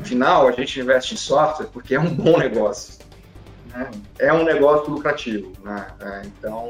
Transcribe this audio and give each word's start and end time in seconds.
Afinal, 0.00 0.48
a 0.48 0.52
gente 0.52 0.78
investe 0.78 1.14
em 1.14 1.16
software 1.16 1.66
porque 1.66 1.94
é 1.94 2.00
um 2.00 2.14
bom 2.14 2.38
negócio. 2.38 2.94
Né? 3.66 3.90
É 4.18 4.32
um 4.32 4.44
negócio 4.44 4.90
lucrativo. 4.90 5.52
Né? 5.64 5.86
É, 6.00 6.22
então, 6.26 6.68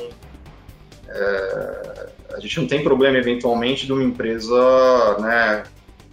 é, 1.09 2.09
a 2.35 2.40
gente 2.40 2.61
não 2.61 2.67
tem 2.67 2.82
problema, 2.82 3.19
eventualmente, 3.19 3.87
de 3.87 3.93
uma 3.93 4.03
empresa 4.03 5.19
né, 5.21 5.64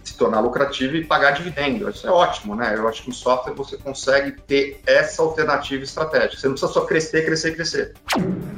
se 0.02 0.16
tornar 0.16 0.40
lucrativa 0.40 0.96
e 0.96 1.04
pagar 1.04 1.32
dividendo. 1.32 1.88
Isso 1.88 2.06
é 2.06 2.10
ótimo, 2.10 2.54
né? 2.54 2.74
Eu 2.76 2.86
acho 2.86 3.02
que 3.02 3.08
no 3.08 3.14
software 3.14 3.54
você 3.54 3.76
consegue 3.76 4.32
ter 4.42 4.80
essa 4.86 5.22
alternativa 5.22 5.82
estratégica. 5.82 6.36
Você 6.36 6.46
não 6.46 6.54
precisa 6.54 6.72
só 6.72 6.82
crescer, 6.82 7.24
crescer, 7.24 7.54
crescer. 7.54 7.94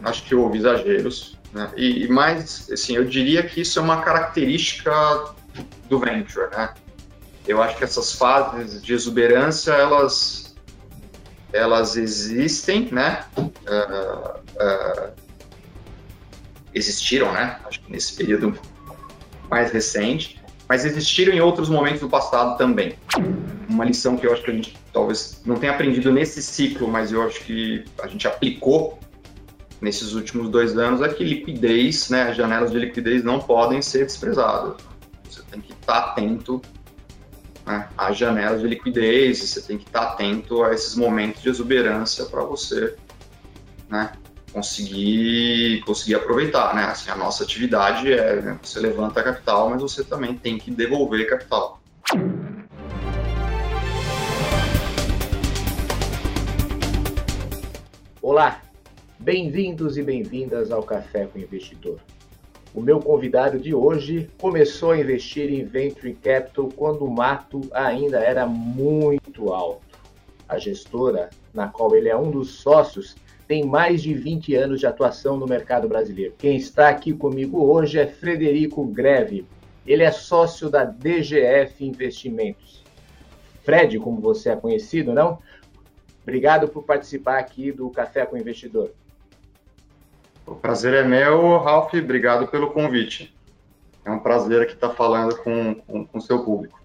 Acho 0.03 0.25
que 0.25 0.35
houve 0.35 0.59
exageros. 0.59 1.39
Né? 1.53 1.71
E, 1.77 2.05
e 2.05 2.09
mais, 2.09 2.69
assim, 2.71 2.97
eu 2.97 3.05
diria 3.05 3.43
que 3.45 3.61
isso 3.61 3.79
é 3.79 3.83
uma 3.83 4.03
característica 4.03 4.93
do 5.89 5.99
venture, 5.99 6.51
né? 6.51 6.75
Eu 7.47 7.63
acho 7.63 7.77
que 7.77 7.85
essas 7.85 8.13
fases 8.13 8.83
de 8.83 8.93
exuberância, 8.93 9.73
elas, 9.73 10.57
elas 11.53 11.97
existem, 11.97 12.89
né? 12.91 13.25
Uh, 13.37 13.51
uh, 13.51 15.13
existiram, 16.75 17.33
né? 17.33 17.59
Acho 17.65 17.81
que 17.81 17.91
nesse 17.91 18.15
período 18.15 18.59
mais 19.49 19.71
recente, 19.71 20.43
mas 20.69 20.85
existiram 20.85 21.33
em 21.33 21.41
outros 21.41 21.69
momentos 21.69 22.01
do 22.01 22.09
passado 22.09 22.59
também. 22.59 22.97
Uma 23.69 23.85
lição 23.85 24.17
que 24.17 24.27
eu 24.27 24.33
acho 24.33 24.43
que 24.43 24.51
a 24.51 24.55
gente 24.55 24.77
talvez 24.93 25.41
não 25.45 25.57
tenha 25.57 25.73
aprendido 25.73 26.13
nesse 26.13 26.43
ciclo, 26.43 26.89
mas 26.89 27.13
eu 27.13 27.23
acho 27.23 27.41
que 27.41 27.85
a 28.03 28.09
gente 28.09 28.27
aplicou 28.27 28.99
nesses 29.81 30.15
últimos 30.15 30.49
dois 30.49 30.77
anos 30.77 31.03
é 31.03 31.09
que 31.09 31.23
liquidez, 31.23 32.09
né, 32.09 32.31
as 32.31 32.37
janelas 32.37 32.73
de 32.73 32.79
liquidez 32.79 33.23
não 33.23 33.39
podem 33.39 33.83
ser 33.83 34.05
desprezadas. 34.05 34.75
Você 35.29 35.43
tem 35.51 35.61
que 35.61 35.73
estar 35.73 35.99
atento 35.99 36.61
né, 37.67 37.89
às 37.99 38.17
janelas 38.17 38.61
de 38.61 38.69
liquidez, 38.69 39.41
você 39.41 39.61
tem 39.61 39.77
que 39.77 39.87
estar 39.87 40.03
atento 40.03 40.63
a 40.63 40.73
esses 40.73 40.95
momentos 40.95 41.43
de 41.43 41.49
exuberância 41.49 42.25
para 42.27 42.45
você 42.45 42.95
né, 43.89 44.13
conseguir, 44.53 45.83
conseguir 45.85 46.15
aproveitar, 46.15 46.75
né? 46.75 46.85
Assim, 46.85 47.11
a 47.11 47.17
nossa 47.17 47.43
atividade 47.43 48.13
é, 48.13 48.41
né, 48.41 48.59
você 48.63 48.79
levanta 48.79 49.23
capital, 49.23 49.69
mas 49.71 49.83
você 49.83 50.05
também 50.05 50.35
tem 50.35 50.57
que 50.57 50.71
devolver 50.71 51.29
capital. 51.29 51.81
Olá, 58.23 58.61
bem-vindos 59.19 59.99
e 59.99 60.03
bem-vindas 60.03 60.71
ao 60.71 60.83
Café 60.83 61.27
com 61.27 61.39
Investidor. 61.39 61.99
O 62.77 62.83
meu 62.83 63.01
convidado 63.01 63.59
de 63.59 63.75
hoje 63.75 64.29
começou 64.39 64.91
a 64.91 64.99
investir 64.99 65.51
em 65.51 65.65
Venture 65.65 66.13
Capital 66.13 66.69
quando 66.77 67.07
o 67.07 67.11
mato 67.11 67.63
ainda 67.73 68.19
era 68.19 68.47
muito 68.47 69.51
alto. 69.51 69.99
A 70.47 70.59
gestora, 70.59 71.31
na 71.55 71.69
qual 71.69 71.97
ele 71.97 72.11
é 72.11 72.15
um 72.15 72.31
dos 72.31 72.51
sócios, 72.57 73.17
tem 73.49 73.65
mais 73.65 74.03
de 74.03 74.13
20 74.13 74.55
anos 74.57 74.79
de 74.79 74.87
atuação 74.87 75.39
no 75.39 75.47
mercado 75.47 75.89
brasileiro. 75.89 76.35
Quem 76.37 76.59
está 76.59 76.91
aqui 76.91 77.15
comigo 77.15 77.65
hoje 77.65 77.99
é 77.99 78.07
Frederico 78.07 78.85
Greve. 78.85 79.47
Ele 79.87 80.03
é 80.03 80.13
sócio 80.13 80.69
da 80.69 80.85
DGF 80.85 81.83
Investimentos. 81.83 82.85
Fred, 83.65 83.99
como 83.99 84.21
você 84.21 84.51
é 84.51 84.57
conhecido, 84.57 85.15
não? 85.15 85.39
Obrigado 86.23 86.69
por 86.69 86.83
participar 86.83 87.39
aqui 87.39 87.73
do 87.73 87.89
Café 87.89 88.27
com 88.27 88.37
o 88.37 88.39
Investidor. 88.39 88.91
O 90.47 90.55
prazer 90.55 90.95
é 90.95 91.03
meu, 91.03 91.59
Ralf. 91.59 91.93
Obrigado 91.93 92.47
pelo 92.47 92.71
convite. 92.71 93.37
É 94.05 94.11
um 94.11 94.21
prazer 94.21 94.63
aqui 94.63 94.75
estar 94.75 94.91
falando 94.91 95.37
com 95.43 95.83
o 96.13 96.21
seu 96.21 96.45
público. 96.45 96.81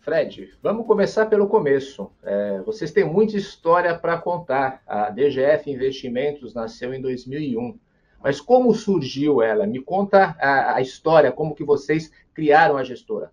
Fred, 0.00 0.54
vamos 0.62 0.86
começar 0.86 1.26
pelo 1.26 1.46
começo. 1.46 2.10
É, 2.22 2.62
vocês 2.64 2.90
têm 2.90 3.04
muita 3.04 3.36
história 3.36 3.98
para 3.98 4.16
contar. 4.16 4.82
A 4.86 5.10
DGF 5.10 5.70
Investimentos 5.70 6.54
nasceu 6.54 6.94
em 6.94 7.00
2001. 7.00 7.78
Mas 8.22 8.40
como 8.40 8.74
surgiu 8.74 9.42
ela? 9.42 9.66
Me 9.66 9.82
conta 9.82 10.34
a, 10.40 10.76
a 10.76 10.80
história, 10.80 11.30
como 11.30 11.54
que 11.54 11.64
vocês 11.64 12.10
criaram 12.32 12.78
a 12.78 12.84
gestora. 12.84 13.30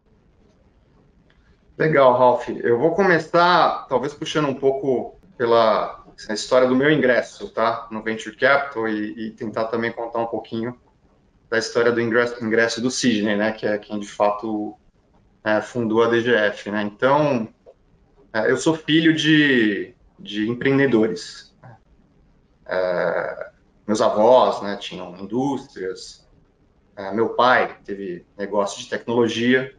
Legal, 1.77 2.17
Ralph. 2.17 2.49
Eu 2.49 2.77
vou 2.77 2.91
começar, 2.91 3.87
talvez 3.87 4.13
puxando 4.13 4.49
um 4.49 4.55
pouco 4.55 5.15
pela 5.37 6.00
história 6.29 6.67
do 6.67 6.75
meu 6.75 6.91
ingresso, 6.91 7.49
tá? 7.49 7.87
No 7.91 8.03
Venture 8.03 8.35
Capital 8.35 8.87
e, 8.87 9.27
e 9.27 9.31
tentar 9.31 9.65
também 9.65 9.91
contar 9.91 10.19
um 10.19 10.27
pouquinho 10.27 10.79
da 11.49 11.57
história 11.57 11.91
do 11.91 11.99
ingresso, 11.99 12.43
ingresso 12.43 12.81
do 12.81 12.91
Sidney, 12.91 13.35
né? 13.35 13.51
Que 13.51 13.65
é 13.65 13.77
quem 13.77 13.99
de 13.99 14.07
fato 14.07 14.75
é, 15.43 15.61
fundou 15.61 16.03
a 16.03 16.07
DGF, 16.07 16.69
né? 16.71 16.83
Então, 16.83 17.47
é, 18.33 18.49
eu 18.49 18.57
sou 18.57 18.75
filho 18.75 19.13
de, 19.13 19.93
de 20.19 20.49
empreendedores. 20.49 21.53
É, 22.65 23.51
meus 23.85 24.01
avós, 24.01 24.61
né, 24.61 24.77
tinham 24.77 25.17
indústrias. 25.17 26.25
É, 26.95 27.11
meu 27.11 27.29
pai 27.29 27.77
teve 27.83 28.25
negócio 28.37 28.81
de 28.81 28.89
tecnologia. 28.89 29.75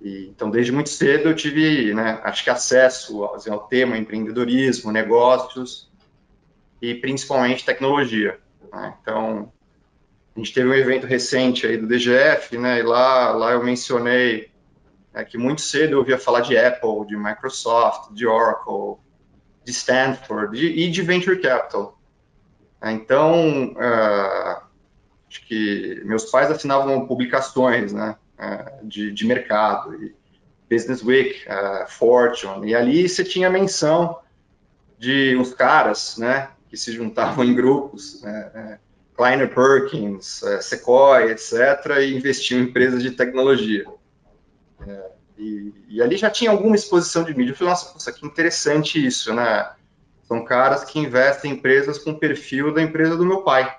E, 0.00 0.28
então, 0.28 0.50
desde 0.50 0.72
muito 0.72 0.88
cedo 0.88 1.28
eu 1.28 1.36
tive, 1.36 1.92
né, 1.94 2.20
acho 2.24 2.42
que 2.42 2.50
acesso 2.50 3.24
assim, 3.26 3.50
ao 3.50 3.60
tema 3.60 3.98
empreendedorismo, 3.98 4.90
negócios 4.90 5.90
e 6.80 6.94
principalmente 6.94 7.64
tecnologia. 7.64 8.38
Né? 8.72 8.94
Então, 9.02 9.52
a 10.34 10.38
gente 10.38 10.54
teve 10.54 10.68
um 10.68 10.74
evento 10.74 11.06
recente 11.06 11.66
aí 11.66 11.76
do 11.76 11.86
DGF, 11.86 12.56
né? 12.56 12.78
E 12.78 12.82
lá, 12.82 13.32
lá 13.32 13.52
eu 13.52 13.62
mencionei 13.62 14.50
é 15.12 15.24
que 15.24 15.36
muito 15.36 15.60
cedo 15.60 15.92
eu 15.92 15.98
ouvia 15.98 16.18
falar 16.18 16.40
de 16.40 16.56
Apple, 16.56 17.06
de 17.06 17.16
Microsoft, 17.16 18.12
de 18.12 18.26
Oracle, 18.26 19.02
de 19.64 19.72
Stanford 19.72 20.56
de, 20.56 20.66
e 20.66 20.90
de 20.90 21.02
Venture 21.02 21.40
Capital. 21.40 21.98
Então, 22.82 23.72
uh, 23.72 24.62
acho 25.28 25.46
que 25.46 26.00
meus 26.04 26.24
pais 26.26 26.50
assinavam 26.50 27.06
publicações 27.06 27.92
né, 27.92 28.16
uh, 28.40 28.86
de, 28.86 29.12
de 29.12 29.26
mercado, 29.26 29.94
e 29.94 30.14
Business 30.70 31.02
Week, 31.02 31.44
uh, 31.46 31.88
Fortune, 31.88 32.70
e 32.70 32.74
ali 32.74 33.08
você 33.08 33.22
tinha 33.22 33.50
menção 33.50 34.18
de 34.98 35.36
uns 35.36 35.52
caras 35.54 36.16
né, 36.16 36.50
que 36.68 36.76
se 36.76 36.92
juntavam 36.92 37.44
em 37.44 37.54
grupos, 37.54 38.22
né, 38.22 38.78
Kleiner 39.14 39.54
Perkins, 39.54 40.40
Sequoia, 40.62 41.32
etc., 41.32 41.98
e 42.00 42.16
investiam 42.16 42.60
em 42.60 42.64
empresas 42.64 43.02
de 43.02 43.10
tecnologia. 43.10 43.84
É, 44.86 45.10
e, 45.36 45.74
e, 45.88 46.02
ali 46.02 46.16
já 46.16 46.30
tinha 46.30 46.50
alguma 46.50 46.74
exposição 46.74 47.22
de 47.22 47.36
mídia. 47.36 47.52
Eu 47.52 47.56
falei, 47.56 47.70
nossa, 47.70 47.92
nossa, 47.92 48.12
que 48.12 48.26
interessante 48.26 49.04
isso, 49.04 49.34
né? 49.34 49.72
São 50.22 50.44
caras 50.44 50.84
que 50.84 50.98
investem 50.98 51.50
em 51.50 51.54
empresas 51.54 51.98
com 51.98 52.14
perfil 52.14 52.72
da 52.72 52.82
empresa 52.82 53.16
do 53.16 53.26
meu 53.26 53.42
pai. 53.42 53.76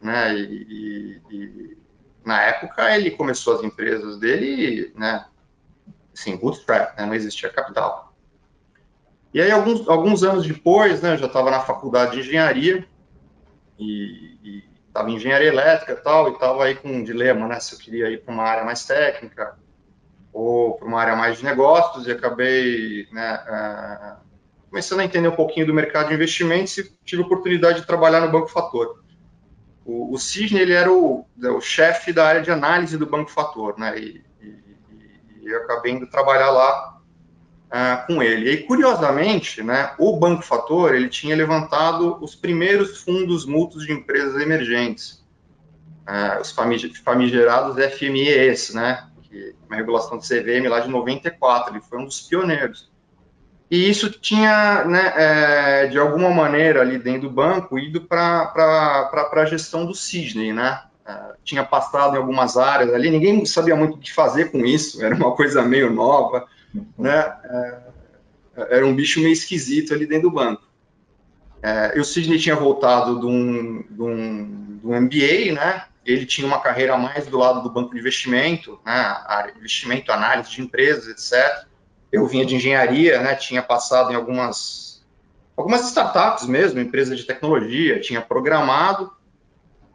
Né? 0.00 0.34
E, 0.36 1.20
e, 1.30 1.78
na 2.24 2.42
época 2.42 2.94
ele 2.94 3.10
começou 3.10 3.56
as 3.56 3.62
empresas 3.62 4.18
dele, 4.18 4.92
né? 4.96 5.26
Assim, 6.12 6.36
bootstrap, 6.36 6.96
né? 6.96 7.06
não 7.06 7.14
existia 7.14 7.50
capital. 7.50 8.14
E 9.32 9.40
aí, 9.40 9.50
alguns, 9.50 9.88
alguns 9.88 10.22
anos 10.22 10.46
depois, 10.46 11.02
né, 11.02 11.14
eu 11.14 11.18
já 11.18 11.26
estava 11.26 11.50
na 11.50 11.58
faculdade 11.58 12.12
de 12.12 12.20
engenharia 12.20 12.86
e 13.76 14.62
estava 14.86 15.10
em 15.10 15.16
engenharia 15.16 15.48
elétrica 15.48 15.96
tal, 15.96 16.28
e 16.28 16.34
estava 16.34 16.64
aí 16.64 16.76
com 16.76 16.88
um 16.88 17.02
dilema, 17.02 17.48
né, 17.48 17.58
se 17.58 17.74
eu 17.74 17.78
queria 17.80 18.08
ir 18.10 18.22
para 18.22 18.32
uma 18.32 18.44
área 18.44 18.64
mais 18.64 18.84
técnica 18.86 19.58
ou 20.32 20.74
para 20.74 20.86
uma 20.86 21.00
área 21.00 21.16
mais 21.16 21.38
de 21.38 21.44
negócios 21.44 22.06
e 22.06 22.12
acabei 22.12 23.08
né, 23.10 23.40
uh, 23.48 24.24
começando 24.68 25.00
a 25.00 25.04
entender 25.04 25.28
um 25.28 25.36
pouquinho 25.36 25.66
do 25.66 25.74
mercado 25.74 26.08
de 26.08 26.14
investimentos 26.14 26.78
e 26.78 26.96
tive 27.04 27.22
a 27.22 27.26
oportunidade 27.26 27.80
de 27.80 27.86
trabalhar 27.86 28.20
no 28.20 28.30
Banco 28.30 28.48
Fator. 28.48 29.03
O, 29.84 30.14
o 30.14 30.18
Cisne 30.18 30.60
ele 30.60 30.72
era 30.72 30.90
o, 30.90 31.26
o 31.36 31.60
chefe 31.60 32.12
da 32.12 32.26
área 32.26 32.42
de 32.42 32.50
análise 32.50 32.96
do 32.96 33.06
Banco 33.06 33.30
Fator, 33.30 33.78
né? 33.78 33.98
E, 33.98 34.24
e, 34.40 35.42
e 35.42 35.46
eu 35.46 35.58
acabei 35.62 35.92
indo 35.92 36.06
trabalhar 36.06 36.50
lá 36.50 37.00
uh, 37.74 38.06
com 38.06 38.22
ele. 38.22 38.50
E 38.50 38.62
curiosamente, 38.62 39.62
né, 39.62 39.94
o 39.98 40.16
Banco 40.16 40.42
Fator 40.42 40.94
ele 40.94 41.08
tinha 41.08 41.36
levantado 41.36 42.16
os 42.22 42.34
primeiros 42.34 43.02
fundos 43.02 43.44
mútuos 43.44 43.86
de 43.86 43.92
empresas 43.92 44.40
emergentes, 44.40 45.24
uh, 46.08 46.40
os 46.40 46.54
famigerados 47.04 47.76
FMEs, 47.76 48.72
né? 48.72 49.08
que 49.22 49.54
uma 49.66 49.76
regulação 49.76 50.16
do 50.16 50.22
CVM 50.22 50.68
lá 50.68 50.80
de 50.80 50.88
94, 50.88 51.74
ele 51.74 51.82
foi 51.82 51.98
um 51.98 52.04
dos 52.04 52.20
pioneiros. 52.20 52.92
E 53.70 53.88
isso 53.88 54.10
tinha, 54.10 54.84
né, 54.84 55.12
é, 55.16 55.86
de 55.86 55.98
alguma 55.98 56.30
maneira, 56.30 56.80
ali 56.80 56.98
dentro 56.98 57.28
do 57.28 57.30
banco, 57.30 57.78
ido 57.78 58.00
para 58.00 58.52
a 59.32 59.44
gestão 59.46 59.86
do 59.86 59.94
Sidney, 59.94 60.52
né? 60.52 60.82
É, 61.06 61.34
tinha 61.42 61.64
passado 61.64 62.14
em 62.14 62.18
algumas 62.18 62.56
áreas 62.56 62.92
ali, 62.94 63.10
ninguém 63.10 63.44
sabia 63.44 63.76
muito 63.76 63.96
o 63.96 63.98
que 63.98 64.12
fazer 64.12 64.50
com 64.50 64.64
isso, 64.64 65.04
era 65.04 65.14
uma 65.14 65.32
coisa 65.32 65.62
meio 65.62 65.90
nova, 65.90 66.46
né? 66.98 67.32
É, 67.44 67.78
era 68.56 68.86
um 68.86 68.94
bicho 68.94 69.20
meio 69.20 69.32
esquisito 69.32 69.92
ali 69.92 70.06
dentro 70.06 70.30
do 70.30 70.34
banco. 70.34 70.62
É, 71.62 71.96
e 71.96 72.00
o 72.00 72.04
Sidney 72.04 72.38
tinha 72.38 72.54
voltado 72.54 73.20
de 73.20 73.26
um, 73.26 73.82
de 73.88 74.02
um, 74.02 74.78
de 74.78 74.86
um 74.86 75.00
MBA, 75.00 75.52
né? 75.52 75.84
ele 76.04 76.26
tinha 76.26 76.46
uma 76.46 76.60
carreira 76.60 76.96
mais 76.98 77.26
do 77.26 77.38
lado 77.38 77.62
do 77.62 77.70
banco 77.70 77.92
de 77.92 77.98
investimento, 77.98 78.78
né, 78.84 79.16
investimento, 79.56 80.12
análise 80.12 80.50
de 80.50 80.60
empresas, 80.60 81.08
etc. 81.08 81.66
Eu 82.14 82.26
vinha 82.26 82.44
de 82.44 82.54
engenharia, 82.54 83.20
né, 83.20 83.34
tinha 83.34 83.62
passado 83.62 84.12
em 84.12 84.14
algumas, 84.14 85.04
algumas 85.56 85.86
startups 85.88 86.46
mesmo, 86.46 86.80
empresas 86.80 87.18
de 87.18 87.24
tecnologia, 87.24 88.00
tinha 88.00 88.20
programado, 88.20 89.10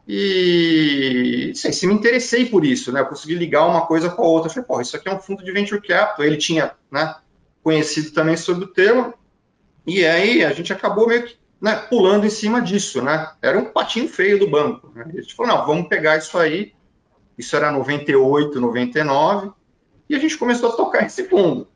e 0.07 1.51
sei, 1.55 1.71
se 1.71 1.85
me 1.85 1.93
interessei 1.93 2.45
por 2.45 2.65
isso, 2.65 2.91
né, 2.91 3.01
eu 3.01 3.05
consegui 3.05 3.35
ligar 3.35 3.65
uma 3.67 3.85
coisa 3.85 4.09
com 4.09 4.23
a 4.23 4.27
outra, 4.27 4.49
eu 4.49 4.53
falei, 4.53 4.67
pô, 4.67 4.81
isso 4.81 4.95
aqui 4.95 5.07
é 5.07 5.13
um 5.13 5.19
fundo 5.19 5.43
de 5.43 5.51
venture 5.51 5.81
capital, 5.81 6.25
ele 6.25 6.37
tinha, 6.37 6.71
né, 6.91 7.15
conhecido 7.63 8.11
também 8.11 8.35
sobre 8.35 8.65
o 8.65 8.73
tema, 8.73 9.13
e 9.85 10.05
aí 10.05 10.43
a 10.43 10.51
gente 10.51 10.73
acabou 10.73 11.07
meio 11.07 11.25
que 11.25 11.39
né, 11.61 11.75
pulando 11.75 12.25
em 12.25 12.29
cima 12.29 12.61
disso, 12.61 13.01
né? 13.01 13.31
Era 13.41 13.57
um 13.59 13.65
patinho 13.65 14.07
feio 14.07 14.39
do 14.39 14.49
banco. 14.49 14.91
Né? 14.95 15.05
A 15.07 15.21
gente 15.21 15.35
falou, 15.35 15.53
não, 15.53 15.65
vamos 15.65 15.89
pegar 15.89 16.17
isso 16.17 16.37
aí. 16.37 16.73
Isso 17.37 17.55
era 17.55 17.71
98, 17.71 18.59
99, 18.59 19.51
e 20.09 20.15
a 20.15 20.19
gente 20.19 20.37
começou 20.37 20.69
a 20.69 20.75
tocar 20.75 21.05
esse 21.05 21.23
fundo, 21.29 21.69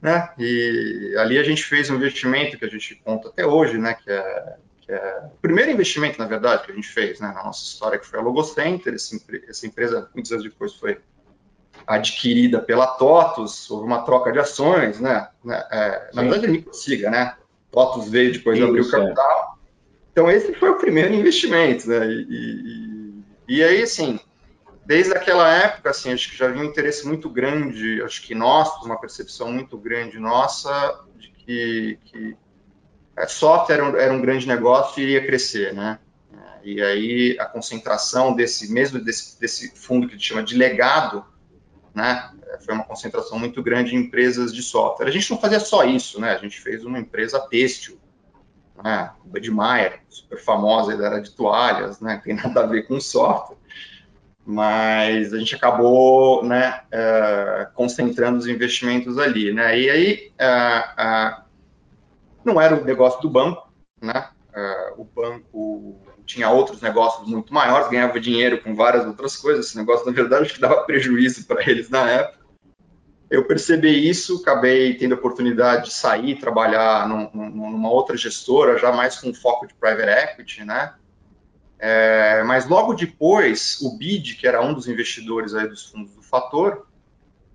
né? 0.00 0.30
E 0.38 1.14
ali 1.18 1.38
a 1.38 1.42
gente 1.42 1.62
fez 1.64 1.90
um 1.90 1.96
investimento 1.96 2.58
que 2.58 2.64
a 2.64 2.68
gente 2.68 2.94
conta 3.04 3.28
até 3.28 3.46
hoje, 3.46 3.78
né? 3.78 3.94
Que 3.94 4.10
é, 4.10 4.56
que 4.80 4.92
é 4.92 5.22
o 5.26 5.38
primeiro 5.40 5.70
investimento, 5.70 6.18
na 6.18 6.26
verdade, 6.26 6.64
que 6.64 6.72
a 6.72 6.74
gente 6.74 6.88
fez, 6.88 7.20
né? 7.20 7.32
Na 7.34 7.44
nossa 7.44 7.64
história, 7.64 7.98
que 7.98 8.06
foi 8.06 8.18
a 8.18 8.22
Logocenter. 8.22 8.94
Essa 8.94 9.66
empresa, 9.66 10.08
muitos 10.14 10.32
anos 10.32 10.44
depois, 10.44 10.74
foi 10.74 10.98
adquirida 11.86 12.60
pela 12.60 12.86
TOTUS, 12.86 13.70
houve 13.70 13.86
uma 13.86 14.02
troca 14.02 14.32
de 14.32 14.38
ações, 14.38 15.00
né? 15.00 15.28
É, 15.70 16.10
na 16.14 16.22
verdade, 16.22 16.46
ele 16.46 16.66
siga, 16.72 17.10
né? 17.10 17.36
TOTUS 17.70 18.08
veio 18.08 18.32
depois 18.32 18.56
de 18.56 18.64
abrir 18.64 18.80
o 18.80 18.88
é. 18.88 18.90
capital. 18.90 19.58
Então, 20.12 20.30
esse 20.30 20.52
foi 20.54 20.70
o 20.70 20.78
primeiro 20.78 21.14
investimento, 21.14 21.88
né? 21.88 22.06
E, 22.06 22.26
e, 22.28 23.56
e, 23.56 23.64
aí, 23.64 23.82
assim, 23.82 24.18
desde 24.90 25.16
aquela 25.16 25.48
época, 25.48 25.90
assim, 25.90 26.12
acho 26.12 26.28
que 26.28 26.36
já 26.36 26.46
havia 26.46 26.60
um 26.60 26.64
interesse 26.64 27.06
muito 27.06 27.30
grande, 27.30 28.02
acho 28.02 28.20
que 28.22 28.34
nosso, 28.34 28.84
uma 28.84 28.98
percepção 28.98 29.52
muito 29.52 29.78
grande 29.78 30.18
nossa, 30.18 31.04
de 31.16 31.28
que, 31.28 31.98
que 32.06 32.36
é, 33.16 33.24
software 33.28 33.76
era 33.76 33.84
um, 33.84 33.96
era 33.96 34.12
um 34.12 34.20
grande 34.20 34.48
negócio 34.48 34.98
e 34.98 35.04
iria 35.04 35.24
crescer, 35.24 35.72
né? 35.72 36.00
E 36.64 36.82
aí 36.82 37.36
a 37.38 37.44
concentração 37.44 38.34
desse 38.34 38.72
mesmo 38.72 38.98
desse, 38.98 39.38
desse 39.38 39.72
fundo 39.76 40.08
que 40.08 40.14
a 40.14 40.16
gente 40.16 40.26
chama 40.26 40.42
de 40.42 40.56
legado, 40.56 41.24
né? 41.94 42.28
Foi 42.66 42.74
uma 42.74 42.82
concentração 42.82 43.38
muito 43.38 43.62
grande 43.62 43.94
em 43.94 44.00
empresas 44.00 44.52
de 44.52 44.60
software. 44.60 45.06
A 45.06 45.12
gente 45.12 45.30
não 45.30 45.38
fazia 45.38 45.60
só 45.60 45.84
isso, 45.84 46.20
né? 46.20 46.32
A 46.32 46.38
gente 46.38 46.60
fez 46.60 46.84
uma 46.84 46.98
empresa 46.98 47.38
têxtil, 47.38 47.96
né? 48.82 49.12
Budmeier, 49.24 50.00
super 50.08 50.40
famosa 50.40 50.94
área 51.06 51.22
de 51.22 51.30
toalhas, 51.30 52.00
né? 52.00 52.20
Tem 52.24 52.34
nada 52.34 52.64
a 52.64 52.66
ver 52.66 52.88
com 52.88 53.00
software. 53.00 53.60
Mas 54.44 55.32
a 55.32 55.38
gente 55.38 55.54
acabou, 55.54 56.44
né? 56.44 56.82
Uh, 56.92 57.72
concentrando 57.74 58.38
os 58.38 58.46
investimentos 58.46 59.18
ali, 59.18 59.52
né? 59.52 59.78
E 59.78 59.90
aí 59.90 60.32
uh, 60.40 61.40
uh, 61.40 61.44
não 62.44 62.60
era 62.60 62.74
o 62.74 62.84
negócio 62.84 63.20
do 63.20 63.30
banco, 63.30 63.70
né? 64.00 64.28
o 64.96 65.04
banco 65.04 66.00
tinha 66.26 66.50
outros 66.50 66.80
negócios 66.80 67.26
muito 67.26 67.52
maiores, 67.52 67.88
ganhava 67.88 68.20
dinheiro 68.20 68.62
com 68.62 68.74
várias 68.74 69.06
outras 69.06 69.36
coisas. 69.36 69.66
Esse 69.66 69.76
negócio, 69.76 70.06
na 70.06 70.12
verdade, 70.12 70.44
acho 70.44 70.54
que 70.54 70.60
dava 70.60 70.82
prejuízo 70.82 71.46
para 71.46 71.62
eles 71.68 71.88
na 71.88 72.08
época. 72.08 72.40
Eu 73.30 73.44
percebi 73.44 74.08
isso, 74.08 74.40
acabei 74.42 74.94
tendo 74.94 75.14
a 75.14 75.18
oportunidade 75.18 75.86
de 75.86 75.94
sair, 75.94 76.38
trabalhar 76.38 77.08
num, 77.08 77.30
numa 77.32 77.90
outra 77.90 78.16
gestora, 78.16 78.76
já 78.76 78.90
mais 78.92 79.20
com 79.20 79.32
foco 79.32 79.68
de 79.68 79.74
private 79.74 80.08
equity, 80.08 80.64
né? 80.64 80.94
É, 81.82 82.42
mas 82.44 82.68
logo 82.68 82.92
depois, 82.92 83.80
o 83.80 83.96
BID, 83.96 84.34
que 84.34 84.46
era 84.46 84.60
um 84.60 84.74
dos 84.74 84.86
investidores 84.86 85.54
aí 85.54 85.66
dos 85.66 85.86
fundos 85.86 86.12
do 86.14 86.22
Fator, 86.22 86.86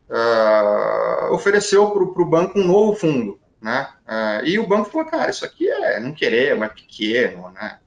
uh, 0.09 1.33
ofereceu 1.33 1.91
para 1.91 2.01
o 2.01 2.25
banco 2.25 2.59
um 2.59 2.65
novo 2.65 2.95
fundo, 2.95 3.39
né? 3.61 3.87
Uh, 4.07 4.45
e 4.45 4.57
o 4.57 4.65
banco 4.65 4.89
falou, 4.89 5.07
cara, 5.07 5.29
isso 5.29 5.45
aqui 5.45 5.69
é 5.69 5.99
não 5.99 6.11
querer, 6.11 6.57
é 6.57 6.69
pequeno, 6.69 7.51
né? 7.51 7.79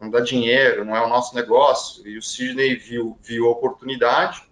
não 0.00 0.10
dá 0.10 0.20
dinheiro, 0.20 0.84
não 0.84 0.96
é 0.96 1.04
o 1.04 1.08
nosso 1.08 1.34
negócio. 1.34 2.06
E 2.06 2.16
o 2.18 2.22
Sidney 2.22 2.76
viu, 2.76 3.18
viu 3.22 3.46
a 3.46 3.50
oportunidade, 3.50 4.42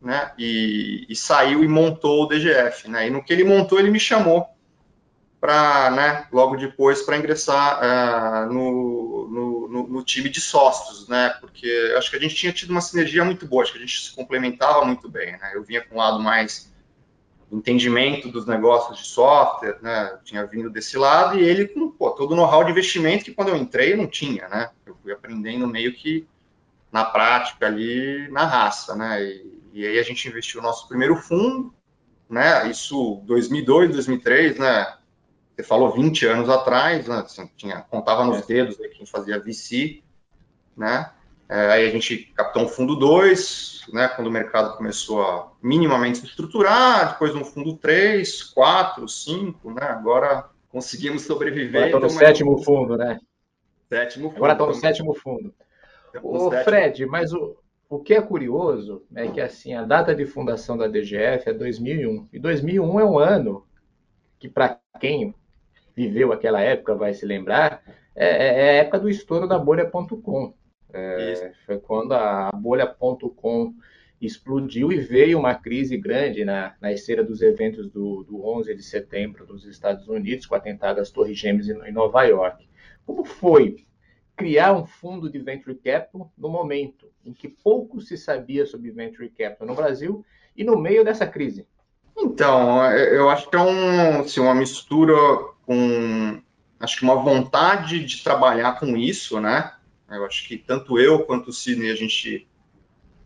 né, 0.00 0.32
e, 0.38 1.06
e, 1.08 1.16
saiu 1.16 1.62
e 1.62 1.68
montou 1.68 2.24
o 2.24 2.26
DGF, 2.26 2.88
né, 2.88 3.06
e 3.06 3.10
no 3.10 3.22
que 3.22 3.32
ele 3.32 3.44
montou, 3.44 3.78
ele 3.78 3.90
me 3.90 4.00
chamou 4.00 4.46
para, 5.38 5.90
né, 5.90 6.26
logo 6.32 6.56
depois, 6.56 7.02
para 7.02 7.18
ingressar 7.18 7.80
uh, 7.80 8.52
no, 8.52 9.19
no, 9.70 9.86
no, 9.86 10.04
time 10.04 10.28
de 10.28 10.40
sócios, 10.40 11.08
né, 11.08 11.30
porque 11.40 11.94
acho 11.96 12.10
que 12.10 12.16
a 12.16 12.20
gente 12.20 12.34
tinha 12.34 12.52
tido 12.52 12.70
uma 12.70 12.80
sinergia 12.80 13.24
muito 13.24 13.46
boa, 13.46 13.62
acho 13.62 13.72
que 13.72 13.78
a 13.78 13.80
gente 13.80 14.00
se 14.00 14.14
complementava 14.14 14.84
muito 14.84 15.08
bem, 15.08 15.32
né, 15.32 15.52
eu 15.54 15.62
vinha 15.62 15.80
com 15.80 15.94
um 15.94 15.98
lado 15.98 16.20
mais 16.20 16.70
entendimento 17.52 18.28
dos 18.28 18.46
negócios 18.46 18.98
de 18.98 19.06
software, 19.06 19.78
né? 19.82 20.18
tinha 20.24 20.46
vindo 20.46 20.70
desse 20.70 20.96
lado 20.96 21.38
e 21.38 21.42
ele 21.42 21.66
com 21.66 21.90
pô, 21.90 22.10
todo 22.10 22.32
o 22.32 22.36
know-how 22.36 22.64
de 22.64 22.70
investimento 22.70 23.24
que 23.24 23.34
quando 23.34 23.48
eu 23.48 23.56
entrei 23.56 23.92
eu 23.92 23.96
não 23.96 24.06
tinha, 24.06 24.48
né? 24.48 24.70
Eu 24.86 24.96
fui 25.02 25.12
aprendendo 25.12 25.66
meio 25.66 25.92
que 25.92 26.26
na 26.92 27.04
prática 27.04 27.66
ali, 27.66 28.28
na 28.30 28.44
raça, 28.44 28.94
né? 28.94 29.22
E, 29.24 29.60
e 29.72 29.86
aí 29.86 29.98
a 29.98 30.02
gente 30.02 30.28
investiu 30.28 30.60
o 30.60 30.62
nosso 30.62 30.86
primeiro 30.86 31.16
fundo, 31.16 31.74
né? 32.28 32.70
Isso 32.70 33.20
2002, 33.26 33.90
2003, 33.90 34.58
né? 34.58 34.96
Você 35.60 35.62
falou 35.62 35.92
20 35.92 36.26
anos 36.26 36.48
atrás, 36.48 37.06
né? 37.06 37.22
Tinha, 37.56 37.82
contava 37.82 38.24
nos 38.24 38.46
dedos 38.46 38.80
aí 38.80 38.88
quem 38.88 39.04
fazia 39.04 39.38
VC, 39.38 40.02
né? 40.74 41.10
É, 41.48 41.72
aí 41.72 41.86
a 41.86 41.90
gente 41.90 42.16
captou 42.34 42.62
um 42.62 42.68
fundo 42.68 42.96
2, 42.96 43.86
né, 43.92 44.08
quando 44.08 44.28
o 44.28 44.30
mercado 44.30 44.76
começou 44.76 45.20
a 45.20 45.50
minimamente 45.60 46.18
se 46.18 46.26
estruturar, 46.26 47.12
depois 47.12 47.34
um 47.34 47.44
fundo 47.44 47.76
3, 47.76 48.44
4, 48.44 49.08
5, 49.08 49.72
né, 49.72 49.82
agora 49.82 50.48
conseguimos 50.68 51.22
sobreviver. 51.22 51.82
Agora 51.82 51.88
então, 51.88 52.00
no 52.00 52.10
sétimo 52.10 52.52
mas... 52.52 52.64
fundo, 52.64 52.96
né? 52.96 53.18
Sétimo 53.88 54.28
fundo. 54.28 54.36
Agora 54.36 54.52
estão 54.52 54.66
no 54.68 54.74
sétimo 54.74 55.14
fundo. 55.14 55.52
Ô, 56.22 56.52
Fred, 56.52 57.04
mas 57.06 57.32
o, 57.32 57.56
o 57.88 57.98
que 57.98 58.14
é 58.14 58.22
curioso 58.22 59.02
é 59.12 59.26
que 59.26 59.40
assim 59.40 59.74
a 59.74 59.82
data 59.82 60.14
de 60.14 60.24
fundação 60.24 60.78
da 60.78 60.86
DGF 60.86 61.50
é 61.50 61.52
2001. 61.52 62.28
E 62.32 62.38
2001 62.38 63.00
é 63.00 63.04
um 63.04 63.18
ano 63.18 63.66
que, 64.38 64.48
para 64.48 64.78
quem 65.00 65.34
viveu 66.00 66.32
aquela 66.32 66.60
época 66.62 66.94
vai 66.94 67.12
se 67.12 67.26
lembrar, 67.26 67.82
é, 68.16 68.26
é, 68.26 68.46
é 68.46 68.70
a 68.70 68.82
época 68.82 69.00
do 69.00 69.10
estouro 69.10 69.46
da 69.46 69.58
bolha.com. 69.58 70.54
É, 70.92 71.52
foi 71.66 71.78
quando 71.78 72.12
a 72.12 72.50
bolha.com 72.52 73.74
explodiu 74.20 74.90
e 74.92 74.98
veio 74.98 75.38
uma 75.38 75.54
crise 75.54 75.96
grande 75.96 76.44
na, 76.44 76.74
na 76.80 76.92
esteira 76.92 77.22
dos 77.22 77.40
eventos 77.42 77.88
do, 77.90 78.24
do 78.24 78.44
11 78.44 78.74
de 78.74 78.82
setembro 78.82 79.46
dos 79.46 79.64
Estados 79.64 80.08
Unidos, 80.08 80.46
com 80.46 80.54
o 80.54 80.58
atentado 80.58 81.00
às 81.00 81.10
Torres 81.10 81.38
Gêmeas 81.38 81.68
em, 81.68 81.78
em 81.88 81.92
Nova 81.92 82.22
York. 82.24 82.68
Como 83.06 83.24
foi 83.24 83.84
criar 84.36 84.72
um 84.72 84.86
fundo 84.86 85.30
de 85.30 85.38
venture 85.38 85.74
capital 85.74 86.32
no 86.36 86.48
momento 86.48 87.06
em 87.24 87.32
que 87.32 87.48
pouco 87.48 88.00
se 88.00 88.16
sabia 88.16 88.66
sobre 88.66 88.90
venture 88.90 89.28
capital 89.28 89.66
no 89.66 89.74
Brasil 89.74 90.24
e 90.56 90.64
no 90.64 90.78
meio 90.78 91.04
dessa 91.04 91.26
crise? 91.26 91.66
Então, 92.16 92.84
eu 92.92 93.30
acho 93.30 93.48
que 93.48 93.56
é 93.56 93.60
um, 93.60 94.20
assim, 94.20 94.40
uma 94.40 94.54
mistura 94.54 95.14
com, 95.70 96.42
acho 96.80 96.96
que 96.96 97.04
uma 97.04 97.14
vontade 97.14 98.04
de 98.04 98.24
trabalhar 98.24 98.80
com 98.80 98.96
isso, 98.96 99.40
né? 99.40 99.72
Eu 100.10 100.26
acho 100.26 100.48
que 100.48 100.58
tanto 100.58 100.98
eu 100.98 101.20
quanto 101.20 101.50
o 101.50 101.52
Sidney, 101.52 101.92
a 101.92 101.94
gente 101.94 102.48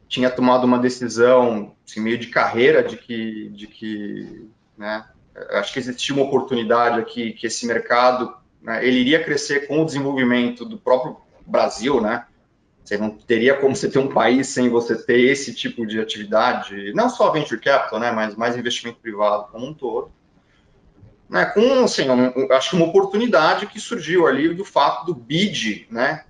tinha 0.07 0.29
tomado 0.29 0.65
uma 0.65 0.79
decisão 0.79 1.75
assim, 1.89 2.01
meio 2.01 2.19
de 2.19 2.27
carreira 2.27 2.85
de 2.85 2.99
que, 2.99 3.49
de 3.49 3.67
que 3.67 4.47
né, 4.77 5.07
acho 5.53 5.73
que 5.73 5.79
existia 5.79 6.15
uma 6.15 6.27
oportunidade 6.27 7.01
aqui 7.01 7.33
que 7.33 7.47
esse 7.47 7.67
mercado 7.67 8.37
né, 8.61 8.87
ele 8.87 8.99
iria 8.99 9.25
crescer 9.25 9.67
com 9.67 9.81
o 9.81 9.87
desenvolvimento 9.87 10.67
do 10.67 10.77
próprio 10.77 11.17
Brasil, 11.47 12.03
né? 12.03 12.27
Você 12.85 12.99
não 12.99 13.09
teria 13.09 13.59
como 13.59 13.75
você 13.75 13.89
ter 13.89 13.99
um 13.99 14.13
país 14.13 14.49
sem 14.49 14.69
você 14.69 14.95
ter 15.03 15.19
esse 15.19 15.55
tipo 15.55 15.87
de 15.87 15.99
atividade, 15.99 16.93
não 16.93 17.09
só 17.09 17.31
venture 17.31 17.59
capital, 17.59 17.99
né, 17.99 18.13
mas 18.13 18.37
mais 18.37 18.55
investimento 18.55 19.01
privado 19.01 19.51
como 19.51 19.65
um 19.65 19.73
todo. 19.73 20.13
Né, 21.35 21.47
com, 21.47 21.83
assim, 21.83 22.09
um, 22.09 22.53
acho 22.53 22.71
que 22.71 22.77
uma 22.77 22.87
oportunidade 22.87 23.67
que 23.67 23.81
surgiu 23.81 24.29
ali 24.29 24.55
do 24.55 24.65
fato 24.65 25.05
do 25.05 25.13
BID, 25.13 25.89
né, 25.91 26.27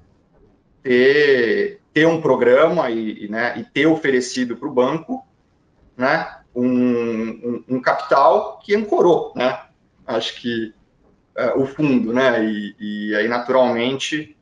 ter, 0.82 1.82
ter 1.92 2.06
um 2.06 2.22
programa 2.22 2.88
e, 2.88 3.28
né, 3.28 3.52
e 3.58 3.64
ter 3.64 3.84
oferecido 3.84 4.56
para 4.56 4.66
o 4.66 4.72
banco 4.72 5.22
né, 5.94 6.38
um, 6.54 6.64
um, 6.66 7.64
um, 7.68 7.82
capital 7.82 8.58
que 8.64 8.74
ancorou, 8.74 9.34
né? 9.36 9.60
Acho 10.06 10.40
que 10.40 10.72
uh, 11.36 11.60
o 11.60 11.66
fundo, 11.66 12.10
né? 12.12 12.42
E, 12.42 12.74
e 12.80 13.14
aí, 13.14 13.28
naturalmente, 13.28 14.34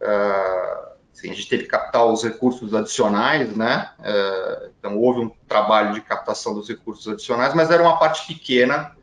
uh, 0.00 0.96
assim, 1.12 1.30
a 1.30 1.34
gente 1.34 1.48
teve 1.48 1.62
que 1.64 1.68
captar 1.68 2.04
os 2.06 2.24
recursos 2.24 2.74
adicionais, 2.74 3.54
né? 3.56 3.90
Uh, 4.00 4.70
então, 4.76 4.98
houve 4.98 5.20
um 5.20 5.30
trabalho 5.46 5.94
de 5.94 6.00
captação 6.00 6.52
dos 6.52 6.68
recursos 6.68 7.06
adicionais, 7.06 7.54
mas 7.54 7.70
era 7.70 7.82
uma 7.82 7.96
parte 7.96 8.26
pequena 8.26 8.96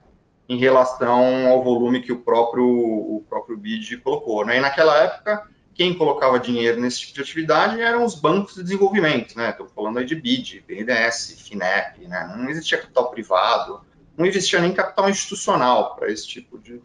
em 0.49 0.57
relação 0.57 1.47
ao 1.47 1.63
volume 1.63 2.01
que 2.01 2.11
o 2.11 2.19
próprio, 2.19 2.65
o 2.65 3.23
próprio 3.29 3.57
BID 3.57 3.97
colocou, 3.97 4.45
né? 4.45 4.57
E 4.57 4.61
naquela 4.61 4.97
época 4.97 5.47
quem 5.77 5.93
colocava 5.93 6.39
dinheiro 6.39 6.81
nesse 6.81 7.01
tipo 7.01 7.13
de 7.13 7.21
atividade 7.21 7.79
eram 7.79 8.03
os 8.03 8.15
bancos 8.15 8.55
de 8.55 8.63
desenvolvimento, 8.63 9.37
né? 9.37 9.51
Estou 9.51 9.67
falando 9.67 9.99
aí 9.99 10.05
de 10.05 10.15
BID, 10.15 10.63
BNDES, 10.67 11.43
FINEP, 11.47 12.07
né? 12.07 12.33
Não 12.35 12.49
existia 12.49 12.79
capital 12.79 13.11
privado, 13.11 13.81
não 14.17 14.25
existia 14.25 14.59
nem 14.59 14.73
capital 14.73 15.07
institucional 15.07 15.95
para 15.95 16.11
esse 16.11 16.27
tipo 16.27 16.57
de 16.57 16.81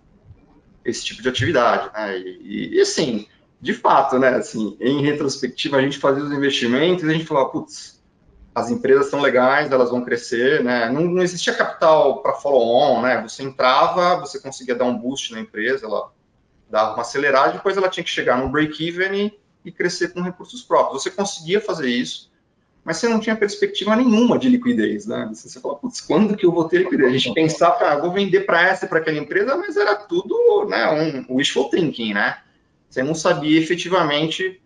esse 0.85 1.04
tipo 1.04 1.23
de 1.23 1.28
atividade, 1.28 1.90
né? 1.95 2.19
E, 2.19 2.75
e, 2.75 2.81
assim, 2.81 3.26
de 3.59 3.73
fato, 3.73 4.19
né? 4.19 4.28
Assim, 4.35 4.76
em 4.78 5.00
retrospectiva, 5.00 5.78
a 5.78 5.83
gente 5.83 5.99
fazia 5.99 6.25
os 6.25 6.33
investimentos 6.33 7.02
e 7.02 7.09
a 7.09 7.12
gente 7.12 7.25
falava, 7.25 7.49
putz, 7.49 7.91
as 8.54 8.71
empresas 8.71 9.09
são 9.09 9.21
legais, 9.21 9.71
elas 9.71 9.90
vão 9.90 10.04
crescer, 10.04 10.62
né? 10.62 10.90
Não, 10.90 11.02
não 11.02 11.23
existia 11.23 11.54
capital 11.54 12.23
para 12.23 12.35
follow-on, 12.35 13.00
né? 13.00 13.23
Você 13.23 13.42
entrava, 13.42 14.16
você 14.16 14.38
conseguia 14.38 14.75
dar 14.75 14.85
um 14.85 14.97
boost 14.97 15.32
na 15.32 15.40
empresa, 15.40 15.87
ela 15.87 16.12
dava 16.71 16.92
uma 16.92 17.02
acelerada, 17.02 17.52
depois 17.52 17.76
ela 17.76 17.88
tinha 17.88 18.04
que 18.04 18.11
chegar 18.11 18.37
no 18.38 18.50
break-even 18.50 19.26
e, 19.26 19.38
e 19.64 19.73
crescer 19.73 20.12
com 20.12 20.21
recursos 20.21 20.62
próprios. 20.62 21.02
Você 21.02 21.11
conseguia 21.11 21.61
fazer 21.61 21.88
isso, 21.88 22.30
mas 22.85 22.99
você 22.99 23.09
não 23.09 23.21
tinha 23.21 23.37
perspectiva 23.37 23.97
nenhuma 23.97 24.38
de 24.38 24.50
liquidez, 24.50 25.06
né? 25.06 25.30
Você 25.32 25.59
fala, 25.59 25.76
putz, 25.76 26.02
quando 26.02 26.37
que 26.37 26.44
eu 26.44 26.52
vou 26.52 26.68
ter 26.68 26.78
liquidez? 26.78 27.09
A 27.09 27.16
gente 27.16 27.35
pensava, 27.35 27.87
ah, 27.87 27.97
vou 27.97 28.12
vender 28.12 28.40
para 28.40 28.68
essa, 28.68 28.87
para 28.87 28.99
aquela 28.99 29.18
empresa, 29.18 29.56
mas 29.56 29.78
era 29.78 29.94
tudo, 29.94 30.66
né, 30.68 31.25
um 31.28 31.37
wishful 31.37 31.71
thinking, 31.71 32.12
né? 32.12 32.38
Você 32.90 33.02
não 33.02 33.14
sabia 33.14 33.59
efetivamente 33.59 34.61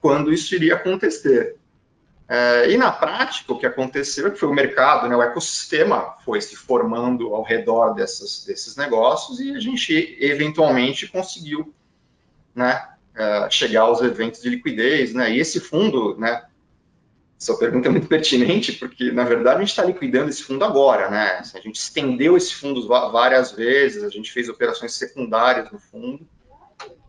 quando 0.00 0.32
isso 0.32 0.54
iria 0.54 0.76
acontecer. 0.76 1.56
É, 2.28 2.70
e 2.70 2.76
na 2.76 2.90
prática, 2.90 3.52
o 3.52 3.58
que 3.58 3.66
aconteceu 3.66 4.26
é 4.26 4.30
que 4.30 4.38
foi 4.38 4.48
o 4.48 4.54
mercado, 4.54 5.08
né, 5.08 5.16
o 5.16 5.22
ecossistema 5.22 6.16
foi 6.24 6.40
se 6.40 6.56
formando 6.56 7.34
ao 7.34 7.42
redor 7.42 7.94
dessas, 7.94 8.44
desses 8.46 8.76
negócios 8.76 9.40
e 9.40 9.54
a 9.54 9.60
gente 9.60 10.16
eventualmente 10.20 11.08
conseguiu 11.08 11.74
né, 12.54 12.88
é, 13.14 13.50
chegar 13.50 13.82
aos 13.82 14.00
eventos 14.00 14.40
de 14.40 14.48
liquidez. 14.48 15.12
Né, 15.12 15.32
e 15.32 15.40
esse 15.40 15.60
fundo, 15.60 16.16
né, 16.18 16.42
sua 17.42 17.58
pergunta 17.58 17.88
é 17.88 17.90
muito 17.90 18.06
pertinente, 18.06 18.72
porque, 18.72 19.10
na 19.10 19.24
verdade, 19.24 19.56
a 19.56 19.60
gente 19.60 19.70
está 19.70 19.84
liquidando 19.84 20.30
esse 20.30 20.44
fundo 20.44 20.64
agora, 20.64 21.10
né? 21.10 21.42
A 21.52 21.58
gente 21.58 21.74
estendeu 21.74 22.36
esse 22.36 22.54
fundo 22.54 22.86
várias 22.86 23.50
vezes, 23.50 24.04
a 24.04 24.08
gente 24.08 24.30
fez 24.30 24.48
operações 24.48 24.94
secundárias 24.94 25.68
no 25.72 25.78
fundo, 25.80 26.24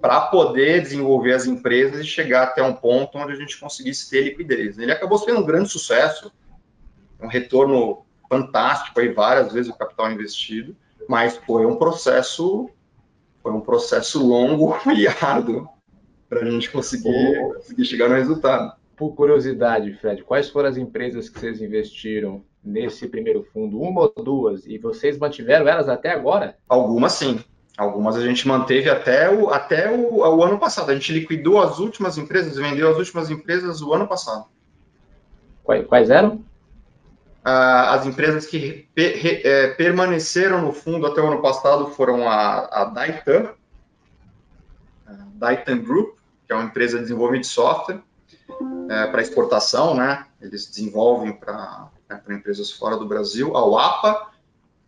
para 0.02 0.22
poder 0.22 0.82
desenvolver 0.82 1.34
as 1.34 1.46
empresas 1.46 2.02
e 2.02 2.08
chegar 2.08 2.44
até 2.44 2.62
um 2.62 2.74
ponto 2.74 3.18
onde 3.18 3.34
a 3.34 3.36
gente 3.36 3.60
conseguisse 3.60 4.10
ter 4.10 4.22
liquidez. 4.22 4.78
Ele 4.78 4.92
acabou 4.92 5.18
sendo 5.18 5.40
um 5.40 5.46
grande 5.46 5.70
sucesso, 5.70 6.32
um 7.22 7.28
retorno 7.28 8.06
fantástico, 8.28 9.00
aí 9.00 9.10
várias 9.10 9.54
vezes 9.54 9.72
o 9.72 9.78
capital 9.78 10.12
investido, 10.12 10.76
mas 11.08 11.38
foi 11.38 11.66
um 11.66 11.78
processo, 11.78 12.70
foi 13.42 13.52
um 13.52 13.62
processo 13.62 14.26
longo 14.26 14.76
e 14.94 15.08
árduo 15.08 15.70
para 16.28 16.42
a 16.42 16.50
gente 16.50 16.70
conseguir, 16.70 17.54
conseguir 17.56 17.86
chegar 17.86 18.10
no 18.10 18.16
resultado 18.16 18.74
por 18.96 19.16
curiosidade, 19.16 19.94
Fred, 19.94 20.24
quais 20.24 20.50
foram 20.50 20.70
as 20.70 20.78
empresas 20.78 21.30
que 21.30 21.40
vocês 21.40 21.62
investiram 21.62 22.44
nesse 22.64 23.08
primeiro 23.08 23.44
fundo? 23.52 23.80
Uma 23.80 24.02
ou 24.02 24.24
duas? 24.24 24.66
E 24.66 24.78
vocês 24.78 25.18
mantiveram 25.18 25.68
elas 25.68 25.90
até 25.90 26.10
agora? 26.10 26.58
Algumas 26.68 27.14
sim. 27.14 27.44
Algumas 27.78 28.16
a 28.16 28.22
gente 28.22 28.48
manteve 28.48 28.90
até 28.90 29.32
o, 29.32 29.50
até 29.50 29.92
o, 29.92 30.18
o 30.20 30.44
ano 30.44 30.60
passado. 30.60 30.92
A 30.92 30.94
gente 30.94 31.12
liquidou 31.12 31.60
as 31.60 31.80
últimas 31.80 32.18
empresas, 32.18 32.56
vendeu 32.56 32.90
as 32.90 32.98
últimas 32.98 33.32
empresas 33.32 33.82
o 33.82 33.94
ano 33.94 34.08
passado. 34.08 34.46
Quais, 35.64 35.86
quais 35.88 36.10
eram? 36.10 36.44
Ah, 37.44 37.96
as 37.96 38.06
empresas 38.06 38.46
que 38.46 38.88
é, 38.96 39.68
permaneceram 39.70 40.62
no 40.62 40.72
fundo 40.72 41.08
até 41.08 41.20
o 41.20 41.28
ano 41.28 41.42
passado 41.42 41.88
foram 41.88 42.30
a, 42.30 42.68
a 42.68 42.86
Daitan, 42.86 43.50
a 45.08 45.12
Daitan 45.34 45.80
Group, 45.80 46.16
que 46.46 46.54
é 46.54 46.56
uma 46.56 46.66
empresa 46.66 46.98
de 46.98 47.04
desenvolvimento 47.04 47.44
de 47.44 47.50
software, 47.50 48.02
é, 48.90 49.08
para 49.08 49.22
exportação, 49.22 49.96
né? 49.96 50.28
Eles 50.40 50.68
desenvolvem 50.68 51.34
para 51.34 51.90
né, 52.08 52.22
empresas 52.30 52.72
fora 52.72 52.98
do 52.98 53.08
Brasil. 53.08 53.58
A 53.58 53.66
UAPA, 53.66 54.28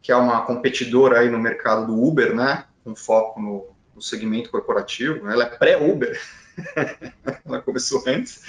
que 0.01 0.11
é 0.11 0.15
uma 0.15 0.41
competidora 0.45 1.19
aí 1.19 1.29
no 1.29 1.39
mercado 1.39 1.87
do 1.87 2.01
Uber, 2.01 2.35
né? 2.35 2.65
Com 2.85 2.95
foco 2.95 3.41
no, 3.41 3.67
no 3.93 4.01
segmento 4.01 4.49
corporativo. 4.49 5.25
Né? 5.25 5.33
Ela 5.33 5.43
é 5.43 5.49
pré-Uber. 5.49 6.17
Ela 7.45 7.61
começou 7.61 8.01
antes. 8.07 8.41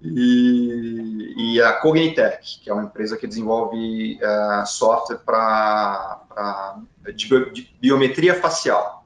E, 0.00 1.34
e, 1.36 1.60
a 1.60 1.72
Cognitech, 1.72 2.60
que 2.60 2.70
é 2.70 2.72
uma 2.72 2.84
empresa 2.84 3.16
que 3.16 3.26
desenvolve 3.26 4.20
uh, 4.22 4.64
software 4.64 5.18
para 5.18 6.78
de, 7.16 7.26
de 7.50 7.74
biometria 7.80 8.34
facial. 8.34 9.04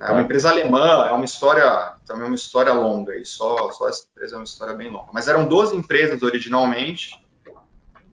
É 0.00 0.12
uma 0.12 0.20
empresa 0.20 0.50
alemã, 0.50 1.06
é 1.08 1.12
uma 1.12 1.24
história, 1.24 1.94
também 2.06 2.26
uma 2.26 2.36
história 2.36 2.72
longa, 2.72 3.16
e 3.16 3.24
só, 3.24 3.72
só 3.72 3.88
essa 3.88 4.06
empresa 4.12 4.36
é 4.36 4.38
uma 4.38 4.44
história 4.44 4.74
bem 4.74 4.90
longa. 4.90 5.08
Mas 5.12 5.26
eram 5.26 5.48
12 5.48 5.74
empresas 5.74 6.22
originalmente, 6.22 7.20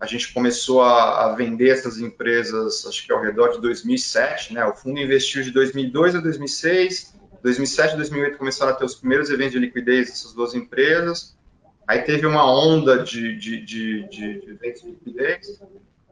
a 0.05 0.07
gente 0.07 0.33
começou 0.33 0.81
a, 0.81 1.25
a, 1.25 1.35
vender 1.35 1.69
essas 1.69 2.00
empresas, 2.00 2.85
acho 2.85 3.05
que 3.05 3.12
ao 3.12 3.21
redor 3.21 3.50
de 3.50 3.62
2007, 3.62 4.53
né? 4.53 4.65
O 4.65 4.74
fundo 4.74 5.00
investiu 5.00 5.43
de 5.43 5.51
2002 5.51 6.15
a 6.15 6.19
2006, 6.19 7.13
2007 7.41 7.93
e 7.93 7.97
2008 7.97 8.38
começaram 8.38 8.71
a 8.71 8.75
ter 8.75 8.85
os 8.85 8.95
primeiros 8.95 9.29
eventos 9.29 9.53
de 9.53 9.59
liquidez 9.59 10.09
dessas 10.09 10.33
duas 10.33 10.53
empresas, 10.53 11.35
aí 11.88 12.01
teve 12.03 12.25
uma 12.25 12.50
onda 12.50 13.03
de, 13.03 13.35
de, 13.38 13.65
de, 13.65 14.09
de, 14.09 14.41
de 14.41 14.51
eventos 14.51 14.81
de 14.81 14.89
liquidez, 14.89 15.59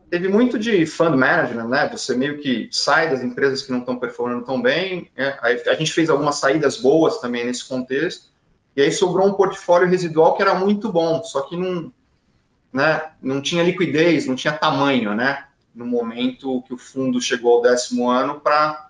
teve 0.09 0.27
muito 0.27 0.59
de 0.59 0.85
fund 0.85 1.15
management, 1.15 1.67
né? 1.67 1.89
Você 1.91 2.15
meio 2.15 2.39
que 2.39 2.69
sai 2.71 3.09
das 3.09 3.23
empresas 3.23 3.63
que 3.63 3.71
não 3.71 3.79
estão 3.79 3.97
performando 3.97 4.45
tão 4.45 4.61
bem. 4.61 5.09
Né? 5.17 5.37
A 5.41 5.73
gente 5.73 5.91
fez 5.91 6.07
algumas 6.07 6.35
saídas 6.35 6.77
boas 6.77 7.19
também 7.19 7.43
nesse 7.45 7.67
contexto. 7.67 8.31
E 8.75 8.81
aí 8.81 8.91
sobrou 8.91 9.27
um 9.27 9.33
portfólio 9.33 9.87
residual 9.87 10.35
que 10.35 10.41
era 10.41 10.53
muito 10.53 10.91
bom, 10.91 11.23
só 11.23 11.41
que 11.41 11.55
não, 11.55 11.91
né, 12.73 13.11
não 13.21 13.41
tinha 13.41 13.63
liquidez, 13.63 14.25
não 14.25 14.35
tinha 14.35 14.51
tamanho, 14.51 15.15
né? 15.15 15.45
No 15.73 15.85
momento 15.85 16.63
que 16.63 16.73
o 16.73 16.77
fundo 16.77 17.21
chegou 17.21 17.55
ao 17.55 17.61
décimo 17.61 18.09
ano 18.09 18.39
para 18.39 18.89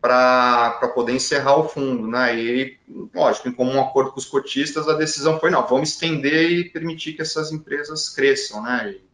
para 0.00 0.88
poder 0.94 1.12
encerrar 1.12 1.56
o 1.56 1.68
fundo, 1.68 2.06
né? 2.06 2.34
E, 2.34 2.78
lógico, 3.14 3.48
em 3.48 3.52
comum 3.52 3.78
acordo 3.78 4.12
com 4.12 4.18
os 4.18 4.24
cotistas, 4.24 4.88
a 4.88 4.94
decisão 4.94 5.38
foi, 5.38 5.50
não, 5.50 5.66
vamos 5.66 5.90
estender 5.90 6.50
e 6.50 6.70
permitir 6.70 7.12
que 7.12 7.20
essas 7.20 7.52
empresas 7.52 8.08
cresçam, 8.08 8.62
né? 8.62 8.92
E, 8.92 9.10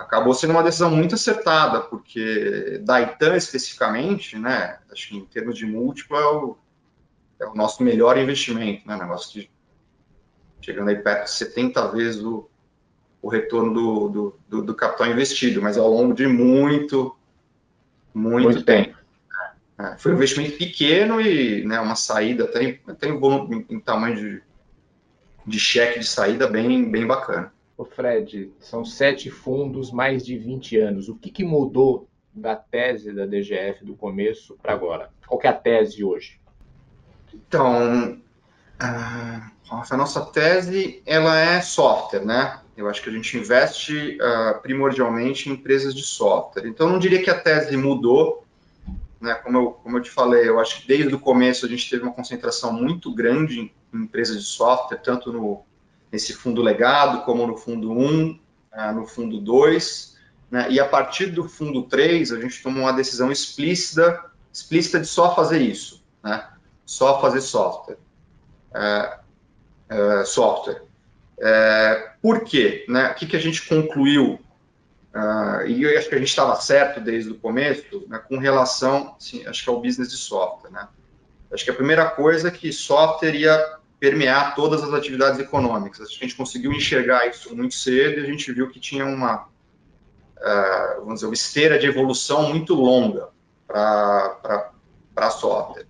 acabou 0.00 0.32
sendo 0.32 0.52
uma 0.52 0.62
decisão 0.62 0.90
muito 0.90 1.14
acertada, 1.14 1.82
porque 1.82 2.80
Daitan 2.82 3.36
especificamente, 3.36 4.38
né, 4.38 4.78
acho 4.90 5.08
que 5.08 5.16
em 5.16 5.24
termos 5.26 5.56
de 5.56 5.66
múltiplo 5.66 6.16
é 6.16 6.26
o, 6.26 6.56
é 7.38 7.46
o 7.46 7.54
nosso 7.54 7.82
melhor 7.82 8.16
investimento, 8.16 8.88
né, 8.88 8.96
negócio 8.96 9.40
de 9.40 9.50
chegando 10.62 10.88
aí 10.88 10.96
perto 10.96 11.24
de 11.24 11.30
70 11.30 11.88
vezes 11.88 12.22
o, 12.22 12.49
o 13.22 13.28
retorno 13.28 13.74
do, 13.74 14.08
do, 14.08 14.38
do, 14.48 14.62
do 14.62 14.74
capital 14.74 15.08
investido, 15.08 15.60
mas 15.60 15.76
ao 15.76 15.90
longo 15.90 16.14
de 16.14 16.26
muito, 16.26 17.16
muito, 18.14 18.44
muito 18.44 18.64
tempo. 18.64 18.88
tempo. 18.88 19.00
É, 19.78 19.96
foi 19.96 20.12
um 20.12 20.16
investimento 20.16 20.58
pequeno 20.58 21.20
e 21.20 21.64
né, 21.64 21.80
uma 21.80 21.96
saída 21.96 22.44
até, 22.44 22.78
até 22.86 23.08
em, 23.08 23.18
em, 23.18 23.66
em 23.70 23.80
tamanho 23.80 24.16
de, 24.16 24.42
de 25.46 25.58
cheque 25.58 26.00
de 26.00 26.06
saída 26.06 26.46
bem, 26.46 26.90
bem 26.90 27.06
bacana. 27.06 27.52
Ô 27.76 27.84
Fred, 27.84 28.52
são 28.58 28.84
sete 28.84 29.30
fundos, 29.30 29.90
mais 29.90 30.24
de 30.24 30.36
20 30.36 30.76
anos. 30.76 31.08
O 31.08 31.14
que, 31.14 31.30
que 31.30 31.42
mudou 31.42 32.06
da 32.32 32.54
tese 32.54 33.12
da 33.12 33.24
DGF 33.24 33.84
do 33.84 33.94
começo 33.94 34.56
para 34.62 34.74
agora? 34.74 35.10
Qual 35.26 35.40
é 35.42 35.48
a 35.48 35.52
tese 35.52 36.04
hoje? 36.04 36.38
Então, 37.32 38.20
a 38.78 39.96
nossa 39.96 40.26
tese 40.26 41.02
ela 41.06 41.38
é 41.38 41.60
software, 41.62 42.24
né? 42.24 42.60
Eu 42.80 42.88
acho 42.88 43.02
que 43.02 43.10
a 43.10 43.12
gente 43.12 43.36
investe 43.36 44.18
uh, 44.20 44.60
primordialmente 44.62 45.48
em 45.48 45.52
empresas 45.52 45.94
de 45.94 46.02
software. 46.02 46.66
Então, 46.66 46.88
não 46.88 46.98
diria 46.98 47.22
que 47.22 47.28
a 47.28 47.38
tese 47.38 47.76
mudou, 47.76 48.44
né? 49.20 49.34
Como 49.34 49.58
eu, 49.58 49.70
como 49.72 49.98
eu 49.98 50.02
te 50.02 50.10
falei, 50.10 50.48
eu 50.48 50.58
acho 50.58 50.80
que 50.80 50.88
desde 50.88 51.14
o 51.14 51.20
começo 51.20 51.66
a 51.66 51.68
gente 51.68 51.88
teve 51.90 52.02
uma 52.02 52.12
concentração 52.12 52.72
muito 52.72 53.14
grande 53.14 53.60
em, 53.60 53.72
em 53.92 54.04
empresas 54.04 54.38
de 54.38 54.48
software, 54.48 54.98
tanto 54.98 55.32
no 55.32 55.62
nesse 56.10 56.32
fundo 56.32 56.60
legado, 56.60 57.24
como 57.24 57.46
no 57.46 57.56
fundo 57.56 57.92
1, 57.92 58.40
ah, 58.72 58.92
no 58.92 59.06
fundo 59.06 59.40
2, 59.40 60.16
né? 60.50 60.66
e 60.68 60.80
a 60.80 60.84
partir 60.84 61.26
do 61.26 61.48
fundo 61.48 61.84
3, 61.84 62.32
a 62.32 62.40
gente 62.40 62.60
tomou 62.62 62.82
uma 62.82 62.92
decisão 62.92 63.30
explícita, 63.30 64.24
explícita 64.52 64.98
de 64.98 65.06
só 65.06 65.36
fazer 65.36 65.62
isso, 65.62 66.02
né? 66.20 66.48
só 66.84 67.20
fazer 67.20 67.42
software. 67.42 67.98
É, 68.74 69.20
software. 70.24 70.82
É, 71.40 72.10
por 72.20 72.44
quê? 72.44 72.84
Né? 72.88 73.10
O 73.10 73.14
que, 73.14 73.26
que 73.26 73.36
a 73.36 73.40
gente 73.40 73.66
concluiu? 73.66 74.38
Uh, 75.14 75.66
e 75.66 75.82
eu 75.82 75.98
acho 75.98 76.08
que 76.08 76.14
a 76.14 76.18
gente 76.18 76.28
estava 76.28 76.54
certo 76.60 77.00
desde 77.00 77.30
o 77.32 77.34
começo, 77.34 78.06
né, 78.06 78.18
com 78.28 78.38
relação, 78.38 79.16
assim, 79.18 79.44
acho 79.44 79.64
que 79.64 79.68
ao 79.68 79.80
business 79.80 80.08
de 80.08 80.16
software, 80.16 80.70
né? 80.70 80.86
Acho 81.52 81.64
que 81.64 81.70
a 81.70 81.74
primeira 81.74 82.08
coisa 82.08 82.46
é 82.46 82.50
que 82.50 82.72
software 82.72 83.34
ia 83.34 83.78
permear 83.98 84.54
todas 84.54 84.84
as 84.84 84.94
atividades 84.94 85.40
econômicas. 85.40 86.00
A 86.00 86.12
gente 86.12 86.36
conseguiu 86.36 86.72
enxergar 86.72 87.26
isso 87.26 87.54
muito 87.56 87.74
cedo 87.74 88.20
e 88.20 88.22
a 88.22 88.26
gente 88.26 88.52
viu 88.52 88.70
que 88.70 88.78
tinha 88.78 89.04
uma, 89.04 89.48
uh, 90.36 91.00
vamos 91.00 91.14
dizer, 91.14 91.26
uma 91.26 91.34
esteira 91.34 91.76
de 91.76 91.86
evolução 91.86 92.48
muito 92.48 92.72
longa 92.72 93.28
para 93.66 95.30
software. 95.30 95.86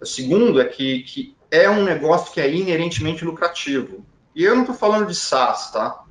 O 0.00 0.06
segundo 0.06 0.60
é 0.60 0.64
que, 0.64 1.02
que 1.02 1.36
é 1.50 1.68
um 1.68 1.82
negócio 1.82 2.32
que 2.32 2.40
é 2.40 2.48
inerentemente 2.48 3.24
lucrativo. 3.24 4.06
E 4.34 4.44
eu 4.44 4.54
não 4.54 4.62
estou 4.62 4.76
falando 4.76 5.06
de 5.06 5.14
SaaS, 5.14 5.70
tá? 5.70 6.04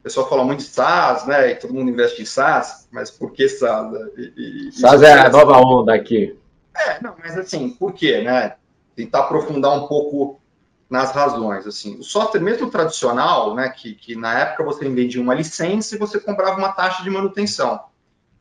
O 0.00 0.02
pessoal 0.02 0.28
fala 0.28 0.44
muito 0.44 0.60
de 0.60 0.66
SaaS, 0.66 1.26
né? 1.26 1.50
E 1.50 1.54
todo 1.56 1.74
mundo 1.74 1.90
investe 1.90 2.22
em 2.22 2.26
SaaS, 2.26 2.88
mas 2.90 3.10
por 3.10 3.32
que 3.32 3.48
SaaS? 3.48 3.92
E, 4.16 4.68
e, 4.68 4.72
SaaS 4.72 5.02
é 5.02 5.12
a 5.12 5.28
nova 5.28 5.58
onda 5.58 5.94
aqui. 5.94 6.38
É, 6.76 7.02
não, 7.02 7.14
mas 7.18 7.36
assim, 7.36 7.70
por 7.70 7.92
quê, 7.92 8.22
né? 8.22 8.56
Tentar 8.94 9.20
aprofundar 9.20 9.72
um 9.72 9.86
pouco 9.86 10.40
nas 10.88 11.12
razões, 11.12 11.66
assim. 11.66 11.98
O 11.98 12.02
software 12.02 12.40
mesmo 12.40 12.70
tradicional, 12.70 13.54
né, 13.54 13.68
que, 13.68 13.94
que 13.94 14.16
na 14.16 14.38
época 14.38 14.64
você 14.64 14.88
vendia 14.88 15.20
uma 15.20 15.34
licença 15.34 15.94
e 15.94 15.98
você 15.98 16.18
comprava 16.18 16.56
uma 16.56 16.72
taxa 16.72 17.02
de 17.02 17.10
manutenção. 17.10 17.80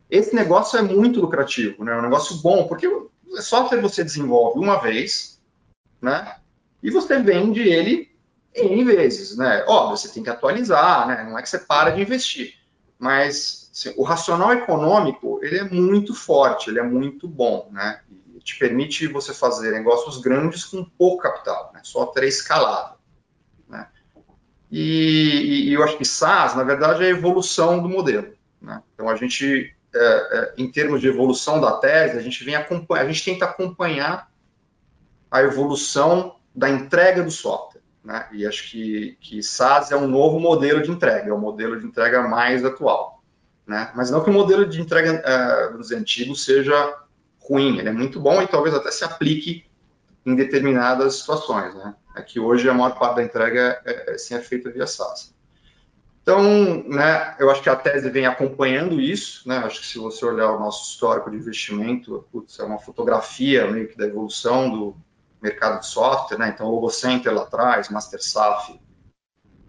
Esse 0.09 0.33
negócio 0.33 0.79
é 0.79 0.81
muito 0.81 1.19
lucrativo, 1.19 1.83
né? 1.83 1.93
É 1.93 1.97
um 1.97 2.01
negócio 2.01 2.37
bom, 2.37 2.65
porque 2.67 2.87
o 2.87 3.11
software 3.41 3.81
você 3.81 4.03
desenvolve 4.03 4.59
uma 4.59 4.77
vez, 4.77 5.41
né? 6.01 6.37
E 6.81 6.89
você 6.89 7.19
vende 7.19 7.61
ele 7.61 8.06
em 8.55 8.83
vezes, 8.83 9.37
né? 9.37 9.63
Óbvio, 9.67 9.97
você 9.97 10.09
tem 10.09 10.23
que 10.23 10.29
atualizar, 10.29 11.07
né? 11.07 11.23
Não 11.23 11.37
é 11.37 11.41
que 11.41 11.49
você 11.49 11.59
para 11.59 11.91
de 11.91 12.01
investir, 12.01 12.55
mas 12.97 13.69
assim, 13.71 13.93
o 13.97 14.03
racional 14.03 14.53
econômico 14.53 15.39
ele 15.43 15.59
é 15.59 15.63
muito 15.63 16.13
forte, 16.13 16.69
ele 16.69 16.79
é 16.79 16.83
muito 16.83 17.27
bom, 17.27 17.69
né? 17.71 18.01
E 18.35 18.39
te 18.39 18.57
permite 18.57 19.07
você 19.07 19.33
fazer 19.33 19.71
negócios 19.71 20.19
grandes 20.21 20.65
com 20.65 20.83
pouco 20.83 21.23
capital, 21.23 21.71
né? 21.73 21.81
Software 21.83 22.25
é 22.25 22.27
escalável, 22.27 22.97
né? 23.67 23.87
E, 24.71 25.69
e, 25.69 25.73
eu 25.73 25.83
acho 25.83 25.97
que 25.97 26.03
SaaS, 26.03 26.55
na 26.55 26.63
verdade, 26.63 27.03
é 27.03 27.07
a 27.07 27.09
evolução 27.09 27.81
do 27.81 27.87
modelo. 27.87 28.33
Né? 28.61 28.83
Então, 28.93 29.07
a 29.07 29.15
gente 29.15 29.73
é, 29.95 29.99
é, 29.99 30.53
em 30.57 30.69
termos 30.69 31.01
de 31.01 31.07
evolução 31.07 31.59
da 31.59 31.77
tese, 31.77 32.17
a 32.17 32.21
gente 32.21 32.43
vem 32.43 32.55
acompanhar, 32.55 33.03
a 33.03 33.07
gente 33.07 33.23
tenta 33.23 33.45
acompanhar 33.45 34.29
a 35.31 35.41
evolução 35.41 36.35
da 36.53 36.69
entrega 36.69 37.23
do 37.23 37.31
software. 37.31 37.76
Né? 38.07 38.25
E 38.31 38.47
acho 38.47 38.71
que, 38.71 39.17
que 39.19 39.43
SaaS 39.43 39.91
é 39.91 39.97
um 39.97 40.07
novo 40.07 40.39
modelo 40.39 40.81
de 40.81 40.89
entrega, 40.89 41.29
é 41.29 41.33
o 41.33 41.37
modelo 41.37 41.77
de 41.77 41.85
entrega 41.85 42.25
mais 42.25 42.63
atual. 42.63 43.21
Né? 43.67 43.91
Mas 43.93 44.09
não 44.09 44.23
que 44.23 44.29
o 44.29 44.33
modelo 44.33 44.65
de 44.65 44.79
entrega 44.79 45.21
uh, 45.21 45.77
dos 45.77 45.91
antigos 45.91 46.45
seja 46.45 46.95
ruim, 47.37 47.77
ele 47.77 47.89
é 47.89 47.91
muito 47.91 48.17
bom 48.17 48.41
e 48.41 48.47
talvez 48.47 48.73
até 48.73 48.91
se 48.91 49.03
aplique 49.03 49.65
em 50.25 50.35
determinadas 50.35 51.15
situações. 51.15 51.75
Né? 51.75 51.93
É 52.15 52.21
que 52.21 52.39
hoje 52.39 52.69
a 52.69 52.73
maior 52.73 52.97
parte 52.97 53.17
da 53.17 53.23
entrega 53.23 53.81
é, 53.83 54.13
é, 54.13 54.17
sim, 54.17 54.35
é 54.35 54.39
feita 54.39 54.71
via 54.71 54.87
SaaS. 54.87 55.35
Então, 56.21 56.41
né, 56.87 57.35
eu 57.39 57.51
acho 57.51 57.61
que 57.61 57.69
a 57.69 57.75
tese 57.75 58.09
vem 58.09 58.25
acompanhando 58.25 59.01
isso, 59.01 59.47
né, 59.47 59.57
acho 59.57 59.81
que 59.81 59.85
se 59.85 59.97
você 59.97 60.25
olhar 60.25 60.51
o 60.51 60.59
nosso 60.59 60.91
histórico 60.91 61.29
de 61.29 61.35
investimento, 61.35 62.25
putz, 62.31 62.57
é 62.59 62.63
uma 62.63 62.79
fotografia 62.79 63.69
meio 63.69 63.89
que 63.89 63.97
da 63.97 64.05
evolução 64.05 64.69
do 64.69 64.97
mercado 65.41 65.79
de 65.79 65.87
software, 65.87 66.37
né, 66.37 66.49
então 66.53 66.69
Logo 66.69 66.89
Center 66.89 67.33
lá 67.33 67.43
atrás, 67.43 67.89
MasterSaf, 67.89 68.79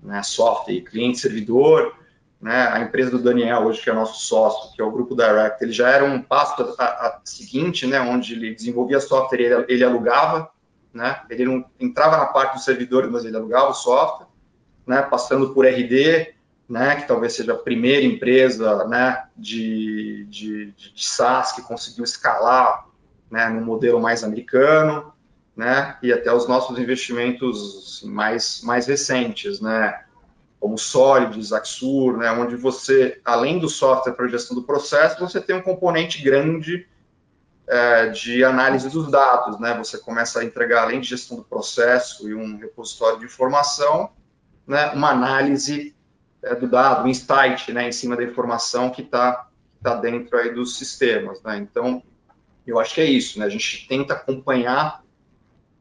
né, 0.03 0.23
software 0.23 0.81
cliente 0.83 1.19
servidor, 1.19 1.95
né, 2.41 2.69
a 2.69 2.81
empresa 2.81 3.11
do 3.11 3.23
Daniel 3.23 3.65
hoje 3.65 3.83
que 3.83 3.91
é 3.91 3.93
nosso 3.93 4.21
sócio, 4.23 4.75
que 4.75 4.81
é 4.81 4.85
o 4.85 4.91
Grupo 4.91 5.15
Direct, 5.15 5.63
ele 5.63 5.73
já 5.73 5.91
era 5.91 6.05
um 6.05 6.23
passo 6.23 6.75
a, 6.79 6.85
a, 6.85 7.21
seguinte, 7.25 7.87
né, 7.87 8.01
onde 8.01 8.35
ele 8.35 8.55
desenvolvia 8.55 9.01
software 9.01 9.41
e 9.41 9.45
ele, 9.45 9.65
ele 9.69 9.85
alugava, 9.85 10.51
né, 10.93 11.23
ele 11.29 11.45
não 11.45 11.65
entrava 11.79 12.17
na 12.17 12.27
parte 12.27 12.55
do 12.55 12.63
servidor, 12.63 13.11
mas 13.11 13.25
ele 13.25 13.37
alugava 13.37 13.71
o 13.71 13.75
software, 13.75 14.29
né, 14.87 15.03
passando 15.03 15.53
por 15.53 15.67
RD, 15.67 16.35
né, 16.69 16.97
que 16.97 17.09
talvez 17.09 17.33
seja 17.33 17.53
a 17.53 17.59
primeira 17.59 18.05
empresa 18.05 18.85
né, 18.87 19.25
de, 19.37 20.27
de, 20.29 20.73
de, 20.73 21.05
SaaS 21.07 21.53
que 21.53 21.63
conseguiu 21.63 22.05
escalar 22.05 22.87
né, 23.31 23.49
no 23.49 23.65
modelo 23.65 24.01
mais 24.01 24.23
americano, 24.23 25.13
né, 25.59 25.97
e 26.01 26.13
até 26.13 26.33
os 26.33 26.47
nossos 26.47 26.79
investimentos 26.79 28.01
mais, 28.05 28.61
mais 28.63 28.87
recentes, 28.87 29.61
né, 29.61 30.05
como 30.61 30.79
Solid, 30.79 31.53
Axur, 31.53 32.17
né, 32.17 32.31
onde 32.31 32.55
você, 32.55 33.21
além 33.25 33.59
do 33.59 33.69
software 33.69 34.13
para 34.13 34.29
gestão 34.29 34.55
do 34.55 34.63
processo, 34.63 35.19
você 35.19 35.41
tem 35.41 35.57
um 35.57 35.61
componente 35.61 36.23
grande 36.23 36.87
é, 37.67 38.07
de 38.07 38.45
análise 38.45 38.89
dos 38.89 39.11
dados, 39.11 39.59
né, 39.59 39.77
você 39.77 39.99
começa 39.99 40.39
a 40.39 40.45
entregar, 40.45 40.85
além 40.85 41.01
de 41.01 41.09
gestão 41.09 41.37
do 41.37 41.43
processo 41.43 42.29
e 42.29 42.35
um 42.37 42.57
repositório 42.57 43.19
de 43.19 43.25
informação, 43.25 44.11
né, 44.65 44.93
uma 44.93 45.11
análise 45.11 45.93
é, 46.41 46.55
do 46.55 46.69
dado, 46.69 47.05
o 47.05 47.09
insight, 47.09 47.73
né, 47.73 47.89
em 47.89 47.93
cima 47.93 48.15
da 48.15 48.23
informação 48.23 48.91
que 48.91 49.03
está 49.03 49.49
tá 49.83 49.97
dentro 49.97 50.39
aí 50.39 50.55
dos 50.55 50.79
sistemas, 50.79 51.43
né? 51.43 51.57
Então, 51.59 52.03
eu 52.67 52.79
acho 52.79 52.95
que 52.95 53.01
é 53.01 53.05
isso, 53.05 53.39
né? 53.39 53.47
A 53.47 53.49
gente 53.49 53.87
tenta 53.89 54.15
acompanhar 54.15 55.03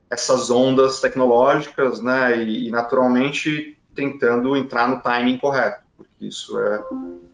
essas 0.10 0.50
ondas 0.50 1.00
tecnológicas, 1.00 2.02
né? 2.02 2.38
E, 2.38 2.68
e 2.68 2.72
naturalmente 2.72 3.78
tentando 3.94 4.56
entrar 4.56 4.88
no 4.88 5.02
timing 5.02 5.38
correto, 5.38 5.82
porque 5.96 6.26
isso 6.26 6.58
é, 6.60 6.84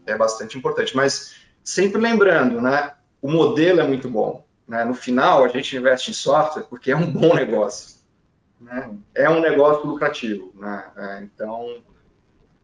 é 0.06 0.16
bastante 0.16 0.56
importante. 0.56 0.96
Mas 0.96 1.36
sempre 1.62 2.00
lembrando, 2.00 2.60
né? 2.60 2.92
O 3.20 3.30
modelo 3.30 3.80
é 3.80 3.86
muito 3.86 4.08
bom. 4.08 4.44
Né? 4.66 4.84
No 4.84 4.94
final, 4.94 5.44
a 5.44 5.48
gente 5.48 5.76
investe 5.76 6.10
em 6.10 6.14
software 6.14 6.64
porque 6.64 6.90
é 6.90 6.96
um 6.96 7.10
bom 7.10 7.34
negócio. 7.34 7.96
Né? 8.60 8.90
É 9.14 9.28
um 9.28 9.40
negócio 9.40 9.86
lucrativo. 9.86 10.52
Né? 10.56 10.84
É, 10.96 11.22
então, 11.22 11.82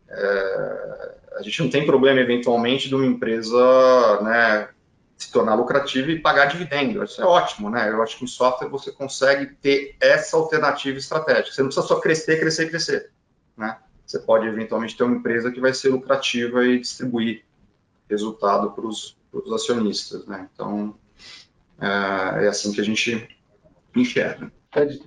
é, 0.09 1.15
a 1.37 1.43
gente 1.43 1.63
não 1.63 1.71
tem 1.71 1.87
problema, 1.87 2.21
eventualmente, 2.21 2.89
de 2.89 2.95
uma 2.95 3.07
empresa 3.07 4.21
né, 4.23 4.69
se 5.21 5.31
tornar 5.31 5.55
lucrativa 5.55 6.11
e 6.11 6.19
pagar 6.19 6.47
dividendo. 6.47 7.05
Isso 7.05 7.21
é 7.21 7.27
ótimo, 7.27 7.69
né? 7.69 7.91
Eu 7.91 8.03
acho 8.03 8.17
que 8.17 8.25
em 8.25 8.27
software 8.27 8.69
você 8.69 8.91
consegue 8.91 9.55
ter 9.57 9.95
essa 10.01 10.35
alternativa 10.35 10.99
estratégica. 10.99 11.53
Você 11.53 11.61
não 11.61 11.69
precisa 11.69 11.87
só 11.87 12.01
crescer, 12.01 12.41
crescer, 12.41 12.71
crescer. 12.71 13.13
Né? 13.55 13.77
Você 14.07 14.19
pode, 14.19 14.47
eventualmente, 14.47 14.97
ter 14.97 15.05
uma 15.05 15.15
empresa 15.15 15.53
que 15.53 15.61
vai 15.61 15.75
ser 15.75 15.91
lucrativa 15.91 16.65
e 16.65 16.81
distribuir 16.81 17.45
resultado 18.09 18.71
para 18.71 18.87
os 18.87 19.15
acionistas. 19.53 20.27
Né? 20.27 20.49
Então, 20.55 20.99
é, 21.79 22.47
é 22.47 22.49
assim 22.49 22.73
que 22.73 22.81
a 22.81 22.85
gente 22.85 23.29
enxerga. 23.95 24.51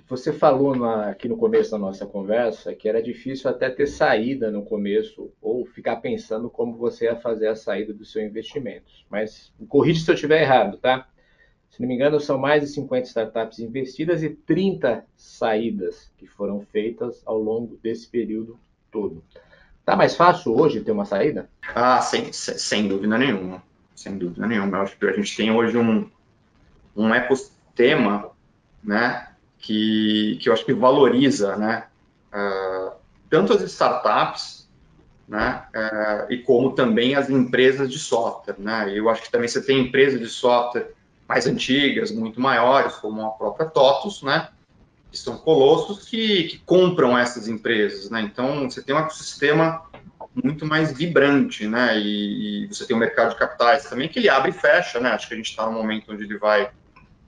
Você 0.08 0.30
falou 0.30 0.76
na, 0.76 1.08
aqui 1.08 1.26
no 1.26 1.38
começo 1.38 1.70
da 1.70 1.78
nossa 1.78 2.04
conversa 2.04 2.74
que 2.74 2.86
era 2.86 3.02
difícil 3.02 3.48
até 3.48 3.70
ter 3.70 3.86
saída 3.86 4.50
no 4.50 4.62
começo 4.62 5.32
ou 5.40 5.64
ficar 5.64 5.96
pensando 5.96 6.50
como 6.50 6.76
você 6.76 7.06
ia 7.06 7.16
fazer 7.16 7.48
a 7.48 7.56
saída 7.56 7.94
dos 7.94 8.12
seus 8.12 8.26
investimentos. 8.26 9.06
Mas 9.08 9.50
corrija 9.66 10.04
se 10.04 10.10
eu 10.10 10.14
estiver 10.14 10.42
errado, 10.42 10.76
tá? 10.76 11.08
Se 11.70 11.80
não 11.80 11.88
me 11.88 11.94
engano, 11.94 12.20
são 12.20 12.36
mais 12.38 12.62
de 12.62 12.68
50 12.68 13.08
startups 13.08 13.58
investidas 13.58 14.22
e 14.22 14.28
30 14.28 15.02
saídas 15.16 16.12
que 16.18 16.26
foram 16.26 16.60
feitas 16.60 17.22
ao 17.24 17.38
longo 17.38 17.78
desse 17.82 18.06
período 18.06 18.60
todo. 18.92 19.24
Tá 19.82 19.96
mais 19.96 20.14
fácil 20.14 20.54
hoje 20.54 20.82
ter 20.82 20.92
uma 20.92 21.06
saída? 21.06 21.48
Ah, 21.74 22.02
sem, 22.02 22.32
sem 22.34 22.86
dúvida 22.86 23.16
nenhuma. 23.16 23.62
Sem 23.94 24.18
dúvida 24.18 24.46
nenhuma. 24.46 24.76
Eu 24.76 24.82
acho 24.82 24.98
que 24.98 25.06
a 25.06 25.12
gente 25.12 25.34
tem 25.34 25.50
hoje 25.50 25.78
um, 25.78 26.08
um 26.94 27.14
ecossistema 27.14 28.30
né, 28.82 29.33
que, 29.64 30.36
que 30.40 30.48
eu 30.50 30.52
acho 30.52 30.64
que 30.64 30.74
valoriza, 30.74 31.56
né, 31.56 31.86
uh, 32.34 32.92
tanto 33.30 33.54
as 33.54 33.62
startups, 33.62 34.68
né, 35.26 35.64
uh, 35.74 36.30
e 36.30 36.42
como 36.42 36.72
também 36.72 37.14
as 37.14 37.30
empresas 37.30 37.90
de 37.90 37.98
software, 37.98 38.56
né, 38.58 38.92
eu 38.94 39.08
acho 39.08 39.22
que 39.22 39.30
também 39.30 39.48
você 39.48 39.62
tem 39.62 39.80
empresas 39.80 40.20
de 40.20 40.26
software 40.26 40.90
mais 41.26 41.46
antigas, 41.46 42.10
muito 42.10 42.38
maiores, 42.38 42.94
como 42.96 43.24
a 43.24 43.30
própria 43.30 43.66
TOTUS, 43.66 44.22
né, 44.22 44.48
que 45.10 45.18
são 45.18 45.38
colossos 45.38 46.04
que, 46.04 46.44
que 46.44 46.58
compram 46.58 47.16
essas 47.16 47.48
empresas, 47.48 48.10
né, 48.10 48.20
então 48.20 48.68
você 48.68 48.82
tem 48.82 48.94
um 48.94 48.98
ecossistema 48.98 49.82
muito 50.34 50.66
mais 50.66 50.92
vibrante, 50.92 51.66
né, 51.66 51.98
e, 51.98 52.64
e 52.64 52.66
você 52.66 52.86
tem 52.86 52.94
o 52.94 53.00
mercado 53.00 53.30
de 53.30 53.38
capitais 53.38 53.88
também 53.88 54.10
que 54.10 54.18
ele 54.18 54.28
abre 54.28 54.50
e 54.50 54.52
fecha, 54.52 55.00
né, 55.00 55.08
acho 55.12 55.26
que 55.26 55.32
a 55.32 55.38
gente 55.38 55.48
está 55.48 55.64
no 55.64 55.72
momento 55.72 56.12
onde 56.12 56.24
ele 56.24 56.36
vai 56.36 56.70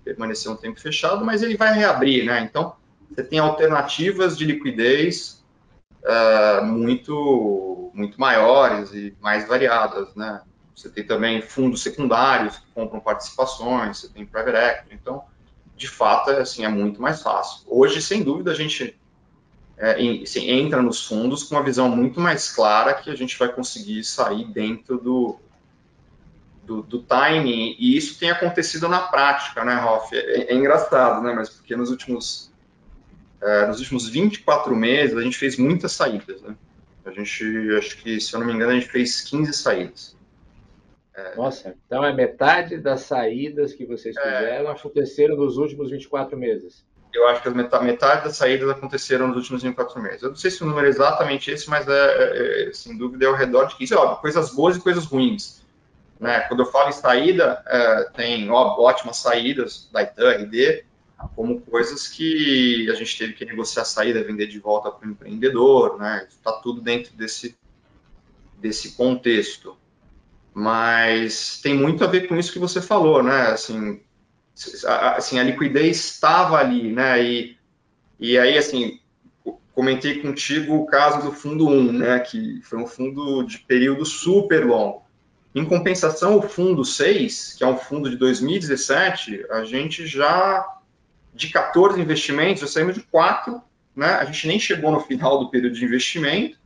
permanecer 0.07 0.51
um 0.51 0.57
tempo 0.57 0.81
fechado, 0.81 1.25
mas 1.25 1.43
ele 1.43 1.57
vai 1.57 1.75
reabrir, 1.75 2.25
né? 2.25 2.41
Então, 2.41 2.77
você 3.11 3.25
tem 3.25 3.41
alternativas 3.41 4.39
de 4.39 4.45
liquidez 4.45 5.45
uh, 6.05 6.65
muito, 6.65 7.91
muito 7.93 8.21
maiores 8.21 8.93
e 8.93 9.17
mais 9.21 9.49
variadas, 9.49 10.15
né? 10.15 10.43
Você 10.75 10.89
tem 10.89 11.05
também 11.05 11.43
fundos 11.43 11.83
secundários 11.83 12.59
que 12.59 12.67
compram 12.73 13.01
participações, 13.01 13.99
você 13.99 14.09
tem 14.09 14.25
private 14.25 14.57
equity, 14.57 14.95
então, 14.95 15.25
de 15.77 15.89
fato, 15.89 16.31
é, 16.31 16.41
assim, 16.41 16.65
é 16.65 16.69
muito 16.69 17.03
mais 17.03 17.21
fácil. 17.21 17.63
Hoje, 17.67 18.01
sem 18.01 18.23
dúvida, 18.23 18.53
a 18.53 18.55
gente 18.55 18.97
é, 19.77 19.93
assim, 20.23 20.49
entra 20.49 20.81
nos 20.81 21.05
fundos 21.05 21.43
com 21.43 21.57
uma 21.57 21.65
visão 21.65 21.89
muito 21.89 22.21
mais 22.21 22.51
clara 22.55 22.95
que 22.95 23.11
a 23.11 23.17
gente 23.17 23.37
vai 23.37 23.49
conseguir 23.49 24.05
sair 24.05 24.45
dentro 24.45 24.99
do, 24.99 25.41
do, 26.67 26.83
do, 26.83 27.03
timing, 27.03 27.77
e 27.79 27.97
isso 27.97 28.19
tem 28.19 28.31
acontecido 28.31 28.89
na 28.89 29.01
prática, 29.01 29.65
né, 29.65 29.77
Rolf? 29.77 30.13
É, 30.13 30.53
é 30.53 30.55
engraçado, 30.55 31.23
né, 31.23 31.33
mas 31.33 31.49
porque 31.49 31.77
nos 31.77 31.91
últimos, 31.91 32.53
é, 33.41 33.67
nos 33.67 33.79
últimos 33.79 34.09
24 34.09 34.75
meses 34.75 35.17
a 35.17 35.23
gente 35.23 35.39
fez 35.39 35.57
muitas 35.57 35.93
saídas, 35.93 36.43
né? 36.43 36.57
A 37.05 37.13
gente, 37.13 37.45
acho 37.79 37.99
que, 37.99 38.21
se 38.21 38.35
eu 38.35 38.41
não 38.41 38.47
me 38.49 38.53
engano, 38.53 38.73
a 38.73 38.75
gente 38.75 38.89
fez 38.89 39.21
15 39.21 39.53
saídas. 39.53 40.17
É... 41.15 41.37
Nossa, 41.37 41.75
então 41.87 42.05
é 42.05 42.13
metade 42.13 42.79
das 42.79 43.03
saídas 43.03 43.73
que 43.73 43.87
vocês 43.87 44.17
é. 44.17 44.21
fizeram 44.21 44.69
é... 44.69 44.73
aconteceram 44.73 45.37
nos 45.37 45.57
últimos 45.57 45.91
24 45.91 46.37
meses. 46.37 46.85
eu 47.15 47.27
acho 47.29 47.43
que 47.43 47.49
metade, 47.49 47.85
metade 47.85 48.25
das 48.25 48.37
saídas 48.37 48.69
aconteceram 48.69 49.29
nos 49.29 49.37
últimos 49.37 49.63
24 49.63 50.03
meses. 50.03 50.23
Eu 50.23 50.31
não 50.31 50.37
sei 50.37 50.51
se 50.51 50.63
o 50.63 50.67
número 50.67 50.87
é 50.87 50.91
exatamente 50.91 51.51
esse, 51.51 51.71
mas 51.71 51.87
é, 51.89 51.93
é, 51.93 52.69
é 52.69 52.73
sem 52.73 52.99
dúvida 52.99 53.25
é 53.25 53.29
ao 53.29 53.35
redor 53.35 53.67
de 53.67 53.77
15. 53.77 53.95
Óbvio, 53.95 54.17
coisas 54.17 54.53
boas 54.53 54.77
e 54.77 54.81
coisas 54.81 55.05
ruins. 55.07 55.65
Né? 56.19 56.41
Quando 56.41 56.61
eu 56.61 56.67
falo 56.67 56.89
em 56.89 56.93
saída, 56.93 57.63
é, 57.67 58.11
tem 58.15 58.51
ó, 58.51 58.81
ótimas 58.81 59.19
saídas 59.19 59.89
da 59.93 60.03
Itan, 60.03 60.31
RD, 60.31 60.85
como 61.35 61.61
coisas 61.61 62.09
que 62.09 62.89
a 62.91 62.95
gente 62.95 63.17
teve 63.17 63.33
que 63.33 63.45
negociar 63.45 63.83
a 63.83 63.87
saída, 63.87 64.23
vender 64.23 64.47
de 64.47 64.59
volta 64.59 64.91
para 64.91 65.09
o 65.09 65.11
empreendedor, 65.11 65.99
né? 65.99 66.27
Está 66.29 66.53
tudo 66.53 66.81
dentro 66.81 67.15
desse, 67.15 67.57
desse 68.59 68.93
contexto. 68.93 69.77
Mas 70.53 71.61
tem 71.63 71.75
muito 71.75 72.05
a 72.05 72.07
ver 72.07 72.29
com 72.29 72.37
isso 72.37 72.53
que 72.53 72.59
você 72.59 72.81
falou, 72.81 73.23
né? 73.23 73.49
Assim, 73.49 74.01
assim, 74.87 75.39
a 75.39 75.43
liquidez 75.43 75.97
estava 75.99 76.59
ali, 76.59 76.93
né? 76.93 77.23
E, 77.23 77.59
e 78.19 78.39
aí, 78.39 78.57
assim, 78.57 79.01
comentei 79.75 80.21
contigo 80.21 80.77
o 80.77 80.87
caso 80.87 81.23
do 81.23 81.33
fundo 81.33 81.69
1, 81.69 81.93
né? 81.93 82.19
Que 82.21 82.61
foi 82.63 82.79
um 82.79 82.87
fundo 82.87 83.43
de 83.43 83.59
período 83.59 84.05
super 84.05 84.67
longo. 84.67 85.06
Em 85.57 85.65
compensação, 85.65 86.37
o 86.37 86.43
fundo 86.43 86.85
6, 86.85 87.55
que 87.55 87.65
é 87.65 87.67
um 87.67 87.79
fundo 87.79 88.11
de 88.11 88.17
2017, 88.17 89.47
a 89.51 89.65
gente 89.65 90.07
já, 90.07 90.63
de 91.33 91.49
14 91.49 91.99
investimentos, 91.99 92.61
já 92.61 92.67
saímos 92.67 92.95
de 92.95 93.01
4, 93.01 93.63
né? 93.97 94.17
A 94.17 94.27
gente 94.27 94.47
nem 94.47 94.61
chegou 94.61 94.93
no 94.93 95.01
final 95.01 95.39
do 95.39 95.49
período 95.49 95.75
de 95.75 95.83
investimento, 95.83 96.59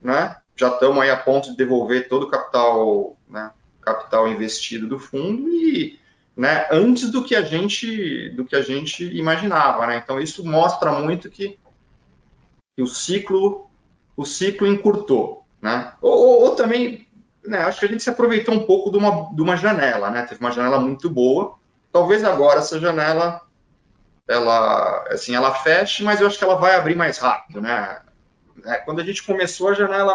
né? 0.00 0.34
Já 0.56 0.68
estamos 0.68 0.98
aí 1.02 1.10
a 1.10 1.16
ponto 1.18 1.50
de 1.50 1.58
devolver 1.58 2.08
todo 2.08 2.22
o 2.22 2.30
capital, 2.30 3.18
né? 3.28 3.50
Capital 3.82 4.26
investido 4.26 4.86
do 4.86 4.98
fundo 4.98 5.46
e 5.50 6.00
né, 6.34 6.66
antes 6.70 7.10
do 7.10 7.22
que 7.22 7.34
a 7.34 7.42
gente 7.42 8.30
do 8.30 8.46
que 8.46 8.56
a 8.56 8.62
gente 8.62 9.04
imaginava, 9.14 9.86
né? 9.86 10.00
Então 10.02 10.18
isso 10.18 10.42
mostra 10.42 10.90
muito 10.90 11.28
que, 11.28 11.58
que 12.74 12.82
o 12.82 12.86
ciclo 12.86 13.68
o 14.16 14.24
ciclo 14.24 14.66
encurtou, 14.66 15.44
né? 15.60 15.92
Ou, 16.00 16.12
ou, 16.12 16.42
ou, 16.44 16.56
também, 16.56 17.05
né, 17.46 17.58
acho 17.58 17.80
que 17.80 17.86
a 17.86 17.88
gente 17.88 18.02
se 18.02 18.10
aproveitou 18.10 18.54
um 18.54 18.66
pouco 18.66 18.90
de 18.90 18.98
uma, 18.98 19.34
de 19.34 19.42
uma 19.42 19.56
janela, 19.56 20.10
né? 20.10 20.22
Teve 20.22 20.40
uma 20.40 20.52
janela 20.52 20.78
muito 20.78 21.08
boa. 21.08 21.54
Talvez 21.92 22.24
agora 22.24 22.58
essa 22.58 22.78
janela 22.78 23.40
ela 24.28 25.04
assim 25.10 25.34
ela 25.36 25.54
feche, 25.54 26.02
mas 26.02 26.20
eu 26.20 26.26
acho 26.26 26.36
que 26.36 26.44
ela 26.44 26.56
vai 26.56 26.74
abrir 26.74 26.96
mais 26.96 27.18
rápido, 27.18 27.60
né? 27.60 28.00
Né? 28.64 28.76
Quando 28.78 29.00
a 29.00 29.04
gente 29.04 29.22
começou, 29.22 29.68
a 29.68 29.74
janela 29.74 30.14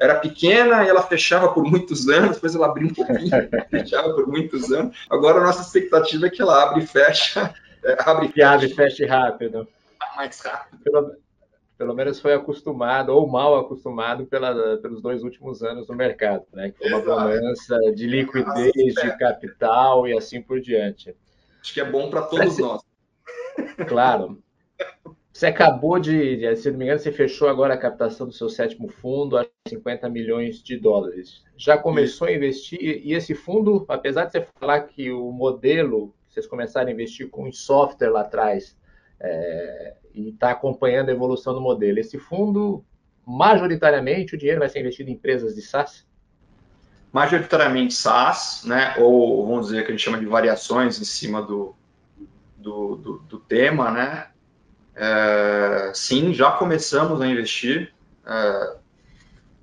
era 0.00 0.16
pequena 0.16 0.84
e 0.84 0.88
ela 0.88 1.02
fechava 1.02 1.52
por 1.52 1.64
muitos 1.64 2.08
anos, 2.08 2.36
depois 2.36 2.54
ela 2.54 2.66
abriu 2.66 2.88
um 2.88 2.94
pouquinho, 2.94 3.30
fechava 3.70 4.14
por 4.14 4.26
muitos 4.28 4.70
anos. 4.70 4.96
Agora 5.10 5.38
a 5.38 5.44
nossa 5.44 5.62
expectativa 5.62 6.26
é 6.26 6.30
que 6.30 6.42
ela 6.42 6.62
abre 6.62 6.84
e 6.84 6.86
fecha, 6.86 7.52
é, 7.84 7.96
abre 8.00 8.32
e 8.34 8.42
abre 8.42 8.66
e 8.66 8.74
feche 8.74 9.06
rápido. 9.06 9.66
Mais 10.16 10.40
rápido. 10.40 10.82
Pelo, 10.82 11.16
pelo 11.78 11.94
menos 11.94 12.20
foi 12.20 12.34
acostumado, 12.34 13.10
ou 13.10 13.28
mal 13.28 13.56
acostumado, 13.56 14.26
pela, 14.26 14.76
pelos 14.78 15.00
dois 15.00 15.22
últimos 15.22 15.62
anos 15.62 15.86
no 15.88 15.94
mercado, 15.94 16.44
né? 16.52 16.72
Que 16.72 16.78
foi 16.78 16.88
uma 16.88 17.00
bonança 17.00 17.78
de 17.94 18.04
liquidez, 18.04 18.94
de 18.94 19.16
capital 19.16 20.06
e 20.08 20.18
assim 20.18 20.42
por 20.42 20.60
diante. 20.60 21.14
Acho 21.60 21.72
que 21.72 21.80
é 21.80 21.84
bom 21.84 22.10
para 22.10 22.22
todos 22.22 22.58
nós. 22.58 22.82
Claro. 23.86 24.42
Você 25.32 25.46
acabou 25.46 26.00
de, 26.00 26.56
se 26.56 26.68
não 26.68 26.78
me 26.78 26.84
engano, 26.84 26.98
você 26.98 27.12
fechou 27.12 27.48
agora 27.48 27.74
a 27.74 27.78
captação 27.78 28.26
do 28.26 28.32
seu 28.32 28.48
sétimo 28.48 28.88
fundo 28.88 29.38
a 29.38 29.46
50 29.68 30.08
milhões 30.08 30.60
de 30.60 30.76
dólares. 30.76 31.44
Já 31.56 31.78
começou 31.78 32.26
Isso. 32.26 32.34
a 32.34 32.36
investir 32.36 32.80
e 32.80 33.12
esse 33.12 33.36
fundo, 33.36 33.84
apesar 33.88 34.24
de 34.24 34.32
você 34.32 34.46
falar 34.58 34.80
que 34.80 35.12
o 35.12 35.30
modelo, 35.30 36.12
vocês 36.28 36.44
começaram 36.44 36.88
a 36.88 36.92
investir 36.92 37.28
com 37.30 37.52
software 37.52 38.10
lá 38.10 38.22
atrás 38.22 38.76
é, 39.20 39.94
e 40.26 40.30
está 40.30 40.50
acompanhando 40.50 41.08
a 41.08 41.12
evolução 41.12 41.54
do 41.54 41.60
modelo, 41.60 41.98
esse 41.98 42.18
fundo, 42.18 42.84
majoritariamente, 43.26 44.34
o 44.34 44.38
dinheiro 44.38 44.60
vai 44.60 44.68
ser 44.68 44.80
investido 44.80 45.10
em 45.10 45.14
empresas 45.14 45.54
de 45.54 45.62
SaaS? 45.62 46.06
Majoritariamente 47.12 47.94
SaaS, 47.94 48.62
né? 48.64 48.94
ou 48.98 49.46
vamos 49.46 49.66
dizer 49.66 49.82
que 49.84 49.88
a 49.88 49.90
gente 49.92 50.04
chama 50.04 50.18
de 50.18 50.26
variações 50.26 51.00
em 51.00 51.04
cima 51.04 51.40
do, 51.40 51.74
do, 52.56 52.96
do, 52.96 53.18
do 53.20 53.38
tema, 53.38 53.90
né? 53.90 54.26
É, 54.94 55.92
sim, 55.94 56.34
já 56.34 56.50
começamos 56.50 57.20
a 57.20 57.26
investir. 57.26 57.92
É, 58.26 58.76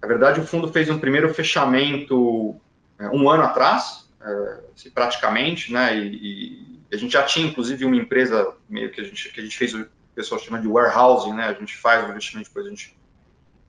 na 0.01 0.07
verdade, 0.07 0.39
o 0.39 0.45
fundo 0.45 0.71
fez 0.71 0.89
um 0.89 0.97
primeiro 0.97 1.33
fechamento 1.33 2.55
é, 2.97 3.09
um 3.09 3.29
ano 3.29 3.43
atrás, 3.43 4.09
é, 4.21 4.59
assim, 4.73 4.89
praticamente, 4.89 5.73
né? 5.73 5.97
E, 5.97 6.79
e, 6.89 6.95
a 6.95 6.97
gente 6.97 7.11
já 7.11 7.23
tinha, 7.23 7.47
inclusive, 7.47 7.83
uma 7.83 7.95
empresa 7.95 8.55
meio 8.69 8.89
que 8.91 9.01
a 9.01 9.03
gente, 9.03 9.29
que 9.29 9.39
a 9.41 9.43
gente 9.43 9.57
fez, 9.57 9.73
o 9.73 9.85
pessoal 10.15 10.39
chama 10.39 10.60
de 10.60 10.67
warehousing, 10.67 11.34
né? 11.34 11.45
A 11.45 11.54
gente 11.54 11.75
faz 11.75 12.06
o 12.06 12.10
investimento, 12.10 12.49
depois 12.49 12.65
a 12.65 12.69
gente 12.69 12.97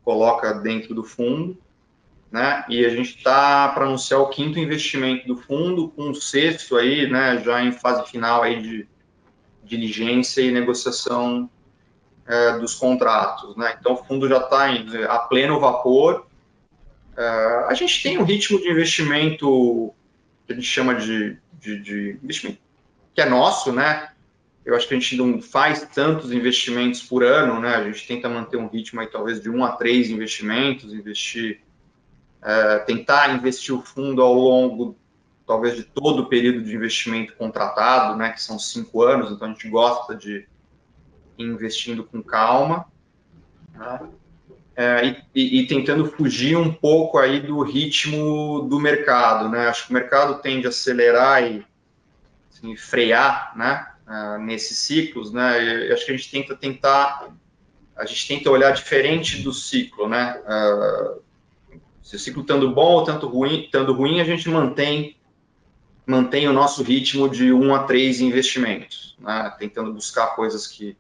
coloca 0.05 0.55
dentro 0.55 0.95
do 0.95 1.03
fundo. 1.03 1.59
Né? 2.31 2.65
E 2.69 2.85
a 2.85 2.91
gente 2.91 3.17
está 3.17 3.69
para 3.69 3.85
anunciar 3.85 4.21
o 4.21 4.29
quinto 4.29 4.59
investimento 4.59 5.27
do 5.27 5.37
fundo, 5.37 5.89
com 5.91 6.11
o 6.11 6.15
sexto 6.15 6.77
aí, 6.77 7.09
né, 7.09 7.41
já 7.43 7.63
em 7.63 7.73
fase 7.73 8.11
final 8.11 8.43
aí 8.43 8.61
de 8.61 8.89
diligência 9.63 10.43
e 10.43 10.51
negociação 10.51 11.49
é, 12.27 12.59
dos 12.59 12.75
contratos. 12.75 13.57
Né? 13.57 13.77
Então, 13.79 13.95
o 13.95 14.05
fundo 14.05 14.29
já 14.29 14.39
está 14.39 14.69
a 15.09 15.19
pleno 15.21 15.61
vapor. 15.61 16.27
É, 17.17 17.67
a 17.69 17.75
gente 17.75 18.03
tem 18.03 18.19
um 18.19 18.25
ritmo 18.25 18.61
de 18.61 18.69
investimento 18.69 19.95
que 20.47 20.53
a 20.53 20.57
gente 20.57 20.67
chama 20.67 20.95
de, 20.97 21.39
de, 21.55 21.81
de 21.81 22.19
investimento 22.23 22.59
que 23.15 23.23
é 23.23 23.29
nosso, 23.29 23.73
né? 23.73 24.11
Eu 24.67 24.75
acho 24.75 24.89
que 24.89 24.95
a 24.95 24.99
gente 24.99 25.17
não 25.17 25.41
faz 25.41 25.87
tantos 25.95 26.33
investimentos 26.33 27.01
por 27.01 27.23
ano, 27.23 27.61
né? 27.61 27.77
A 27.77 27.85
gente 27.85 28.05
tenta 28.05 28.29
manter 28.29 28.57
um 28.57 28.67
ritmo 28.67 29.01
aí 29.01 29.07
talvez 29.07 29.41
de 29.41 29.49
um 29.49 29.65
a 29.65 29.71
três 29.71 30.11
investimentos, 30.11 30.93
investir, 30.93 31.61
é, 32.43 32.81
tentar 32.81 33.33
investir 33.33 33.73
o 33.73 33.81
fundo 33.81 34.21
ao 34.21 34.35
longo 34.35 34.97
talvez 35.47 35.77
de 35.77 35.85
todo 35.85 36.23
o 36.23 36.27
período 36.27 36.65
de 36.65 36.75
investimento 36.75 37.37
contratado, 37.37 38.17
né? 38.17 38.31
Que 38.31 38.43
são 38.43 38.59
cinco 38.59 39.05
anos. 39.05 39.31
Então 39.31 39.47
a 39.47 39.53
gente 39.53 39.69
gosta 39.69 40.17
de 40.17 40.49
investindo 41.39 42.03
com 42.03 42.21
calma 42.21 42.87
né? 43.73 44.01
é, 44.75 45.07
e, 45.07 45.23
e, 45.33 45.61
e, 45.61 45.67
tentando 45.69 46.11
fugir 46.11 46.57
um 46.57 46.73
pouco 46.73 47.19
aí 47.19 47.41
do 47.41 47.63
ritmo 47.63 48.63
do 48.63 48.81
mercado, 48.81 49.49
né? 49.49 49.69
Acho 49.69 49.87
que 49.87 49.91
o 49.91 49.95
mercado 49.95 50.43
tende 50.43 50.67
a 50.67 50.71
acelerar 50.71 51.45
e 51.45 51.65
assim, 52.51 52.77
frear, 52.77 53.57
né? 53.57 53.87
Uh, 54.07 54.39
nesses 54.39 54.79
ciclos, 54.79 55.33
né? 55.33 55.89
Eu 55.89 55.95
acho 55.95 56.07
que 56.07 56.13
a 56.13 56.17
gente 56.17 56.31
tenta 56.31 56.55
tentar, 56.55 57.29
a 57.97 58.07
gente 58.07 58.29
tenta 58.29 58.51
olhar 58.51 58.71
diferente 58.71 59.43
do 59.43 59.53
ciclo, 59.53 60.09
né? 60.09 60.41
Uh, 60.47 61.21
se 62.03 62.15
o 62.15 62.19
ciclo 62.19 62.43
estando 62.43 62.73
bom 62.73 62.93
ou 62.93 63.05
tanto 63.05 63.27
ruim, 63.27 63.65
estando 63.65 63.93
ruim, 63.93 64.21
a 64.21 64.25
gente 64.25 64.49
mantém 64.49 65.17
mantém 66.07 66.47
o 66.47 66.53
nosso 66.53 66.85
ritmo 66.85 67.29
de 67.29 67.53
um 67.53 67.75
a 67.75 67.83
três 67.83 68.21
investimentos, 68.21 69.17
né? 69.19 69.53
tentando 69.59 69.93
buscar 69.93 70.37
coisas 70.37 70.69
que 70.69 70.97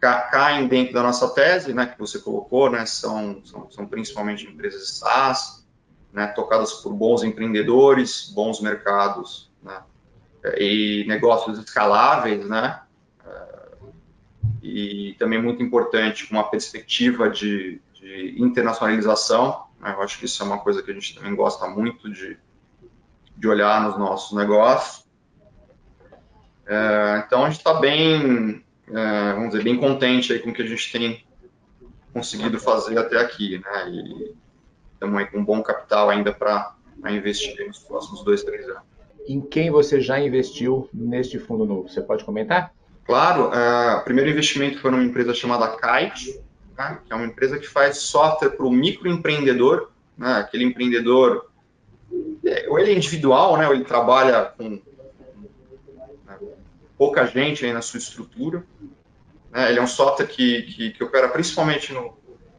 caem 0.00 0.66
dentro 0.66 0.94
da 0.94 1.02
nossa 1.02 1.28
tese, 1.28 1.74
né, 1.74 1.86
que 1.86 1.98
você 1.98 2.18
colocou, 2.18 2.70
né, 2.70 2.86
são, 2.86 3.42
são, 3.44 3.70
são 3.70 3.86
principalmente 3.86 4.46
empresas 4.46 4.98
SaaS, 4.98 5.66
né, 6.12 6.26
tocadas 6.28 6.72
por 6.74 6.92
bons 6.94 7.22
empreendedores, 7.22 8.32
bons 8.34 8.60
mercados, 8.60 9.50
né, 9.62 9.82
e 10.58 11.04
negócios 11.06 11.58
escaláveis, 11.58 12.48
né, 12.48 12.80
e 14.62 15.14
também 15.18 15.40
muito 15.40 15.62
importante 15.62 16.26
com 16.26 16.34
uma 16.34 16.50
perspectiva 16.50 17.30
de, 17.30 17.80
de 17.94 18.34
internacionalização, 18.38 19.64
né, 19.80 19.94
eu 19.96 20.02
acho 20.02 20.18
que 20.18 20.26
isso 20.26 20.42
é 20.42 20.46
uma 20.46 20.58
coisa 20.58 20.82
que 20.82 20.90
a 20.90 20.94
gente 20.94 21.14
também 21.14 21.34
gosta 21.34 21.66
muito 21.68 22.10
de, 22.10 22.36
de 23.36 23.48
olhar 23.48 23.82
nos 23.82 23.98
nossos 23.98 24.36
negócios. 24.36 25.08
É, 26.66 27.24
então, 27.26 27.44
a 27.44 27.50
gente 27.50 27.58
está 27.58 27.74
bem 27.74 28.62
é, 28.92 29.32
vamos 29.34 29.50
dizer, 29.50 29.62
bem 29.62 29.78
contente 29.78 30.32
aí 30.32 30.40
com 30.40 30.50
o 30.50 30.54
que 30.54 30.62
a 30.62 30.66
gente 30.66 30.90
tem 30.90 31.24
conseguido 32.12 32.58
fazer 32.58 32.98
até 32.98 33.18
aqui, 33.18 33.58
né? 33.58 33.88
E 33.88 34.34
estamos 34.94 35.18
aí 35.18 35.26
com 35.26 35.38
um 35.38 35.44
bom 35.44 35.62
capital 35.62 36.10
ainda 36.10 36.32
para 36.32 36.74
investir 37.08 37.66
nos 37.66 37.78
próximos 37.78 38.24
dois, 38.24 38.42
três 38.42 38.68
anos. 38.68 38.82
Em 39.26 39.40
quem 39.40 39.70
você 39.70 40.00
já 40.00 40.20
investiu 40.20 40.88
neste 40.92 41.38
fundo 41.38 41.64
novo? 41.64 41.88
Você 41.88 42.00
pode 42.00 42.24
comentar? 42.24 42.72
Claro, 43.04 43.50
o 43.50 44.04
primeiro 44.04 44.30
investimento 44.30 44.78
foi 44.80 44.90
numa 44.90 45.02
empresa 45.02 45.34
chamada 45.34 45.76
Kite, 45.76 46.40
né, 46.76 46.98
que 47.04 47.12
é 47.12 47.16
uma 47.16 47.26
empresa 47.26 47.58
que 47.58 47.66
faz 47.66 47.98
software 47.98 48.50
para 48.50 48.66
o 48.66 48.70
microempreendedor, 48.70 49.90
né, 50.16 50.34
aquele 50.34 50.64
empreendedor, 50.64 51.50
é, 52.44 52.66
ou 52.68 52.78
ele 52.78 52.92
é 52.92 52.94
individual, 52.94 53.56
né, 53.56 53.66
ou 53.66 53.74
ele 53.74 53.84
trabalha 53.84 54.52
com 54.56 54.80
pouca 57.00 57.24
gente 57.26 57.64
aí 57.64 57.72
na 57.72 57.80
sua 57.80 57.96
estrutura. 57.96 58.62
Né? 59.50 59.70
Ele 59.70 59.78
é 59.78 59.82
um 59.82 59.86
software 59.86 60.26
que, 60.26 60.62
que, 60.62 60.90
que 60.90 61.02
opera 61.02 61.30
principalmente 61.30 61.94
no, 61.94 62.14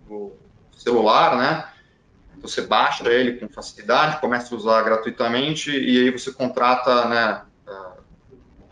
no, 0.10 0.34
celular, 0.76 1.38
né? 1.38 1.67
Você 2.41 2.62
baixa 2.62 3.08
ele 3.10 3.39
com 3.39 3.47
facilidade, 3.47 4.19
começa 4.19 4.54
a 4.54 4.58
usar 4.58 4.82
gratuitamente 4.82 5.71
e 5.71 6.04
aí 6.04 6.12
você 6.12 6.32
contrata, 6.32 7.08
né, 7.08 7.45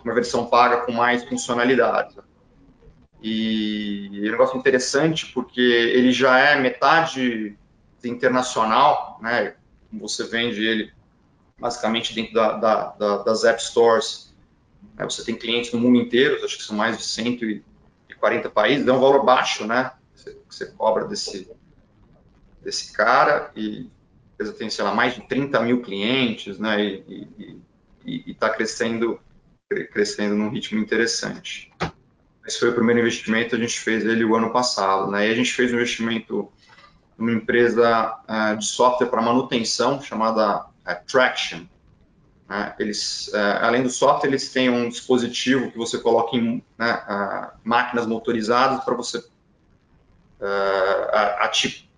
uma 0.03 0.13
versão 0.13 0.47
paga 0.47 0.85
com 0.85 0.91
mais 0.91 1.23
funcionalidades. 1.23 2.15
E 3.21 4.09
é 4.23 4.27
um 4.29 4.31
negócio 4.31 4.57
interessante 4.57 5.27
porque 5.33 5.61
ele 5.61 6.11
já 6.11 6.39
é 6.39 6.59
metade 6.59 7.57
internacional, 8.03 9.19
né? 9.21 9.55
Você 9.91 10.23
vende 10.23 10.65
ele 10.65 10.93
basicamente 11.59 12.15
dentro 12.15 12.33
da, 12.33 12.53
da, 12.53 12.85
da, 12.91 13.17
das 13.23 13.43
App 13.43 13.61
Stores. 13.61 14.33
Né? 14.95 15.03
Você 15.03 15.23
tem 15.25 15.35
clientes 15.35 15.73
no 15.73 15.79
mundo 15.79 15.97
inteiro, 15.99 16.43
acho 16.45 16.57
que 16.57 16.63
são 16.63 16.77
mais 16.77 16.97
de 16.97 17.03
140 17.03 18.49
países, 18.49 18.87
é 18.87 18.93
um 18.93 18.99
valor 18.99 19.25
baixo, 19.25 19.65
né? 19.65 19.91
Você, 20.15 20.37
você 20.49 20.65
cobra 20.67 21.05
desse, 21.05 21.51
desse 22.63 22.93
cara 22.93 23.51
e 23.55 23.89
a 23.89 24.33
empresa 24.33 24.53
tem, 24.53 24.69
sei 24.69 24.83
lá, 24.83 24.93
mais 24.93 25.15
de 25.15 25.21
30 25.21 25.59
mil 25.61 25.81
clientes, 25.81 26.57
né? 26.59 26.81
E 26.81 27.67
está 28.05 28.49
crescendo, 28.49 29.19
crescendo 29.91 30.35
num 30.35 30.49
ritmo 30.49 30.79
interessante. 30.79 31.71
Esse 32.45 32.59
foi 32.59 32.69
o 32.69 32.73
primeiro 32.73 33.01
investimento, 33.01 33.55
a 33.55 33.59
gente 33.59 33.79
fez 33.79 34.03
ele 34.05 34.25
o 34.25 34.35
ano 34.35 34.51
passado, 34.51 35.11
né? 35.11 35.27
E 35.27 35.31
a 35.31 35.35
gente 35.35 35.53
fez 35.53 35.71
um 35.71 35.75
investimento 35.75 36.51
numa 37.19 37.33
empresa 37.33 38.17
uh, 38.27 38.57
de 38.57 38.65
software 38.65 39.07
para 39.07 39.21
manutenção 39.21 40.01
chamada 40.01 40.65
uh, 40.65 41.05
Traction. 41.05 41.65
Uh, 42.49 42.73
eles, 42.79 43.27
uh, 43.27 43.59
além 43.61 43.83
do 43.83 43.89
software, 43.89 44.29
eles 44.29 44.51
têm 44.51 44.69
um 44.69 44.87
dispositivo 44.89 45.69
que 45.69 45.77
você 45.77 45.99
coloca 45.99 46.35
em 46.35 46.63
né, 46.77 47.51
máquinas 47.63 48.07
motorizadas 48.07 48.83
para 48.83 48.95
você 48.95 49.23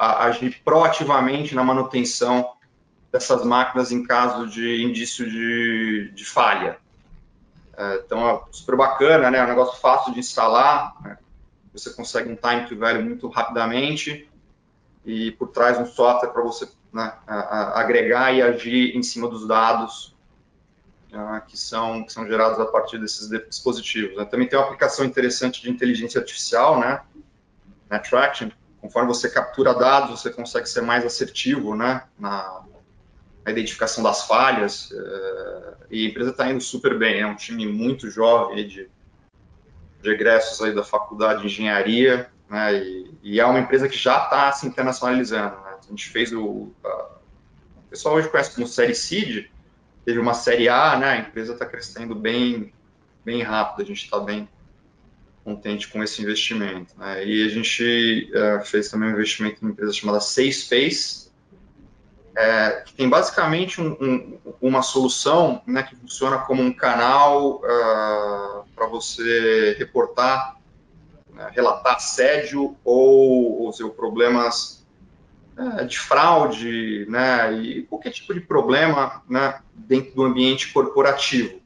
agir 0.02 0.62
proativamente 0.64 1.54
na 1.54 1.64
manutenção 1.64 2.54
dessas 3.12 3.44
máquinas 3.46 3.92
em 3.92 4.04
caso 4.04 4.48
de 4.48 4.84
indício 4.84 5.30
de, 5.30 6.12
de 6.14 6.26
falha. 6.26 6.78
então, 8.04 8.30
é 8.30 8.42
super 8.52 8.76
bacana, 8.76 9.30
né? 9.30 9.38
É 9.38 9.44
um 9.44 9.48
negócio 9.48 9.80
fácil 9.80 10.14
de 10.14 10.20
instalar. 10.20 10.96
Né? 11.04 11.18
Você 11.74 11.92
consegue 11.92 12.30
um 12.32 12.36
time 12.36 12.68
to 12.68 12.78
value 12.78 13.04
muito 13.04 13.28
rapidamente 13.28 14.30
e 15.06 15.32
por 15.32 15.50
trás 15.50 15.78
um 15.78 15.86
software 15.86 16.30
para 16.30 16.42
você 16.42 16.68
né, 16.92 17.14
agregar 17.28 18.34
e 18.34 18.42
agir 18.42 18.96
em 18.96 19.02
cima 19.02 19.28
dos 19.28 19.48
dados 19.48 20.16
uh, 21.12 21.42
que, 21.48 21.58
são, 21.58 22.04
que 22.04 22.12
são 22.12 22.28
gerados 22.28 22.60
a 22.60 22.66
partir 22.66 23.00
desses 23.00 23.30
dispositivos. 23.30 24.18
Né. 24.18 24.26
Também 24.26 24.48
tem 24.48 24.58
uma 24.58 24.66
aplicação 24.66 25.06
interessante 25.06 25.62
de 25.62 25.70
inteligência 25.70 26.20
artificial, 26.20 26.80
né, 26.80 27.02
na 27.90 28.00
Traction. 28.00 28.50
Conforme 28.82 29.08
você 29.08 29.30
captura 29.30 29.74
dados, 29.76 30.20
você 30.20 30.32
consegue 30.32 30.68
ser 30.68 30.82
mais 30.82 31.06
assertivo 31.06 31.76
né, 31.76 32.04
na, 32.18 32.64
na 33.46 33.52
identificação 33.52 34.04
das 34.04 34.26
falhas. 34.26 34.90
Uh, 34.90 35.76
e 35.90 36.06
a 36.06 36.10
empresa 36.10 36.32
está 36.32 36.50
indo 36.50 36.62
super 36.62 36.98
bem, 36.98 37.22
é 37.22 37.28
um 37.28 37.36
time 37.36 37.68
muito 37.68 38.10
jovem 38.10 38.68
de, 38.68 38.90
de 40.02 40.10
egressos 40.10 40.60
aí 40.62 40.74
da 40.74 40.84
faculdade 40.84 41.42
de 41.42 41.48
engenharia, 41.48 42.30
né, 42.50 42.74
e, 42.76 43.14
e, 43.24 43.40
é 43.40 43.46
uma 43.46 43.60
empresa 43.60 43.88
que 43.88 43.98
já 43.98 44.24
está 44.24 44.52
se 44.52 44.66
internacionalizando. 44.68 45.56
Né? 45.58 45.76
A 45.86 45.90
gente 45.90 46.10
fez 46.10 46.34
o. 46.34 46.72
A, 46.84 47.12
o 47.78 47.90
pessoal 47.92 48.16
hoje 48.16 48.30
conhece 48.30 48.56
como 48.56 48.66
série 48.66 48.96
Seed, 48.96 49.48
teve 50.04 50.20
uma 50.20 50.34
série 50.34 50.70
A, 50.70 50.98
né? 50.98 51.10
A 51.10 51.18
empresa 51.18 51.54
está 51.54 51.66
crescendo 51.66 52.16
bem, 52.16 52.74
bem 53.24 53.44
rápido, 53.44 53.84
a 53.84 53.86
gente 53.86 54.04
está 54.06 54.20
bem 54.20 54.48
contente 55.44 55.88
com 55.88 56.04
esse 56.04 56.22
investimento. 56.22 56.94
Né? 56.98 57.26
E 57.26 57.46
a 57.46 57.50
gente 57.50 58.32
uh, 58.34 58.66
fez 58.66 58.90
também 58.90 59.10
um 59.10 59.14
investimento 59.14 59.58
em 59.62 59.66
uma 59.66 59.72
empresa 59.72 59.94
chamada 59.94 60.20
SafeSpace, 60.20 61.32
é, 62.36 62.84
que 62.86 62.94
tem 62.94 63.10
basicamente 63.10 63.82
um, 63.82 63.92
um, 64.00 64.40
uma 64.62 64.82
solução 64.82 65.62
né, 65.68 65.84
que 65.84 65.96
funciona 65.96 66.38
como 66.38 66.62
um 66.62 66.72
canal 66.72 67.58
uh, 67.58 68.64
para 68.74 68.88
você 68.88 69.76
reportar 69.78 70.56
né, 71.34 71.50
relatar 71.54 71.96
assédio 71.96 72.76
ou, 72.84 73.64
ou 73.64 73.74
seja, 73.74 73.90
problemas 73.90 74.86
é, 75.58 75.84
de 75.84 76.00
fraude, 76.00 77.06
né, 77.10 77.54
e 77.54 77.84
qualquer 77.84 78.12
tipo 78.12 78.34
de 78.34 78.42
problema 78.42 79.22
né, 79.30 79.60
dentro 79.74 80.16
do 80.16 80.24
ambiente 80.24 80.72
corporativo. 80.72 81.61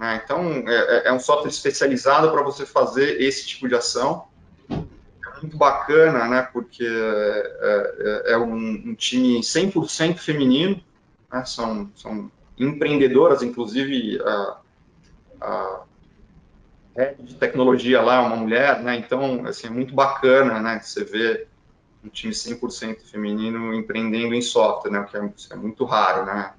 Né? 0.00 0.18
Então, 0.24 0.64
é, 0.66 0.74
é, 0.74 1.08
é 1.08 1.12
um 1.12 1.20
software 1.20 1.50
especializado 1.50 2.30
para 2.30 2.42
você 2.42 2.64
fazer 2.64 3.20
esse 3.20 3.46
tipo 3.46 3.68
de 3.68 3.74
ação. 3.74 4.24
É 4.70 5.40
muito 5.42 5.58
bacana, 5.58 6.26
né, 6.26 6.48
porque 6.50 6.86
é, 6.86 8.24
é, 8.26 8.32
é 8.32 8.38
um, 8.38 8.54
um, 8.54 8.94
time 8.94 9.40
100% 9.40 10.16
feminino, 10.16 10.82
né, 11.30 11.44
são, 11.44 11.90
são 11.94 12.32
empreendedoras, 12.58 13.42
inclusive 13.42 14.18
a, 14.22 14.56
a 15.42 15.82
head 16.96 17.22
de 17.22 17.34
tecnologia 17.34 18.00
lá, 18.00 18.22
uma 18.22 18.36
mulher, 18.36 18.82
né? 18.82 18.96
Então, 18.96 19.46
assim, 19.46 19.66
é 19.66 19.70
muito 19.70 19.94
bacana, 19.94 20.60
né? 20.60 20.80
Você 20.80 21.04
vê 21.04 21.46
um 22.04 22.08
time 22.08 22.32
100% 22.32 23.02
feminino 23.10 23.74
empreendendo 23.74 24.34
em 24.34 24.42
software, 24.42 24.90
né? 24.90 25.00
O 25.00 25.06
que 25.06 25.16
é, 25.16 25.30
é 25.50 25.56
muito 25.56 25.84
raro, 25.84 26.26
né? 26.26 26.52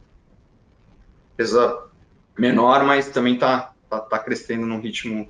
Empresa 1.33 1.90
menor, 2.37 2.83
mas 2.83 3.09
também 3.09 3.35
está 3.35 3.73
tá, 3.89 3.99
tá 3.99 4.19
crescendo 4.19 4.65
num 4.65 4.79
ritmo, 4.79 5.29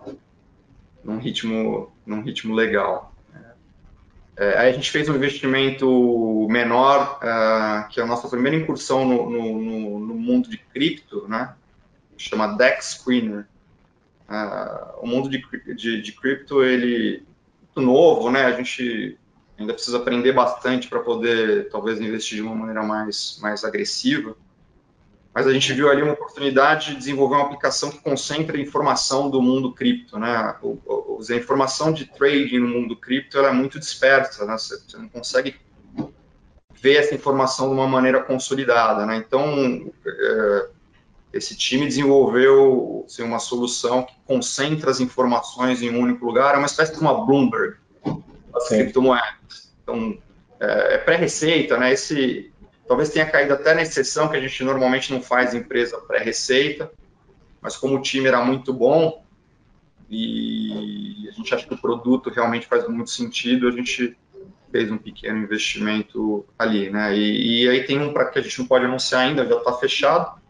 num 1.03 1.17
ritmo, 1.17 1.91
num 2.05 2.21
ritmo 2.21 2.53
legal. 2.53 3.13
É, 4.37 4.57
aí 4.57 4.69
a 4.69 4.73
gente 4.73 4.89
fez 4.89 5.09
um 5.09 5.15
investimento 5.15 6.47
menor, 6.49 7.19
uh, 7.21 7.87
que 7.89 7.99
é 7.99 8.03
a 8.03 8.07
nossa 8.07 8.27
primeira 8.27 8.57
incursão 8.57 9.05
no, 9.05 9.29
no, 9.29 9.99
no 9.99 10.15
mundo 10.15 10.49
de 10.49 10.57
cripto, 10.57 11.27
né? 11.27 11.53
Chama 12.17 12.55
Dex 12.55 12.97
Screener 12.99 13.45
o 14.97 15.07
mundo 15.07 15.29
de, 15.29 15.43
de, 15.75 16.01
de 16.01 16.11
cripto, 16.13 16.63
ele 16.63 17.17
é 17.17 17.65
muito 17.75 17.81
novo, 17.81 18.31
né? 18.31 18.45
A 18.45 18.51
gente 18.53 19.17
ainda 19.57 19.73
precisa 19.73 19.97
aprender 19.97 20.31
bastante 20.31 20.87
para 20.87 20.99
poder, 20.99 21.69
talvez, 21.69 21.99
investir 21.99 22.37
de 22.37 22.41
uma 22.41 22.55
maneira 22.55 22.83
mais, 22.83 23.37
mais 23.41 23.63
agressiva. 23.63 24.35
Mas 25.33 25.47
a 25.47 25.53
gente 25.53 25.71
viu 25.71 25.89
ali 25.89 26.01
uma 26.01 26.13
oportunidade 26.13 26.87
de 26.87 26.97
desenvolver 26.97 27.35
uma 27.35 27.45
aplicação 27.45 27.89
que 27.89 27.99
concentra 27.99 28.57
a 28.57 28.59
informação 28.59 29.29
do 29.29 29.41
mundo 29.41 29.71
cripto, 29.71 30.19
né? 30.19 30.55
O, 30.61 30.77
o, 30.85 31.19
a 31.27 31.35
informação 31.35 31.93
de 31.93 32.05
trading 32.05 32.59
no 32.59 32.67
mundo 32.67 32.97
cripto 32.97 33.39
é 33.39 33.51
muito 33.51 33.79
dispersa, 33.79 34.45
né? 34.45 34.57
Você, 34.57 34.77
você 34.77 34.97
não 34.97 35.07
consegue 35.07 35.55
ver 36.81 36.95
essa 36.95 37.15
informação 37.15 37.69
de 37.69 37.75
uma 37.75 37.87
maneira 37.87 38.21
consolidada, 38.21 39.05
né? 39.05 39.15
Então, 39.15 39.89
é, 40.05 40.67
esse 41.31 41.55
time 41.55 41.85
desenvolveu 41.85 43.05
assim, 43.05 43.23
uma 43.23 43.39
solução 43.39 44.03
que 44.03 44.13
concentra 44.25 44.91
as 44.91 44.99
informações 44.99 45.81
em 45.81 45.91
um 45.91 45.99
único 45.99 46.25
lugar, 46.25 46.55
é 46.55 46.57
uma 46.57 46.65
espécie 46.65 46.93
de 46.93 46.99
uma 46.99 47.25
Bloomberg 47.25 47.77
das 48.51 48.67
criptomoedas. 48.67 49.71
Então, 49.81 50.17
é, 50.59 50.95
é 50.95 50.97
pré-receita, 50.97 51.77
né? 51.77 51.93
Esse 51.93 52.51
talvez 52.91 53.07
tenha 53.07 53.25
caído 53.25 53.53
até 53.53 53.73
na 53.73 53.83
exceção 53.83 54.27
que 54.27 54.35
a 54.35 54.41
gente 54.41 54.65
normalmente 54.65 55.13
não 55.13 55.21
faz 55.21 55.53
empresa 55.53 55.97
pré-receita, 55.97 56.91
mas 57.61 57.77
como 57.77 57.95
o 57.95 58.01
time 58.01 58.27
era 58.27 58.43
muito 58.43 58.73
bom 58.73 59.23
e 60.09 61.25
a 61.29 61.31
gente 61.31 61.55
acha 61.55 61.65
que 61.65 61.73
o 61.73 61.77
produto 61.77 62.29
realmente 62.29 62.67
faz 62.67 62.85
muito 62.89 63.09
sentido, 63.09 63.69
a 63.69 63.71
gente 63.71 64.17
fez 64.73 64.91
um 64.91 64.97
pequeno 64.97 65.37
investimento 65.37 66.45
ali, 66.59 66.89
né? 66.89 67.15
E, 67.15 67.63
e 67.63 67.69
aí 67.69 67.85
tem 67.85 67.97
um 67.97 68.11
para 68.11 68.25
que 68.25 68.39
a 68.39 68.41
gente 68.41 68.59
não 68.59 68.65
pode 68.67 68.83
anunciar 68.83 69.21
ainda, 69.21 69.47
já 69.47 69.55
está 69.55 69.71
fechado, 69.71 70.41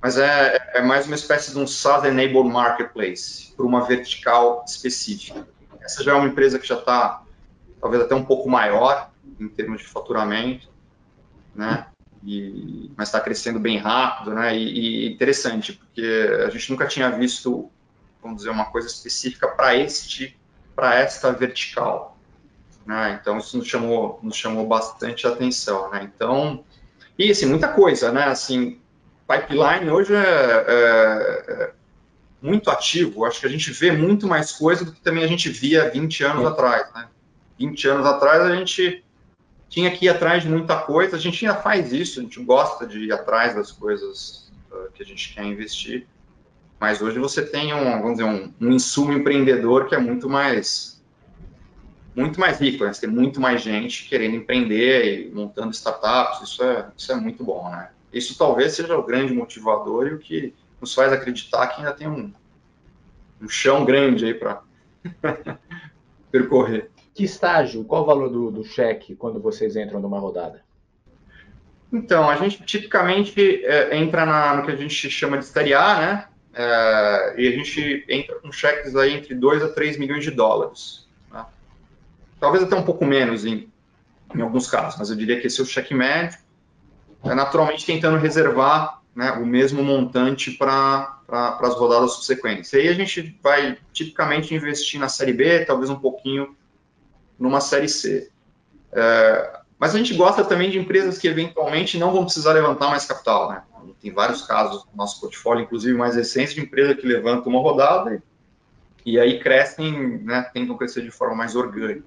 mas 0.00 0.18
é, 0.18 0.70
é 0.74 0.80
mais 0.80 1.06
uma 1.06 1.16
espécie 1.16 1.50
de 1.50 1.58
um 1.58 1.66
SaaS 1.66 2.04
Enabled 2.04 2.50
Marketplace 2.50 3.52
para 3.56 3.66
uma 3.66 3.84
vertical 3.84 4.64
específica. 4.64 5.44
Essa 5.80 6.04
já 6.04 6.12
é 6.12 6.14
uma 6.14 6.28
empresa 6.28 6.56
que 6.56 6.68
já 6.68 6.78
está 6.78 7.24
talvez 7.80 8.00
até 8.00 8.14
um 8.14 8.24
pouco 8.24 8.48
maior 8.48 9.10
em 9.40 9.48
termos 9.48 9.80
de 9.80 9.88
faturamento, 9.88 10.70
né? 11.54 11.86
E, 12.24 12.90
mas 12.96 13.08
está 13.08 13.20
crescendo 13.20 13.58
bem 13.58 13.78
rápido, 13.78 14.34
né? 14.34 14.56
E, 14.56 15.06
e, 15.06 15.12
interessante, 15.12 15.72
porque 15.72 16.30
a 16.46 16.50
gente 16.50 16.70
nunca 16.70 16.86
tinha 16.86 17.10
visto, 17.10 17.70
vamos 18.22 18.38
dizer, 18.38 18.50
uma 18.50 18.66
coisa 18.66 18.86
específica 18.86 19.48
para 19.48 19.76
este, 19.76 20.38
para 20.74 20.94
esta 20.94 21.32
vertical, 21.32 22.16
né? 22.86 23.18
Então 23.20 23.38
isso 23.38 23.56
nos 23.56 23.66
chamou, 23.66 24.20
nos 24.22 24.36
chamou 24.36 24.66
bastante 24.66 25.26
atenção, 25.26 25.90
né? 25.90 26.08
Então, 26.14 26.64
e 27.18 27.30
assim 27.30 27.46
muita 27.46 27.68
coisa, 27.68 28.12
né? 28.12 28.24
Assim, 28.24 28.80
pipeline 29.26 29.90
hoje 29.90 30.14
é, 30.14 30.18
é, 30.18 31.44
é, 31.48 31.70
muito 32.40 32.70
ativo. 32.70 33.24
Acho 33.24 33.40
que 33.40 33.46
a 33.46 33.50
gente 33.50 33.70
vê 33.70 33.92
muito 33.92 34.26
mais 34.26 34.52
coisa 34.52 34.84
do 34.84 34.92
que 34.92 35.00
também 35.00 35.24
a 35.24 35.28
gente 35.28 35.48
via 35.48 35.90
20 35.90 36.24
anos 36.24 36.46
atrás. 36.46 36.92
Né? 36.94 37.08
20 37.58 37.88
anos 37.88 38.06
atrás 38.06 38.42
a 38.42 38.54
gente 38.54 39.04
tinha 39.72 39.90
que 39.90 40.04
ir 40.04 40.10
atrás 40.10 40.42
de 40.42 40.50
muita 40.50 40.76
coisa. 40.76 41.16
A 41.16 41.18
gente 41.18 41.44
ainda 41.46 41.58
faz 41.58 41.94
isso, 41.94 42.20
a 42.20 42.22
gente 42.22 42.38
gosta 42.44 42.86
de 42.86 43.06
ir 43.06 43.12
atrás 43.12 43.54
das 43.54 43.72
coisas 43.72 44.52
uh, 44.70 44.92
que 44.92 45.02
a 45.02 45.06
gente 45.06 45.32
quer 45.32 45.44
investir. 45.44 46.06
Mas 46.78 47.00
hoje 47.00 47.18
você 47.18 47.42
tem 47.42 47.72
um, 47.72 48.02
vamos 48.02 48.18
dizer, 48.18 48.24
um, 48.24 48.52
um 48.60 48.70
insumo 48.70 49.14
empreendedor 49.14 49.88
que 49.88 49.94
é 49.94 49.98
muito 49.98 50.28
mais 50.28 51.00
muito 52.14 52.38
mais 52.38 52.60
rico, 52.60 52.84
né? 52.84 52.92
Você 52.92 53.00
tem 53.00 53.10
muito 53.10 53.40
mais 53.40 53.62
gente 53.62 54.06
querendo 54.06 54.36
empreender 54.36 55.26
e 55.26 55.34
montando 55.34 55.70
startups, 55.70 56.42
isso 56.42 56.62
é, 56.62 56.90
isso 56.94 57.10
é 57.10 57.14
muito 57.14 57.42
bom, 57.42 57.70
né? 57.70 57.88
Isso 58.12 58.36
talvez 58.36 58.74
seja 58.74 58.94
o 58.94 59.02
grande 59.02 59.32
motivador 59.32 60.06
e 60.06 60.12
o 60.12 60.18
que 60.18 60.54
nos 60.78 60.92
faz 60.92 61.10
acreditar 61.10 61.68
que 61.68 61.80
ainda 61.80 61.94
tem 61.94 62.06
um, 62.06 62.30
um 63.40 63.48
chão 63.48 63.86
grande 63.86 64.26
aí 64.26 64.34
para 64.34 64.60
percorrer. 66.30 66.91
Que 67.14 67.24
estágio, 67.24 67.84
qual 67.84 68.02
o 68.02 68.06
valor 68.06 68.30
do, 68.30 68.50
do 68.50 68.64
cheque 68.64 69.14
quando 69.14 69.40
vocês 69.40 69.76
entram 69.76 70.00
numa 70.00 70.18
rodada? 70.18 70.62
Então, 71.92 72.28
a 72.28 72.36
gente 72.36 72.62
tipicamente 72.62 73.64
é, 73.66 73.96
entra 73.96 74.24
na, 74.24 74.56
no 74.56 74.64
que 74.64 74.70
a 74.70 74.76
gente 74.76 75.10
chama 75.10 75.38
de 75.38 75.74
A, 75.74 76.00
né? 76.00 76.28
É, 76.54 77.34
e 77.38 77.48
a 77.48 77.50
gente 77.50 78.04
entra 78.08 78.36
com 78.36 78.50
cheques 78.50 78.96
aí 78.96 79.14
entre 79.14 79.34
2 79.34 79.62
a 79.62 79.68
3 79.68 79.98
milhões 79.98 80.24
de 80.24 80.30
dólares. 80.30 81.06
Né? 81.30 81.44
Talvez 82.40 82.64
até 82.64 82.74
um 82.74 82.82
pouco 82.82 83.04
menos 83.04 83.44
em, 83.44 83.70
em 84.34 84.40
alguns 84.40 84.66
casos, 84.68 84.98
mas 84.98 85.10
eu 85.10 85.16
diria 85.16 85.38
que 85.38 85.46
esse 85.46 85.60
é 85.60 85.62
o 85.62 85.66
cheque 85.66 85.94
médio. 85.94 86.38
É, 87.24 87.34
naturalmente 87.34 87.86
tentando 87.86 88.16
reservar 88.16 89.00
né, 89.14 89.30
o 89.32 89.46
mesmo 89.46 89.82
montante 89.82 90.50
para 90.50 91.20
as 91.28 91.74
rodadas 91.74 92.12
subsequentes. 92.14 92.72
E 92.72 92.78
aí 92.78 92.88
a 92.88 92.94
gente 92.94 93.38
vai 93.42 93.78
tipicamente 93.92 94.54
investir 94.54 94.98
na 94.98 95.08
série 95.08 95.32
B, 95.32 95.64
talvez 95.64 95.90
um 95.90 95.98
pouquinho 95.98 96.56
numa 97.38 97.60
série 97.60 97.88
C. 97.88 98.30
É, 98.92 99.60
mas 99.78 99.94
a 99.94 99.98
gente 99.98 100.14
gosta 100.14 100.44
também 100.44 100.70
de 100.70 100.78
empresas 100.78 101.18
que 101.18 101.26
eventualmente 101.26 101.98
não 101.98 102.12
vão 102.12 102.24
precisar 102.24 102.52
levantar 102.52 102.88
mais 102.88 103.04
capital. 103.04 103.50
Né? 103.50 103.62
Tem 104.00 104.12
vários 104.12 104.42
casos 104.42 104.84
no 104.84 104.96
nosso 104.96 105.20
portfólio, 105.20 105.64
inclusive 105.64 105.96
mais 105.96 106.14
recentes, 106.14 106.54
de 106.54 106.60
empresa 106.60 106.94
que 106.94 107.06
levanta 107.06 107.48
uma 107.48 107.60
rodada 107.60 108.22
e, 109.04 109.12
e 109.12 109.18
aí 109.18 109.40
crescem, 109.40 110.18
né, 110.18 110.42
tentam 110.54 110.76
crescer 110.76 111.02
de 111.02 111.10
forma 111.10 111.34
mais 111.34 111.56
orgânica. 111.56 112.06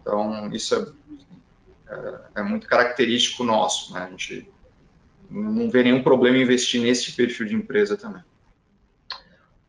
Então, 0.00 0.50
isso 0.52 0.74
é, 0.74 1.94
é, 1.94 2.20
é 2.36 2.42
muito 2.42 2.66
característico 2.66 3.44
nosso. 3.44 3.92
Né? 3.94 4.02
A 4.02 4.10
gente 4.10 4.50
não 5.30 5.70
vê 5.70 5.84
nenhum 5.84 6.02
problema 6.02 6.36
em 6.36 6.42
investir 6.42 6.82
nesse 6.82 7.12
perfil 7.12 7.46
de 7.46 7.54
empresa 7.54 7.96
também. 7.96 8.22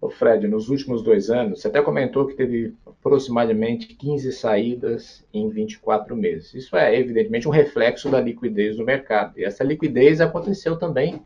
O 0.02 0.10
Fred, 0.10 0.48
nos 0.48 0.68
últimos 0.68 1.04
dois 1.04 1.30
anos, 1.30 1.62
você 1.62 1.68
até 1.68 1.80
comentou 1.80 2.26
que 2.26 2.34
teve 2.34 2.76
aproximadamente 2.84 3.94
15 3.94 4.32
saídas 4.32 5.24
em 5.32 5.48
24 5.48 6.16
meses. 6.18 6.56
Isso 6.56 6.76
é, 6.76 6.98
evidentemente, 6.98 7.48
um 7.48 7.52
reflexo 7.52 8.10
da 8.10 8.20
liquidez 8.20 8.78
do 8.78 8.84
mercado. 8.84 9.38
E 9.38 9.46
essa 9.46 9.64
liquidez 9.64 10.20
aconteceu 10.20 10.76
também 10.76 11.22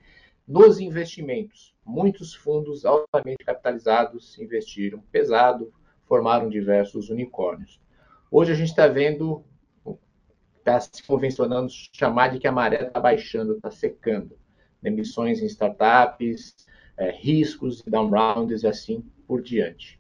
nos 0.46 0.78
investimentos. 0.78 1.74
Muitos 1.86 2.36
fundos 2.36 2.86
altamente 2.86 3.46
capitalizados 3.46 4.38
investiram 4.40 5.02
pesado, 5.10 5.72
formaram 6.06 6.50
diversos 6.50 7.10
unicórnios. 7.10 7.80
Hoje 8.30 8.52
a 8.52 8.56
gente 8.56 8.72
está 8.72 8.88
vendo, 8.88 9.42
está 10.60 10.82
se 10.82 11.02
convencionando 11.08 11.70
chamar 11.94 12.34
de 12.34 12.40
que 12.40 12.48
a 12.48 12.52
maré 12.52 12.88
está 12.88 13.00
baixando, 13.00 13.54
está 13.54 13.72
secando. 13.72 14.38
Emissões 14.84 15.42
em 15.42 15.46
startups, 15.46 16.56
é, 16.98 17.12
riscos, 17.12 17.82
down 17.86 18.10
rounds 18.10 18.64
e 18.64 18.68
assim 18.68 19.04
por 19.28 19.42
diante. 19.42 20.00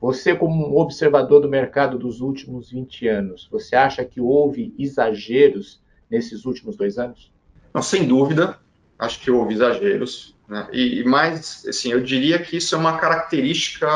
Você, 0.00 0.34
como 0.34 0.68
um 0.68 0.78
observador 0.78 1.40
do 1.40 1.48
mercado 1.48 1.96
dos 1.96 2.20
últimos 2.20 2.70
20 2.70 3.06
anos, 3.06 3.48
você 3.50 3.76
acha 3.76 4.04
que 4.04 4.20
houve 4.20 4.74
exageros 4.76 5.80
nesses 6.10 6.44
últimos 6.44 6.76
dois 6.76 6.98
anos? 6.98 7.32
Não, 7.72 7.80
sem 7.80 8.06
dúvida, 8.06 8.58
acho 8.98 9.20
que 9.20 9.30
houve 9.30 9.54
exageros. 9.54 10.36
Né? 10.48 10.68
E, 10.72 11.00
e 11.00 11.04
mais, 11.04 11.64
assim, 11.68 11.92
eu 11.92 12.02
diria 12.02 12.42
que 12.42 12.56
isso 12.56 12.74
é 12.74 12.78
uma 12.78 12.98
característica 12.98 13.86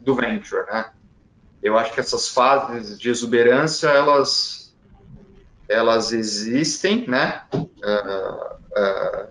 do 0.00 0.14
venture. 0.14 0.66
Né? 0.66 0.90
Eu 1.62 1.78
acho 1.78 1.92
que 1.94 2.00
essas 2.00 2.28
fases 2.28 2.98
de 2.98 3.08
exuberância, 3.08 3.86
elas, 3.86 4.76
elas 5.68 6.12
existem, 6.12 7.06
né? 7.06 7.42
Uh, 7.54 7.58
uh, 7.58 9.28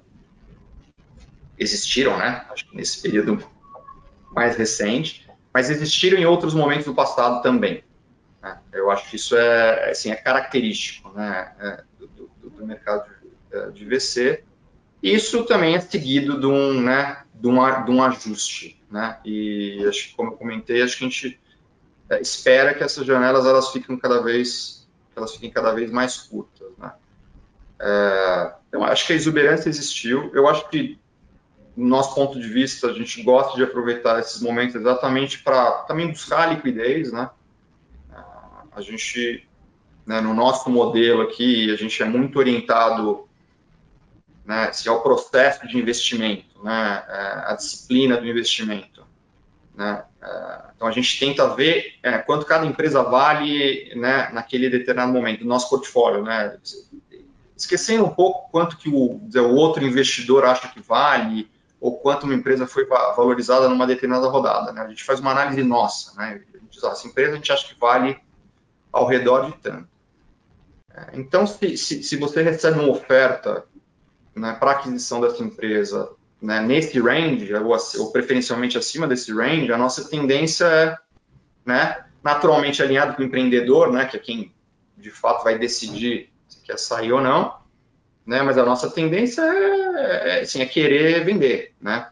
existiram, 1.61 2.17
né? 2.17 2.45
Acho 2.49 2.67
que 2.67 2.75
nesse 2.75 3.01
período 3.01 3.43
mais 4.31 4.55
recente, 4.55 5.29
mas 5.53 5.69
existiram 5.69 6.17
em 6.17 6.25
outros 6.25 6.53
momentos 6.53 6.85
do 6.85 6.95
passado 6.95 7.41
também. 7.41 7.83
Né? 8.41 8.59
Eu 8.73 8.89
acho 8.89 9.09
que 9.09 9.15
isso 9.15 9.35
é, 9.35 9.91
assim, 9.91 10.11
é 10.11 10.15
característico 10.15 11.11
né? 11.11 11.51
É, 11.59 11.83
do, 11.99 12.07
do, 12.07 12.49
do, 12.49 12.65
mercado 12.65 13.05
de, 13.21 13.57
é, 13.57 13.69
de, 13.69 13.85
VC. 13.85 14.43
Isso 15.03 15.43
também 15.45 15.75
é 15.75 15.79
seguido 15.79 16.39
de 16.39 16.47
um, 16.47 16.81
né, 16.81 17.23
de 17.33 17.47
um, 17.47 17.83
de 17.85 17.91
um 17.91 18.03
ajuste. 18.03 18.81
Né? 18.89 19.17
E 19.23 19.85
acho 19.87 20.09
que, 20.09 20.15
como 20.15 20.31
eu 20.31 20.37
comentei, 20.37 20.81
acho 20.81 20.97
que 20.97 21.05
a 21.05 21.07
gente 21.07 21.39
é, 22.09 22.21
espera 22.21 22.73
que 22.73 22.83
essas 22.83 23.05
janelas 23.05 23.45
elas 23.45 23.69
fiquem 23.71 23.97
cada 23.97 24.21
vez 24.21 24.81
elas 25.15 25.33
fiquem 25.33 25.51
cada 25.51 25.73
vez 25.73 25.91
mais 25.91 26.17
curtas. 26.17 26.69
Né? 26.77 26.91
É, 27.79 28.53
então, 28.69 28.83
acho 28.83 29.05
que 29.05 29.13
a 29.13 29.15
exuberância 29.15 29.69
existiu. 29.69 30.31
Eu 30.33 30.47
acho 30.47 30.67
que 30.69 31.00
no 31.75 31.87
nosso 31.87 32.13
ponto 32.13 32.39
de 32.39 32.47
vista, 32.47 32.87
a 32.87 32.93
gente 32.93 33.23
gosta 33.23 33.55
de 33.55 33.63
aproveitar 33.63 34.19
esses 34.19 34.41
momentos 34.41 34.75
exatamente 34.75 35.39
para 35.39 35.71
também 35.83 36.09
buscar 36.09 36.53
liquidez, 36.53 37.11
né? 37.11 37.29
A 38.73 38.81
gente, 38.81 39.47
né, 40.05 40.21
no 40.21 40.33
nosso 40.33 40.69
modelo 40.69 41.21
aqui, 41.21 41.71
a 41.71 41.75
gente 41.75 42.01
é 42.01 42.05
muito 42.05 42.39
orientado 42.39 43.27
né, 44.45 44.69
assim, 44.69 44.89
ao 44.89 45.01
processo 45.01 45.67
de 45.67 45.77
investimento, 45.77 46.63
né, 46.63 47.03
é, 47.07 47.51
a 47.51 47.55
disciplina 47.55 48.17
do 48.17 48.27
investimento. 48.27 49.05
Né? 49.75 50.03
É, 50.21 50.61
então, 50.75 50.87
a 50.87 50.91
gente 50.91 51.19
tenta 51.19 51.53
ver 51.53 51.95
é, 52.01 52.17
quanto 52.17 52.45
cada 52.45 52.65
empresa 52.65 53.03
vale 53.03 53.93
né, 53.95 54.29
naquele 54.31 54.69
determinado 54.69 55.11
momento, 55.11 55.39
do 55.39 55.45
nosso 55.45 55.69
portfólio. 55.69 56.23
Né? 56.23 56.57
Esquecendo 57.55 58.05
um 58.05 58.09
pouco 58.09 58.49
quanto 58.51 58.77
que 58.77 58.89
o, 58.89 59.21
o 59.21 59.55
outro 59.55 59.83
investidor 59.83 60.45
acha 60.45 60.69
que 60.69 60.79
vale, 60.79 61.49
ou 61.81 61.97
quanto 61.97 62.25
uma 62.25 62.35
empresa 62.35 62.67
foi 62.67 62.85
valorizada 62.85 63.67
numa 63.67 63.87
determinada 63.87 64.27
rodada. 64.27 64.71
Né? 64.71 64.81
A 64.81 64.87
gente 64.87 65.03
faz 65.03 65.19
uma 65.19 65.31
análise 65.31 65.63
nossa. 65.63 66.15
Né? 66.15 66.39
A 66.53 66.57
gente 66.59 66.69
diz, 66.69 66.83
ah, 66.83 66.91
essa 66.91 67.07
empresa 67.07 67.33
a 67.33 67.35
gente 67.37 67.51
acha 67.51 67.67
que 67.67 67.79
vale 67.79 68.19
ao 68.93 69.07
redor 69.07 69.47
de 69.47 69.57
tanto. 69.57 69.89
É, 70.93 71.07
então, 71.13 71.47
se, 71.47 71.75
se, 71.77 72.03
se 72.03 72.17
você 72.17 72.43
recebe 72.43 72.79
uma 72.79 72.91
oferta 72.91 73.65
né, 74.35 74.55
para 74.59 74.71
aquisição 74.71 75.19
dessa 75.19 75.41
empresa 75.41 76.11
né, 76.39 76.61
nesse 76.61 76.99
range, 76.99 77.51
ou, 77.55 77.75
ou, 77.97 78.11
preferencialmente 78.11 78.77
acima 78.77 79.07
desse 79.07 79.33
range, 79.33 79.73
a 79.73 79.77
nossa 79.77 80.07
tendência 80.07 80.65
é, 80.65 80.97
né, 81.65 82.05
naturalmente 82.23 82.83
alinhado 82.83 83.15
com 83.15 83.23
o 83.23 83.25
empreendedor, 83.25 83.91
né, 83.91 84.05
que 84.05 84.17
é 84.17 84.19
quem 84.19 84.53
de 84.95 85.09
fato 85.09 85.43
vai 85.43 85.57
decidir 85.57 86.31
se 86.47 86.61
quer 86.61 86.77
sair 86.77 87.11
ou 87.11 87.21
não, 87.21 87.57
né? 88.31 88.41
Mas 88.41 88.57
a 88.57 88.63
nossa 88.63 88.89
tendência 88.89 89.41
é, 89.41 90.39
é, 90.39 90.41
assim, 90.43 90.61
é 90.61 90.65
querer 90.65 91.25
vender, 91.25 91.73
né? 91.81 92.07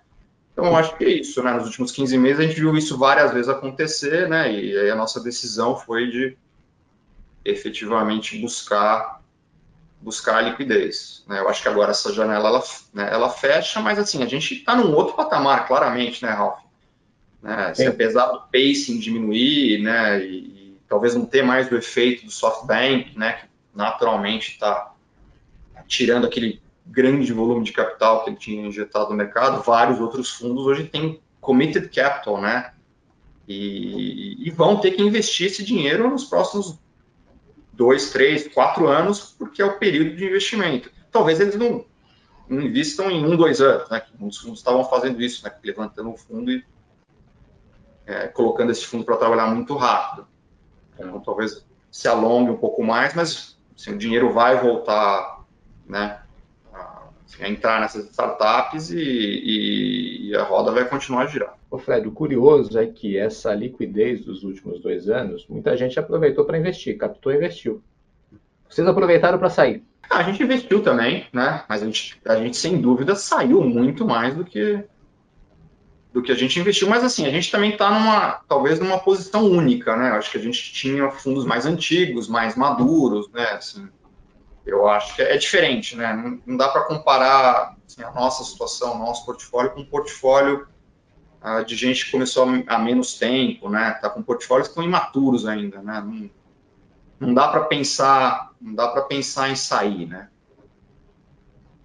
Então, 0.51 0.65
eu 0.65 0.75
acho 0.75 0.97
que 0.97 1.05
é 1.05 1.09
isso, 1.09 1.41
né? 1.41 1.53
Nos 1.53 1.67
últimos 1.67 1.93
15 1.93 2.17
meses 2.17 2.39
a 2.41 2.43
gente 2.43 2.59
viu 2.59 2.75
isso 2.75 2.97
várias 2.97 3.31
vezes 3.31 3.47
acontecer, 3.47 4.27
né? 4.27 4.51
E 4.51 4.77
aí 4.77 4.89
a 4.91 4.95
nossa 4.95 5.23
decisão 5.23 5.77
foi 5.77 6.11
de 6.11 6.37
efetivamente 7.45 8.37
buscar 8.37 9.21
buscar 10.01 10.37
a 10.37 10.41
liquidez. 10.41 11.23
Né? 11.27 11.39
Eu 11.39 11.47
acho 11.49 11.61
que 11.61 11.67
agora 11.69 11.91
essa 11.91 12.13
janela 12.13 12.49
ela, 12.49 12.63
né, 12.93 13.09
ela 13.11 13.29
fecha, 13.29 13.81
mas 13.81 13.99
assim, 13.99 14.23
a 14.23 14.25
gente 14.25 14.55
está 14.55 14.75
num 14.75 14.93
outro 14.93 15.13
patamar, 15.13 15.67
claramente, 15.67 16.23
né, 16.23 16.31
Ralf? 16.31 16.59
Né? 17.41 17.73
Se 17.73 17.85
apesar 17.85 18.27
do 18.27 18.41
pacing 18.51 18.97
diminuir, 18.97 19.81
né, 19.81 20.23
e, 20.23 20.37
e, 20.37 20.77
talvez 20.87 21.15
não 21.15 21.25
ter 21.25 21.43
mais 21.43 21.69
o 21.69 21.75
efeito 21.75 22.25
do 22.25 22.31
SoftBank, 22.31 23.17
né, 23.19 23.33
que 23.33 23.47
naturalmente 23.75 24.51
está 24.51 24.93
tirando 25.89 26.25
aquele 26.25 26.61
grande 26.85 27.33
volume 27.33 27.65
de 27.65 27.73
capital 27.73 28.23
que 28.23 28.29
ele 28.29 28.37
tinha 28.37 28.67
injetado 28.67 29.09
no 29.09 29.15
mercado, 29.15 29.63
vários 29.63 29.99
outros 29.99 30.29
fundos 30.29 30.65
hoje 30.65 30.85
têm 30.85 31.19
committed 31.41 31.89
capital, 31.89 32.39
né? 32.39 32.73
E, 33.47 34.47
e, 34.47 34.51
vão 34.51 34.79
ter 34.79 34.91
que 34.91 35.01
investir 35.01 35.47
esse 35.47 35.63
dinheiro 35.63 36.07
nos 36.07 36.23
próximos 36.23 36.77
dois, 37.73 38.11
três, 38.11 38.47
quatro 38.47 38.87
anos, 38.87 39.35
porque 39.39 39.59
é 39.59 39.65
o 39.65 39.79
período 39.79 40.15
de 40.15 40.23
investimento. 40.23 40.91
Talvez 41.11 41.39
eles 41.39 41.55
não, 41.55 41.83
não 42.47 42.61
investam 42.61 43.09
em 43.09 43.25
um, 43.25 43.35
dois 43.35 43.59
anos, 43.59 43.89
né? 43.89 44.03
Muitos 44.19 44.37
fundos 44.37 44.59
estavam 44.59 44.85
fazendo 44.85 45.19
isso, 45.19 45.43
né? 45.43 45.51
Levantando 45.63 46.11
o 46.11 46.17
fundo 46.17 46.51
e 46.51 46.63
é, 48.05 48.27
colocando 48.27 48.71
esse 48.71 48.85
fundo 48.85 49.03
para 49.03 49.17
trabalhar 49.17 49.47
muito 49.47 49.75
rápido. 49.75 50.27
Então, 50.93 51.19
talvez 51.19 51.65
se 51.91 52.07
alongue 52.07 52.51
um 52.51 52.57
pouco 52.57 52.83
mais, 52.83 53.15
mas 53.15 53.57
assim, 53.75 53.95
o 53.95 53.97
dinheiro 53.97 54.31
vai 54.31 54.61
voltar 54.61 55.38
né, 55.89 56.19
a 57.41 57.49
entrar 57.49 57.81
nessas 57.81 58.05
startups 58.09 58.91
e, 58.91 58.99
e, 58.99 60.29
e, 60.29 60.35
a 60.35 60.43
roda 60.43 60.71
vai 60.71 60.87
continuar 60.87 61.23
a 61.23 61.27
girar. 61.27 61.53
Ô 61.69 61.77
Fred, 61.77 62.07
o 62.07 62.11
curioso 62.11 62.77
é 62.77 62.85
que 62.87 63.17
essa 63.17 63.53
liquidez 63.53 64.23
dos 64.23 64.43
últimos 64.43 64.79
dois 64.79 65.09
anos, 65.09 65.45
muita 65.47 65.75
gente 65.75 65.99
aproveitou 65.99 66.45
para 66.45 66.57
investir, 66.57 66.97
captou 66.97 67.31
e 67.31 67.37
investiu. 67.37 67.81
Vocês 68.67 68.87
aproveitaram 68.87 69.37
para 69.37 69.49
sair? 69.49 69.83
Ah, 70.09 70.19
a 70.19 70.23
gente 70.23 70.41
investiu 70.41 70.81
também, 70.81 71.27
né? 71.31 71.63
Mas 71.67 71.81
a 71.81 71.85
gente, 71.85 72.19
a 72.25 72.35
gente 72.35 72.57
sem 72.57 72.79
dúvida 72.79 73.15
saiu 73.15 73.63
muito 73.63 74.05
mais 74.05 74.35
do 74.35 74.43
que 74.43 74.83
do 76.11 76.23
que 76.23 76.31
a 76.31 76.35
gente 76.35 76.59
investiu, 76.59 76.89
mas 76.89 77.03
assim, 77.03 77.27
a 77.27 77.29
gente 77.29 77.51
também 77.51 77.71
está 77.71 77.91
numa, 77.91 78.41
talvez 78.47 78.79
numa 78.79 78.97
posição 78.97 79.45
única, 79.45 79.95
né? 79.95 80.09
Acho 80.09 80.31
que 80.31 80.39
a 80.39 80.41
gente 80.41 80.73
tinha 80.73 81.11
fundos 81.11 81.45
mais 81.45 81.67
antigos, 81.67 82.27
mais 82.27 82.55
maduros, 82.55 83.29
né? 83.31 83.43
Assim, 83.51 83.87
eu 84.69 84.87
acho 84.87 85.15
que 85.15 85.21
é 85.21 85.37
diferente, 85.37 85.95
né? 85.95 86.39
Não, 86.45 86.57
dá 86.57 86.69
para 86.69 86.83
comparar 86.83 87.75
assim, 87.85 88.03
a 88.03 88.11
nossa 88.11 88.43
situação, 88.43 88.97
nosso 88.97 89.25
portfólio, 89.25 89.71
com 89.71 89.81
um 89.81 89.85
portfólio 89.85 90.67
uh, 91.43 91.63
de 91.65 91.75
gente 91.75 92.05
que 92.05 92.11
começou 92.11 92.47
há 92.67 92.79
menos 92.79 93.17
tempo, 93.17 93.69
né? 93.69 93.91
Tá 94.01 94.09
com 94.09 94.21
portfólios 94.21 94.67
que 94.67 94.71
estão 94.71 94.83
imaturos 94.83 95.45
ainda, 95.45 95.81
né? 95.81 96.01
Não, 96.01 96.29
não 97.19 97.33
dá 97.33 97.47
para 97.47 97.61
pensar, 97.65 98.51
não 98.61 98.73
dá 98.73 98.87
para 98.87 99.01
pensar 99.03 99.49
em 99.49 99.55
sair, 99.55 100.07
né? 100.07 100.29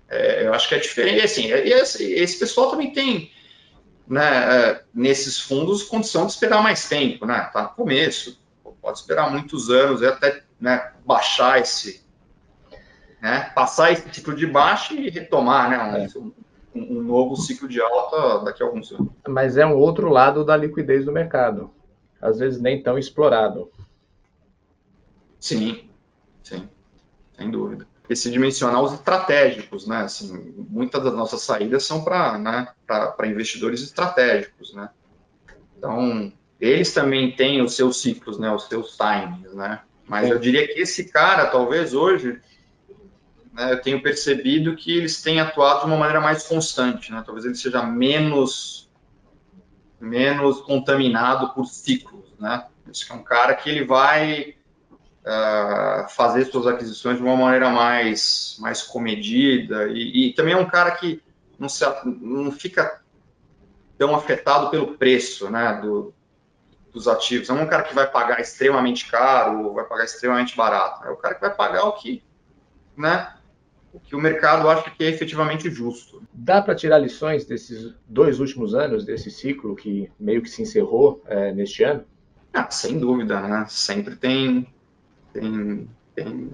É, 0.09 0.47
eu 0.47 0.55
acho 0.55 0.69
que 0.69 0.75
é 0.75 0.79
diferente, 0.79 1.23
assim, 1.23 1.47
e 1.47 1.73
esse, 1.73 2.05
esse 2.13 2.39
pessoal 2.39 2.71
também 2.71 2.93
tem, 2.93 3.33
né, 4.07 4.71
é, 4.71 4.85
nesses 4.95 5.41
fundos, 5.41 5.83
condição 5.83 6.27
de 6.27 6.33
esperar 6.33 6.63
mais 6.63 6.89
tempo, 6.89 7.27
né? 7.27 7.51
Tá 7.53 7.63
no 7.63 7.69
começo, 7.71 8.39
pode 8.85 8.99
esperar 8.99 9.31
muitos 9.31 9.71
anos 9.71 10.03
e 10.03 10.07
até 10.07 10.45
né, 10.61 10.93
baixar 11.07 11.59
esse, 11.59 12.04
né, 13.25 13.51
passar 13.55 13.91
esse 13.91 14.07
ciclo 14.13 14.37
de 14.37 14.47
baixa 14.47 14.93
e 14.93 15.09
retomar, 15.09 15.71
né, 15.71 16.09
um, 16.15 16.21
um, 16.75 16.99
um, 16.99 17.03
novo 17.03 17.37
ciclo 17.37 17.67
de 17.67 17.81
alta 17.81 18.45
daqui 18.45 18.63
a 18.63 18.67
alguns 18.67 18.93
anos. 18.93 19.09
Mas 19.27 19.57
é 19.57 19.65
um 19.65 19.79
outro 19.79 20.11
lado 20.11 20.45
da 20.45 20.55
liquidez 20.55 21.07
do 21.07 21.11
mercado, 21.11 21.71
às 22.21 22.39
vezes 22.39 22.61
nem 22.61 22.83
tão 22.83 22.99
explorado. 22.99 23.71
Sim, 25.41 25.89
sim, 26.43 26.69
sem 27.35 27.51
dúvida. 27.51 27.87
Esse 28.11 28.31
dimensionar 28.31 28.83
os 28.83 28.93
estratégicos, 28.93 29.87
né? 29.87 30.03
Assim, 30.03 30.55
muitas 30.69 31.03
das 31.03 31.15
nossas 31.15 31.41
saídas 31.41 31.87
são 31.87 32.05
para 32.05 32.37
né, 32.37 32.69
investidores 33.25 33.83
estratégicos, 33.83 34.75
né? 34.75 34.91
Então, 35.79 36.31
eles 36.61 36.93
também 36.93 37.35
têm 37.35 37.63
os 37.63 37.75
seus 37.75 38.03
ciclos, 38.03 38.39
né? 38.39 38.53
Os 38.53 38.65
seus 38.65 38.99
timings, 38.99 39.55
né? 39.55 39.81
Mas 40.07 40.29
eu 40.29 40.39
diria 40.39 40.67
que 40.67 40.79
esse 40.79 41.11
cara, 41.11 41.47
talvez 41.47 41.95
hoje, 41.95 42.39
né, 43.55 43.73
eu 43.73 43.81
tenho 43.81 44.03
percebido 44.03 44.75
que 44.75 44.97
eles 44.97 45.23
têm 45.23 45.41
atuado 45.41 45.81
de 45.81 45.87
uma 45.87 45.97
maneira 45.97 46.21
mais 46.21 46.47
constante, 46.47 47.13
né? 47.13 47.23
Talvez 47.25 47.47
ele 47.47 47.55
seja 47.55 47.83
menos 47.83 48.85
menos 50.01 50.61
contaminado 50.61 51.55
por 51.55 51.65
ciclos, 51.65 52.35
né? 52.39 52.67
Esse 52.91 53.11
é 53.11 53.15
um 53.15 53.23
cara 53.23 53.55
que 53.55 53.71
ele 53.71 53.85
vai 53.85 54.57
uh, 55.25 56.09
fazer 56.11 56.45
suas 56.47 56.67
aquisições 56.67 57.17
de 57.17 57.23
uma 57.23 57.37
maneira 57.37 57.71
mais, 57.71 58.57
mais 58.59 58.83
comedida 58.83 59.89
e, 59.89 60.29
e, 60.29 60.33
também 60.35 60.53
é 60.53 60.57
um 60.57 60.67
cara 60.67 60.91
que 60.91 61.23
não, 61.59 61.69
se, 61.69 61.85
não 62.05 62.53
fica 62.53 63.01
tão 63.97 64.15
afetado 64.15 64.69
pelo 64.69 64.99
preço 64.99 65.49
né, 65.49 65.81
do, 65.81 66.13
dos 66.93 67.09
ativos. 67.09 67.49
Não 67.49 67.61
é 67.61 67.63
um 67.63 67.69
cara 67.69 67.85
que 67.85 67.95
vai 67.95 68.07
pagar 68.07 68.41
extremamente 68.41 69.11
caro 69.11 69.73
vai 69.73 69.85
pagar 69.85 70.05
extremamente 70.05 70.57
barato. 70.57 71.05
É 71.07 71.11
o 71.11 71.17
cara 71.17 71.35
que 71.35 71.41
vai 71.41 71.55
pagar 71.55 71.85
o 71.85 71.93
que, 71.93 72.23
né, 72.97 73.33
o 73.95 74.01
que 74.01 74.17
o 74.17 74.21
mercado 74.21 74.69
acha 74.69 74.91
que 74.91 75.05
é 75.05 75.09
efetivamente 75.09 75.71
justo. 75.71 76.21
Dá 76.33 76.61
para 76.61 76.75
tirar 76.75 76.99
lições 76.99 77.45
desses 77.45 77.95
dois 78.09 78.41
últimos 78.41 78.75
anos, 78.75 79.05
desse 79.05 79.31
ciclo 79.31 79.77
que 79.77 80.11
meio 80.19 80.43
que 80.43 80.51
se 80.51 80.63
encerrou 80.63 81.23
é, 81.27 81.53
neste 81.53 81.85
ano? 81.85 82.05
Ah, 82.53 82.69
sem 82.71 82.99
dúvida, 82.99 83.41
né? 83.41 83.67
Sempre 83.69 84.17
tem, 84.17 84.67
tem, 85.33 85.89
tem 86.13 86.51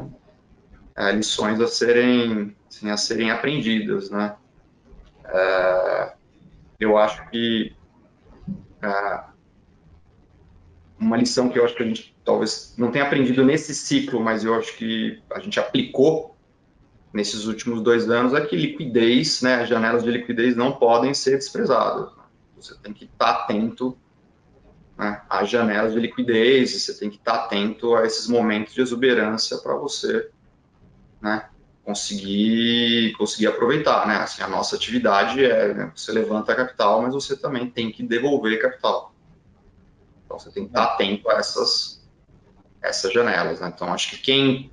é, 0.95 1.12
lições 1.12 1.59
a 1.62 1.66
serem, 1.66 2.55
assim, 2.68 2.91
a 2.91 2.97
serem 2.99 3.30
aprendidas, 3.30 4.11
né? 4.11 4.36
É, 5.24 6.12
eu 6.78 6.99
acho 6.99 7.26
que 7.30 7.74
é, 8.82 9.20
uma 10.99 11.16
lição 11.16 11.49
que 11.49 11.59
eu 11.59 11.64
acho 11.64 11.74
que 11.74 11.82
a 11.82 11.86
gente 11.86 12.14
talvez 12.22 12.74
não 12.76 12.91
tenha 12.91 13.07
aprendido 13.07 13.43
nesse 13.43 13.74
ciclo, 13.74 14.20
mas 14.20 14.45
eu 14.45 14.55
acho 14.55 14.76
que 14.76 15.22
a 15.32 15.41
gente 15.41 15.59
aplicou 15.59 16.36
nesses 17.12 17.46
últimos 17.46 17.82
dois 17.82 18.08
anos 18.08 18.34
é 18.34 18.40
que 18.40 18.56
liquidez, 18.56 19.42
né, 19.42 19.66
janelas 19.66 20.04
de 20.04 20.11
liquidez 20.11 20.56
não 20.56 20.72
podem 20.72 21.12
ser 21.12 21.36
desprezadas. 21.36 22.11
Você 22.56 22.74
tem 22.76 22.92
que 22.92 23.06
estar 23.06 23.30
atento 23.30 23.96
né, 24.96 25.22
às 25.28 25.48
janelas 25.48 25.92
de 25.92 25.98
liquidez, 25.98 26.72
você 26.72 26.98
tem 26.98 27.11
que 27.11 27.16
estar 27.16 27.34
atento 27.34 27.94
a 27.96 28.04
esses 28.04 28.28
momentos 28.28 28.74
de 28.74 28.82
exuberância 28.82 29.58
para 29.58 29.74
você 29.74 30.30
né, 31.20 31.48
conseguir, 31.84 33.12
conseguir 33.16 33.48
aproveitar. 33.48 34.06
Né? 34.06 34.16
Assim, 34.16 34.42
a 34.42 34.48
nossa 34.48 34.76
atividade 34.76 35.44
é 35.44 35.74
né, 35.74 35.92
você 35.94 36.12
levanta 36.12 36.54
capital, 36.54 37.02
mas 37.02 37.14
você 37.14 37.36
também 37.36 37.68
tem 37.68 37.90
que 37.90 38.02
devolver 38.02 38.61
capital. 38.61 39.14
Então 40.24 40.38
você 40.38 40.50
tem 40.50 40.64
que 40.64 40.70
estar 40.70 40.84
atento 40.84 41.28
a 41.28 41.34
essas, 41.34 42.06
essas 42.80 43.12
janelas. 43.12 43.58
Né? 43.58 43.72
Então 43.74 43.92
acho 43.92 44.11
que 44.11 44.18
quem 44.18 44.70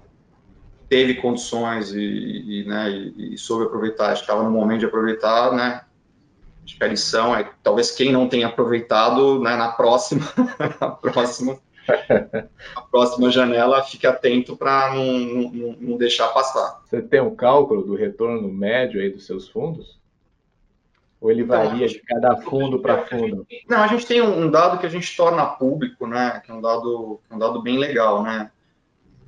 teve 0.90 1.16
condições 1.16 1.92
e, 1.92 2.00
e, 2.00 2.66
né, 2.66 2.90
e, 2.90 3.34
e 3.34 3.38
soube 3.38 3.66
aproveitar, 3.66 4.14
estava 4.14 4.44
no 4.44 4.52
momento 4.52 4.80
de 4.80 4.86
aproveitar, 4.86 5.52
né, 5.52 5.82
Acho 6.68 6.78
que 6.78 6.84
a 6.84 6.88
lição 6.88 7.34
é 7.34 7.50
talvez 7.64 7.92
quem 7.92 8.12
não 8.12 8.28
tenha 8.28 8.48
aproveitado 8.48 9.40
né, 9.40 9.56
na 9.56 9.70
próxima, 9.70 10.26
na 10.82 10.90
próxima, 10.90 11.58
a 12.76 12.82
próxima 12.82 13.32
janela 13.32 13.82
fique 13.84 14.06
atento 14.06 14.58
para 14.58 14.94
não, 14.94 15.06
não, 15.50 15.76
não, 15.80 15.98
deixar 15.98 16.28
passar. 16.28 16.82
Você 16.86 17.02
tem 17.02 17.22
um 17.22 17.34
cálculo 17.34 17.84
do 17.84 17.96
retorno 17.96 18.52
médio 18.52 19.00
aí 19.00 19.10
dos 19.10 19.26
seus 19.26 19.48
fundos? 19.48 19.98
Ou 21.22 21.32
ele 21.32 21.46
varia 21.46 21.88
de 21.88 22.00
cada 22.00 22.36
fundo 22.42 22.80
para 22.80 23.06
fundo? 23.06 23.48
Não, 23.68 23.82
a 23.82 23.88
gente 23.88 24.06
tem 24.06 24.22
um 24.22 24.52
dado 24.52 24.78
que 24.78 24.86
a 24.86 24.90
gente 24.90 25.16
torna 25.16 25.46
público, 25.46 26.06
né? 26.06 26.42
Que 26.46 26.52
é 26.52 26.54
um 26.54 26.62
dado, 26.62 27.22
um 27.32 27.40
dado 27.40 27.62
bem 27.62 27.78
legal, 27.78 28.22
né? 28.22 28.52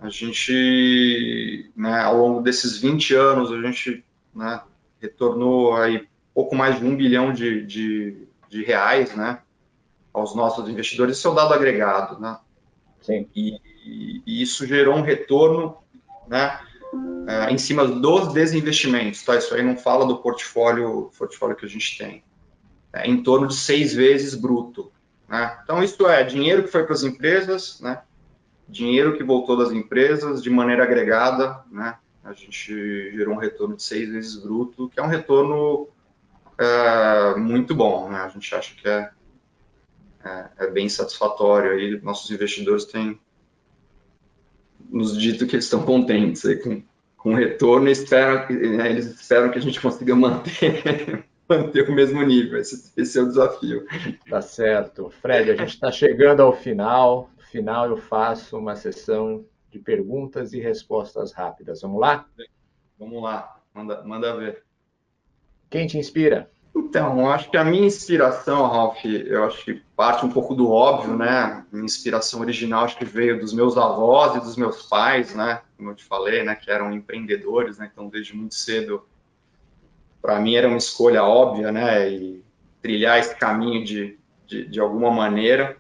A 0.02 0.10
gente, 0.10 1.70
né, 1.76 2.02
ao 2.02 2.18
longo 2.18 2.42
desses 2.42 2.78
20 2.78 3.14
anos, 3.16 3.52
a 3.52 3.62
gente 3.62 4.04
né, 4.34 4.62
retornou 5.02 5.76
aí 5.76 6.08
pouco 6.34 6.56
mais 6.56 6.80
de 6.80 6.86
um 6.86 6.96
bilhão 6.96 7.34
de, 7.34 7.66
de, 7.66 8.28
de 8.48 8.64
reais, 8.64 9.14
né, 9.14 9.40
aos 10.14 10.34
nossos 10.34 10.70
investidores, 10.70 11.18
isso 11.18 11.28
é 11.28 11.32
o 11.32 11.34
dado 11.34 11.54
agregado, 11.54 12.20
né? 12.20 12.38
Sim. 13.02 13.28
E, 13.36 13.60
e 14.26 14.42
isso 14.42 14.66
gerou 14.66 14.96
um 14.96 15.02
retorno, 15.02 15.78
né, 16.28 16.60
é, 17.28 17.52
em 17.52 17.58
cima 17.58 17.86
dos 17.86 18.34
desinvestimentos, 18.34 19.24
tá? 19.24 19.36
Isso 19.36 19.54
aí 19.54 19.62
não 19.62 19.78
fala 19.78 20.06
do 20.06 20.18
portfólio, 20.18 21.12
portfólio 21.18 21.56
que 21.56 21.66
a 21.66 21.70
gente 21.70 21.98
tem. 21.98 22.24
É 22.94 23.08
em 23.08 23.22
torno 23.22 23.48
de 23.48 23.56
seis 23.56 23.94
vezes 23.94 24.34
bruto, 24.34 24.92
né? 25.28 25.60
Então, 25.64 25.84
isso 25.84 26.08
é 26.08 26.24
dinheiro 26.24 26.64
que 26.64 26.72
foi 26.72 26.86
para 26.86 26.94
as 26.94 27.04
empresas, 27.04 27.80
né? 27.82 28.02
Dinheiro 28.70 29.18
que 29.18 29.24
voltou 29.24 29.58
das 29.58 29.72
empresas 29.72 30.44
de 30.44 30.50
maneira 30.50 30.84
agregada, 30.84 31.64
né? 31.72 31.98
A 32.24 32.34
gente 32.34 33.12
gerou 33.12 33.34
um 33.34 33.40
retorno 33.40 33.76
de 33.76 33.82
seis 33.84 34.10
vezes 34.10 34.36
bruto, 34.36 34.90
que 34.90 35.00
é 35.00 35.04
um 35.04 35.08
retorno 35.08 35.88
é, 36.60 37.36
muito 37.36 37.74
bom, 37.74 38.10
né? 38.10 38.20
A 38.20 38.28
gente 38.28 38.54
acha 38.54 38.76
que 38.76 38.88
é, 38.88 39.10
é, 40.24 40.46
é, 40.60 40.68
bem 40.68 40.90
satisfatório. 40.90 41.72
Aí 41.72 42.00
nossos 42.02 42.30
investidores 42.30 42.86
têm 42.86 43.20
nos 44.90 45.18
dito 45.18 45.48
que 45.48 45.56
eles 45.56 45.66
estão 45.66 45.84
contentes 45.84 46.46
aí 46.46 46.58
com, 46.58 46.84
com 47.18 47.32
o 47.32 47.36
retorno 47.36 47.88
e 47.88 47.92
esperam, 47.92 48.48
né, 48.50 48.90
eles 48.90 49.06
esperam 49.06 49.50
que 49.50 49.58
a 49.58 49.62
gente 49.62 49.80
consiga 49.80 50.16
manter, 50.16 51.26
manter 51.48 51.90
o 51.90 51.94
mesmo 51.94 52.22
nível. 52.24 52.60
Esse, 52.60 52.92
esse 52.98 53.18
é 53.18 53.22
o 53.22 53.28
desafio. 53.28 53.86
Tá 54.30 54.42
certo. 54.42 55.12
Fred, 55.22 55.52
a 55.52 55.56
gente 55.56 55.76
está 55.76 55.92
chegando 55.92 56.42
ao 56.42 56.56
final. 56.56 57.30
Final 57.52 57.90
eu 57.90 57.98
faço 57.98 58.58
uma 58.58 58.76
sessão 58.76 59.46
de 59.72 59.80
perguntas 59.80 60.54
e 60.54 60.60
respostas 60.60 61.32
rápidas. 61.32 61.82
Vamos 61.82 62.00
lá? 62.00 62.28
Vamos 62.98 63.22
lá, 63.24 63.60
manda, 63.74 64.04
manda 64.04 64.36
ver. 64.36 64.64
Quem 65.70 65.88
te 65.88 65.98
inspira? 65.98 66.50
Então, 66.76 67.20
eu 67.20 67.30
acho 67.30 67.50
que 67.50 67.58
a 67.58 67.64
minha 67.64 67.86
inspiração, 67.86 68.68
Ralph, 68.68 69.04
eu 69.04 69.44
acho 69.44 69.66
que 69.66 69.82
parte 69.96 70.26
um 70.26 70.30
pouco 70.30 70.54
do 70.54 70.72
óbvio, 70.72 71.16
né? 71.16 71.66
Minha 71.72 71.86
inspiração 71.86 72.42
original 72.42 72.86
acho 72.86 72.98
que 72.98 73.06
veio 73.06 73.40
dos 73.40 73.54
meus 73.54 73.78
avós 73.78 74.36
e 74.36 74.40
dos 74.40 74.56
meus 74.56 74.84
pais, 74.84 75.34
né? 75.34 75.62
Como 75.76 75.90
eu 75.90 75.96
te 75.96 76.06
falei, 76.06 76.44
né? 76.44 76.56
Que 76.56 76.70
eram 76.70 76.94
empreendedores, 76.94 77.78
né? 77.78 77.90
Então, 77.92 78.08
desde 78.08 78.36
muito 78.36 78.56
cedo, 78.56 79.06
para 80.22 80.40
mim 80.40 80.56
era 80.56 80.68
uma 80.68 80.78
escolha 80.78 81.24
óbvia, 81.24 81.72
né? 81.72 82.10
E 82.10 82.44
trilhar 82.82 83.20
esse 83.20 83.36
caminho 83.36 83.84
de, 83.84 84.20
de, 84.46 84.68
de 84.68 84.80
alguma 84.80 85.12
maneira. 85.12 85.79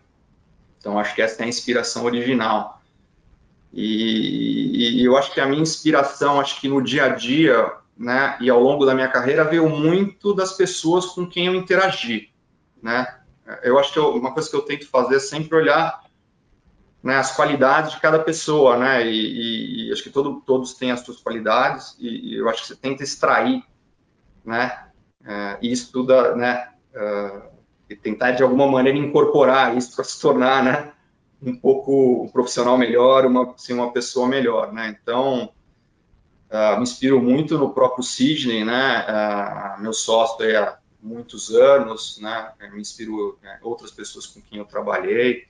Então, 0.79 0.97
acho 0.97 1.13
que 1.13 1.21
essa 1.21 1.41
é 1.41 1.45
a 1.45 1.49
inspiração 1.49 2.05
original. 2.05 2.81
E, 3.71 5.01
e, 5.01 5.05
eu 5.05 5.15
acho 5.17 5.31
que 5.31 5.39
a 5.39 5.45
minha 5.45 5.61
inspiração, 5.61 6.39
acho 6.39 6.59
que 6.59 6.67
no 6.67 6.81
dia 6.81 7.05
a 7.05 7.09
dia, 7.09 7.71
né, 7.97 8.37
e 8.39 8.49
ao 8.49 8.61
longo 8.61 8.85
da 8.85 8.95
minha 8.95 9.09
carreira 9.09 9.43
veio 9.43 9.69
muito 9.69 10.33
das 10.33 10.53
pessoas 10.53 11.07
com 11.07 11.27
quem 11.27 11.47
eu 11.47 11.55
interagi, 11.55 12.31
né? 12.81 13.19
Eu 13.63 13.79
acho 13.79 13.91
que 13.91 13.99
eu, 13.99 14.15
uma 14.15 14.33
coisa 14.33 14.49
que 14.49 14.55
eu 14.55 14.61
tento 14.61 14.87
fazer 14.87 15.15
é 15.15 15.19
sempre 15.19 15.57
olhar 15.57 16.03
né, 17.01 17.17
as 17.17 17.35
qualidades 17.35 17.93
de 17.93 17.99
cada 17.99 18.19
pessoa, 18.19 18.77
né? 18.77 19.05
E, 19.05 19.87
e 19.87 19.91
acho 19.91 20.03
que 20.03 20.09
todo, 20.09 20.41
todos 20.41 20.73
têm 20.73 20.91
as 20.91 21.01
suas 21.01 21.17
qualidades 21.19 21.95
e, 21.99 22.33
e, 22.33 22.37
eu 22.37 22.49
acho 22.49 22.61
que 22.61 22.67
você 22.67 22.75
tenta 22.75 23.03
extrair, 23.03 23.63
né? 24.45 24.85
Uh, 25.21 25.57
isso 25.61 26.03
da, 26.03 26.35
né? 26.35 26.69
Uh, 26.93 27.58
e 27.89 27.95
tentar 27.95 28.31
de 28.31 28.43
alguma 28.43 28.67
maneira 28.67 28.97
incorporar 28.97 29.75
isso 29.75 29.95
para 29.95 30.05
se 30.05 30.21
tornar, 30.21 30.63
né? 30.63 30.93
Um 31.41 31.55
pouco 31.55 32.23
um 32.23 32.27
profissional 32.29 32.77
melhor, 32.77 33.25
uma, 33.25 33.53
assim, 33.53 33.73
uma 33.73 33.91
pessoa 33.91 34.27
melhor, 34.27 34.71
né? 34.71 34.95
Então 35.01 35.51
uh, 36.51 36.77
me 36.77 36.83
inspiro 36.83 37.21
muito 37.21 37.57
no 37.57 37.73
próprio 37.73 38.03
Sidney, 38.03 38.63
né? 38.63 39.05
Uh, 39.07 39.81
meu 39.81 39.93
sócio 39.93 40.45
há 40.57 40.77
muitos 41.01 41.49
anos, 41.55 42.19
né? 42.21 42.51
Me 42.71 42.81
inspiro 42.81 43.39
né, 43.41 43.59
outras 43.63 43.89
pessoas 43.89 44.27
com 44.27 44.41
quem 44.41 44.59
eu 44.59 44.65
trabalhei. 44.65 45.47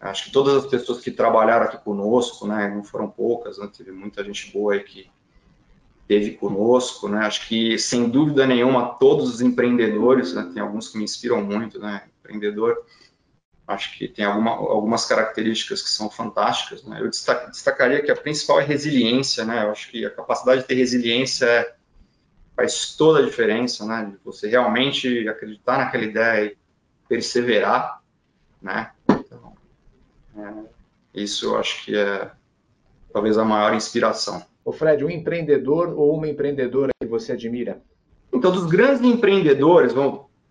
Acho 0.00 0.24
que 0.24 0.32
todas 0.32 0.56
as 0.56 0.66
pessoas 0.66 1.00
que 1.00 1.12
trabalharam 1.12 1.66
aqui 1.66 1.78
conosco, 1.78 2.46
né? 2.46 2.68
Não 2.68 2.82
foram 2.82 3.08
poucas, 3.08 3.58
né? 3.58 3.70
Teve 3.74 3.92
muita 3.92 4.24
gente 4.24 4.52
boa 4.52 4.74
aí 4.74 4.80
que 4.82 5.08
teve 6.08 6.32
conosco, 6.32 7.08
né? 7.08 7.26
Acho 7.26 7.46
que 7.48 7.78
sem 7.78 8.08
dúvida 8.08 8.46
nenhuma 8.46 8.94
todos 8.94 9.34
os 9.34 9.40
empreendedores, 9.40 10.34
né? 10.34 10.50
Tem 10.52 10.62
alguns 10.62 10.88
que 10.88 10.98
me 10.98 11.04
inspiram 11.04 11.42
muito, 11.42 11.78
né? 11.78 12.04
Empreendedor 12.20 12.84
acho 13.66 13.96
que 13.96 14.08
tem 14.08 14.24
alguma, 14.24 14.50
algumas 14.50 15.04
características 15.06 15.82
que 15.82 15.88
são 15.88 16.10
fantásticas. 16.10 16.82
Né? 16.84 17.00
Eu 17.00 17.08
destacaria 17.08 18.02
que 18.02 18.10
a 18.10 18.16
principal 18.16 18.60
é 18.60 18.64
resiliência. 18.64 19.44
Né? 19.44 19.64
Eu 19.64 19.70
acho 19.70 19.90
que 19.90 20.04
a 20.04 20.10
capacidade 20.10 20.62
de 20.62 20.66
ter 20.66 20.74
resiliência 20.74 21.46
é, 21.46 21.74
faz 22.56 22.94
toda 22.96 23.20
a 23.20 23.24
diferença, 23.24 23.86
né? 23.86 24.10
de 24.10 24.18
você 24.24 24.48
realmente 24.48 25.28
acreditar 25.28 25.78
naquela 25.78 26.04
ideia 26.04 26.46
e 26.46 26.56
perseverar. 27.08 28.02
Né? 28.60 28.90
Então, 29.08 29.56
é, 30.36 31.22
isso 31.22 31.46
eu 31.46 31.58
acho 31.58 31.84
que 31.84 31.96
é 31.96 32.30
talvez 33.12 33.36
a 33.38 33.44
maior 33.44 33.74
inspiração. 33.74 34.44
O 34.64 34.72
Fred, 34.72 35.04
um 35.04 35.10
empreendedor 35.10 35.92
ou 35.96 36.16
uma 36.16 36.28
empreendedora 36.28 36.92
que 37.00 37.06
você 37.06 37.32
admira? 37.32 37.82
Então, 38.32 38.50
dos 38.50 38.66
grandes 38.66 39.02
empreendedores, 39.02 39.92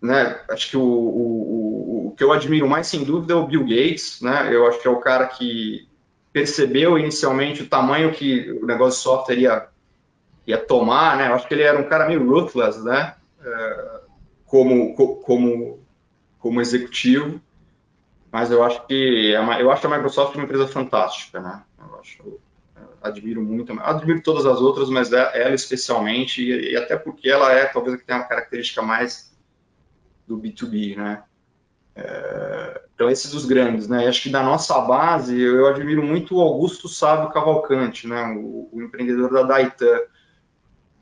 né, 0.00 0.40
acho 0.50 0.70
que 0.70 0.76
o, 0.76 0.82
o, 0.82 2.08
o, 2.08 2.14
que 2.16 2.22
eu 2.22 2.32
admiro 2.32 2.68
mais, 2.68 2.86
sem 2.86 3.04
dúvida, 3.04 3.32
é 3.32 3.36
o 3.36 3.46
Bill 3.46 3.64
Gates. 3.64 4.20
Né? 4.20 4.54
Eu 4.54 4.66
acho 4.66 4.80
que 4.80 4.86
é 4.86 4.90
o 4.90 5.00
cara 5.00 5.26
que 5.26 5.88
percebeu 6.32 6.98
inicialmente 6.98 7.62
o 7.62 7.68
tamanho 7.68 8.12
que 8.12 8.50
o 8.62 8.66
negócio 8.66 8.98
de 8.98 9.04
software 9.04 9.38
ia, 9.38 9.66
ia 10.46 10.58
tomar. 10.58 11.16
Né? 11.16 11.28
Eu 11.28 11.34
acho 11.34 11.48
que 11.48 11.54
ele 11.54 11.62
era 11.62 11.78
um 11.78 11.88
cara 11.88 12.06
meio 12.06 12.28
ruthless, 12.28 12.82
né? 12.82 13.14
É, 13.44 14.00
como, 14.46 14.94
como, 14.94 15.80
como 16.38 16.60
executivo. 16.60 17.40
Mas 18.30 18.50
eu 18.50 18.62
acho 18.62 18.86
que 18.86 19.34
é 19.34 19.62
eu 19.62 19.70
acho 19.70 19.86
a 19.86 19.90
Microsoft 19.90 20.34
uma 20.34 20.44
empresa 20.44 20.66
fantástica. 20.68 21.40
Né? 21.40 21.62
Eu 21.78 22.00
acho, 22.00 22.40
admiro 23.02 23.42
muito, 23.42 23.72
admiro 23.80 24.22
todas 24.22 24.46
as 24.46 24.60
outras, 24.60 24.88
mas 24.88 25.12
é, 25.12 25.42
ela 25.42 25.54
especialmente, 25.54 26.42
e, 26.42 26.72
e 26.72 26.76
até 26.76 26.96
porque 26.96 27.28
ela 27.28 27.52
é 27.52 27.66
talvez 27.66 27.94
a 27.94 27.98
que 27.98 28.04
tem 28.04 28.16
uma 28.16 28.24
característica 28.24 28.82
mais 28.82 29.32
do 30.26 30.38
B2B, 30.38 30.96
né? 30.96 31.22
É, 31.94 32.82
então, 32.94 33.10
esses 33.10 33.30
dos 33.30 33.44
grandes, 33.44 33.86
né? 33.86 34.06
acho 34.06 34.22
que 34.22 34.30
da 34.30 34.42
nossa 34.42 34.80
base, 34.80 35.38
eu, 35.38 35.56
eu 35.56 35.66
admiro 35.66 36.02
muito 36.02 36.36
o 36.36 36.40
Augusto 36.40 36.88
Sábio 36.88 37.30
Cavalcante, 37.30 38.06
né? 38.06 38.22
O, 38.36 38.68
o, 38.72 38.82
empreendedor 38.82 39.30
da 39.30 39.42
Daitan, 39.42 40.00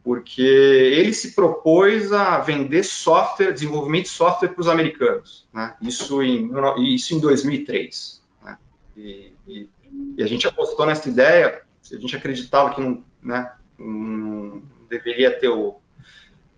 porque 0.03 0.43
ele 0.43 1.13
se 1.13 1.35
propôs 1.35 2.13
a 2.13 2.39
vender 2.39 2.83
software, 2.83 3.53
desenvolvimento 3.53 4.05
de 4.05 4.11
software 4.11 4.49
para 4.49 4.61
os 4.61 4.69
americanos, 4.69 5.47
né? 5.53 5.77
Isso 5.81 6.23
em, 6.23 6.51
isso 6.79 7.15
em 7.15 7.21
2003, 7.21 8.23
né? 8.43 8.59
E, 8.97 9.33
e, 9.47 9.69
e, 10.17 10.23
a 10.23 10.27
gente 10.27 10.49
apostou 10.49 10.87
nessa 10.87 11.09
ideia, 11.09 11.63
a 11.93 11.99
gente 11.99 12.17
acreditava 12.17 12.75
que 12.75 12.81
não, 12.81 13.05
né, 13.23 13.53
não 13.79 14.63
deveria 14.89 15.31
ter 15.39 15.49
o... 15.49 15.81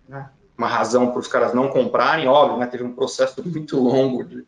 Né, 0.07 0.29
uma 0.57 0.67
razão 0.67 1.09
para 1.09 1.19
os 1.19 1.27
caras 1.27 1.53
não 1.53 1.67
comprarem, 1.69 2.27
óbvio, 2.27 2.59
né, 2.59 2.67
teve 2.67 2.83
um 2.83 2.93
processo 2.93 3.43
muito 3.47 3.79
longo 3.79 4.23
de 4.23 4.45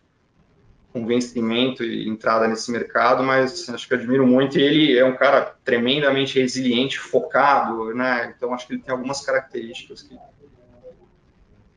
convencimento 0.95 1.84
e 1.84 2.07
entrada 2.07 2.47
nesse 2.47 2.71
mercado, 2.71 3.21
mas 3.21 3.67
acho 3.67 3.86
que 3.86 3.93
admiro 3.93 4.26
muito. 4.26 4.57
E 4.57 4.63
ele 4.63 4.97
é 4.97 5.03
um 5.03 5.17
cara 5.17 5.53
tremendamente 5.65 6.39
resiliente, 6.39 6.97
focado, 6.97 7.93
né? 7.93 8.34
Então 8.36 8.53
acho 8.53 8.65
que 8.65 8.73
ele 8.73 8.82
tem 8.82 8.93
algumas 8.93 9.19
características 9.19 10.03
que, 10.03 10.17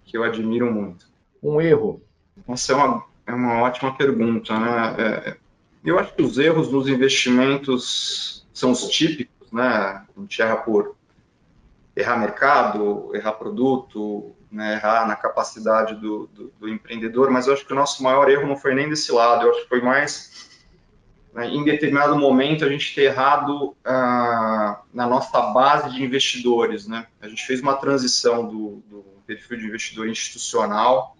que 0.04 0.16
eu 0.16 0.22
admiro 0.22 0.72
muito. 0.72 1.08
Um 1.42 1.60
erro? 1.60 2.00
Essa 2.48 2.74
é 2.74 2.76
uma, 2.76 3.04
é 3.26 3.32
uma 3.32 3.62
ótima 3.62 3.96
pergunta, 3.96 4.56
né? 4.56 4.94
É, 4.98 5.36
eu 5.84 5.98
acho 5.98 6.14
que 6.14 6.22
os 6.22 6.38
erros 6.38 6.70
nos 6.70 6.86
investimentos 6.86 8.37
são 8.58 8.72
os 8.72 8.88
típicos, 8.88 9.52
né? 9.52 9.64
A 9.64 10.20
gente 10.20 10.42
erra 10.42 10.56
por 10.56 10.96
errar 11.94 12.16
mercado, 12.16 13.10
errar 13.14 13.32
produto, 13.32 14.34
né, 14.50 14.74
errar 14.74 15.06
na 15.06 15.14
capacidade 15.14 15.94
do, 15.94 16.26
do, 16.28 16.52
do, 16.58 16.68
empreendedor, 16.68 17.30
mas 17.30 17.46
eu 17.46 17.52
acho 17.52 17.66
que 17.66 17.72
o 17.72 17.76
nosso 17.76 18.02
maior 18.02 18.30
erro 18.30 18.46
não 18.46 18.56
foi 18.56 18.74
nem 18.74 18.88
desse 18.88 19.12
lado, 19.12 19.44
eu 19.44 19.50
acho 19.50 19.62
que 19.62 19.68
foi 19.68 19.80
mais 19.80 20.48
né, 21.34 21.48
em 21.48 21.64
determinado 21.64 22.16
momento 22.16 22.64
a 22.64 22.68
gente 22.68 22.94
ter 22.94 23.02
errado 23.02 23.76
ah, 23.84 24.80
na 24.92 25.06
nossa 25.06 25.40
base 25.40 25.94
de 25.94 26.02
investidores. 26.02 26.86
Né? 26.86 27.06
A 27.20 27.28
gente 27.28 27.44
fez 27.46 27.60
uma 27.60 27.74
transição 27.74 28.46
do, 28.46 28.82
do 28.88 29.04
perfil 29.26 29.58
de 29.58 29.66
investidor 29.66 30.08
institucional 30.08 31.16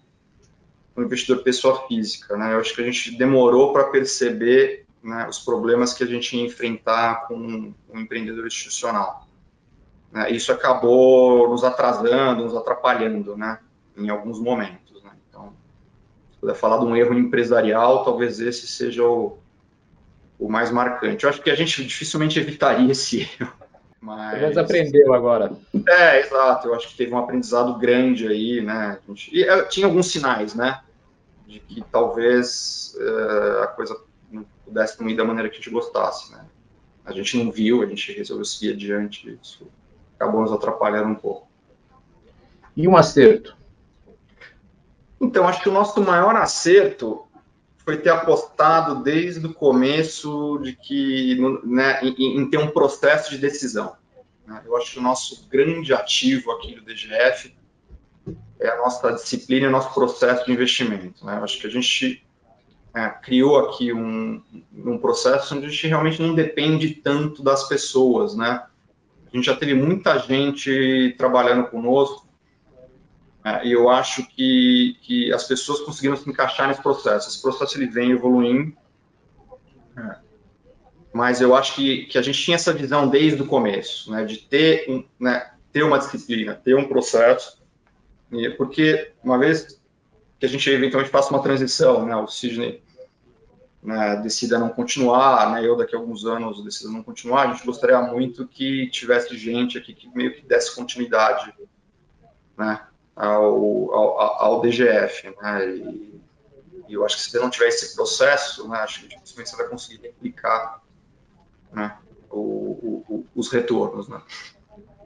para 0.93 1.03
o 1.03 1.05
investidor 1.05 1.43
pessoa 1.43 1.87
física. 1.87 2.35
Né? 2.35 2.53
Eu 2.53 2.59
acho 2.59 2.73
que 2.73 2.81
a 2.81 2.85
gente 2.85 3.17
demorou 3.17 3.71
para 3.71 3.85
perceber 3.85 4.85
né, 5.03 5.27
os 5.29 5.39
problemas 5.39 5.93
que 5.93 6.03
a 6.03 6.07
gente 6.07 6.35
ia 6.35 6.45
enfrentar 6.45 7.27
com 7.27 7.35
um 7.35 7.99
empreendedor 7.99 8.45
institucional. 8.47 9.27
Né? 10.11 10.31
Isso 10.31 10.51
acabou 10.51 11.49
nos 11.49 11.63
atrasando, 11.63 12.43
nos 12.43 12.55
atrapalhando, 12.55 13.37
né? 13.37 13.59
Em 13.97 14.09
alguns 14.09 14.39
momentos. 14.39 15.03
Né? 15.03 15.11
Então, 15.29 15.53
se 16.31 16.39
puder 16.39 16.55
falar 16.55 16.79
de 16.79 16.85
um 16.85 16.95
erro 16.95 17.13
empresarial, 17.13 18.03
talvez 18.03 18.39
esse 18.39 18.67
seja 18.67 19.03
o, 19.03 19.37
o 20.37 20.49
mais 20.49 20.71
marcante. 20.71 21.23
Eu 21.23 21.29
acho 21.29 21.41
que 21.41 21.49
a 21.49 21.55
gente 21.55 21.83
dificilmente 21.83 22.39
evitaria 22.39 22.91
esse 22.91 23.21
erro. 23.21 23.53
Mas... 24.01 24.41
Mas 24.41 24.57
aprendeu 24.57 25.13
agora. 25.13 25.51
É, 25.87 26.21
exato. 26.21 26.69
Eu 26.69 26.75
acho 26.75 26.87
que 26.87 26.95
teve 26.95 27.13
um 27.13 27.17
aprendizado 27.17 27.77
grande 27.77 28.27
aí, 28.27 28.61
né? 28.61 28.97
A 29.03 29.11
gente... 29.11 29.29
E, 29.35 29.43
uh, 29.43 29.67
tinha 29.67 29.85
alguns 29.85 30.07
sinais, 30.07 30.55
né? 30.55 30.81
De 31.45 31.59
que 31.59 31.83
talvez 31.91 32.95
uh, 32.97 33.63
a 33.63 33.67
coisa 33.67 33.99
pudesse 34.69 35.03
ir 35.03 35.15
da 35.15 35.25
maneira 35.25 35.49
que 35.49 35.55
a 35.55 35.57
gente 35.57 35.69
gostasse, 35.69 36.31
né? 36.31 36.45
A 37.03 37.11
gente 37.11 37.43
não 37.43 37.51
viu, 37.51 37.81
a 37.81 37.85
gente 37.87 38.13
resolveu 38.13 38.45
seguir 38.45 38.73
adiante. 38.73 39.37
Isso 39.41 39.67
acabou 40.15 40.41
nos 40.41 40.51
atrapalhando 40.51 41.09
um 41.09 41.15
pouco. 41.15 41.47
E 42.75 42.87
um 42.87 42.95
acerto? 42.95 43.57
Então, 45.19 45.47
acho 45.47 45.61
que 45.61 45.69
o 45.69 45.71
nosso 45.71 46.01
maior 46.01 46.35
acerto 46.35 47.27
foi 47.79 47.97
ter 47.97 48.09
apostado 48.09 49.01
desde 49.01 49.45
o 49.45 49.53
começo 49.53 50.59
de 50.59 50.75
que 50.75 51.37
né, 51.63 51.99
em, 52.03 52.39
em, 52.39 52.49
ter 52.49 52.57
um 52.57 52.69
processo 52.69 53.31
de 53.31 53.37
decisão. 53.37 53.95
Né? 54.45 54.61
Eu 54.65 54.77
acho 54.77 54.91
que 54.91 54.99
o 54.99 55.01
nosso 55.01 55.47
grande 55.49 55.93
ativo 55.93 56.51
aqui 56.51 56.75
do 56.75 56.83
DGF 56.83 57.55
é 58.59 58.69
a 58.69 58.77
nossa 58.77 59.13
disciplina 59.13 59.65
e 59.65 59.69
o 59.69 59.71
nosso 59.71 59.93
processo 59.93 60.45
de 60.45 60.51
investimento. 60.51 61.25
Né? 61.25 61.37
Eu 61.37 61.43
acho 61.43 61.59
que 61.59 61.65
a 61.65 61.71
gente 61.71 62.23
é, 62.93 63.09
criou 63.09 63.59
aqui 63.59 63.93
um, 63.93 64.41
um 64.73 64.97
processo 64.97 65.55
onde 65.55 65.67
a 65.67 65.69
gente 65.69 65.87
realmente 65.87 66.21
não 66.21 66.33
depende 66.33 66.95
tanto 66.95 67.43
das 67.43 67.67
pessoas, 67.67 68.35
né? 68.35 68.63
A 69.31 69.35
gente 69.35 69.45
já 69.45 69.55
teve 69.55 69.75
muita 69.75 70.17
gente 70.17 71.13
trabalhando 71.17 71.67
conosco 71.67 72.27
é, 73.45 73.67
e 73.67 73.71
eu 73.71 73.89
acho 73.89 74.25
que, 74.27 74.97
que 75.01 75.31
as 75.31 75.43
pessoas 75.43 75.81
conseguiram 75.81 76.15
se 76.15 76.27
encaixar 76.27 76.67
nesse 76.67 76.81
processo. 76.81 77.29
Esse 77.29 77.41
processo 77.41 77.77
ele 77.77 77.87
vem 77.87 78.11
evoluindo, 78.11 78.75
é, 79.95 80.17
mas 81.13 81.41
eu 81.41 81.55
acho 81.55 81.75
que, 81.75 82.05
que 82.05 82.17
a 82.17 82.21
gente 82.21 82.41
tinha 82.41 82.55
essa 82.55 82.73
visão 82.73 83.07
desde 83.07 83.41
o 83.41 83.45
começo, 83.45 84.11
né, 84.11 84.25
de 84.25 84.37
ter, 84.37 84.89
um, 84.89 85.03
né, 85.19 85.51
ter 85.71 85.83
uma 85.83 85.99
disciplina, 85.99 86.55
ter 86.55 86.75
um 86.75 86.87
processo, 86.87 87.59
porque 88.57 89.11
uma 89.23 89.37
vez 89.37 89.79
que 90.39 90.45
a 90.45 90.49
gente 90.49 90.69
eventualmente 90.69 91.11
faça 91.11 91.29
uma 91.31 91.43
transição, 91.43 92.05
né, 92.05 92.15
o 92.15 92.27
Sidney 92.27 92.81
né, 93.83 94.17
decida 94.17 94.57
não 94.57 94.69
continuar, 94.69 95.51
né, 95.51 95.65
eu 95.65 95.75
daqui 95.75 95.95
a 95.95 95.99
alguns 95.99 96.25
anos 96.25 96.63
decida 96.63 96.89
não 96.89 97.03
continuar, 97.03 97.43
a 97.49 97.53
gente 97.53 97.65
gostaria 97.65 98.01
muito 98.01 98.47
que 98.47 98.89
tivesse 98.89 99.37
gente 99.37 99.77
aqui 99.77 99.93
que 99.93 100.09
meio 100.15 100.33
que 100.33 100.41
desse 100.41 100.73
continuidade 100.73 101.53
né, 102.57 102.81
ao, 103.15 103.93
ao, 103.93 104.19
ao 104.19 104.61
DGF. 104.61 105.35
Né, 105.41 105.69
e, 105.75 106.21
e, 106.87 106.93
eu 106.93 107.05
acho 107.05 107.17
que 107.17 107.23
se 107.23 107.37
não 107.37 107.49
tiver 107.49 107.67
esse 107.67 107.95
processo, 107.95 108.67
né, 108.67 108.79
acho 108.79 109.01
que 109.01 109.07
dificilmente 109.09 109.49
você 109.49 109.57
vai 109.57 109.67
conseguir 109.67 110.01
replicar 110.01 110.81
né, 111.71 111.97
o, 112.29 113.03
o, 113.07 113.25
os 113.35 113.49
retornos. 113.49 114.07
Né. 114.07 114.21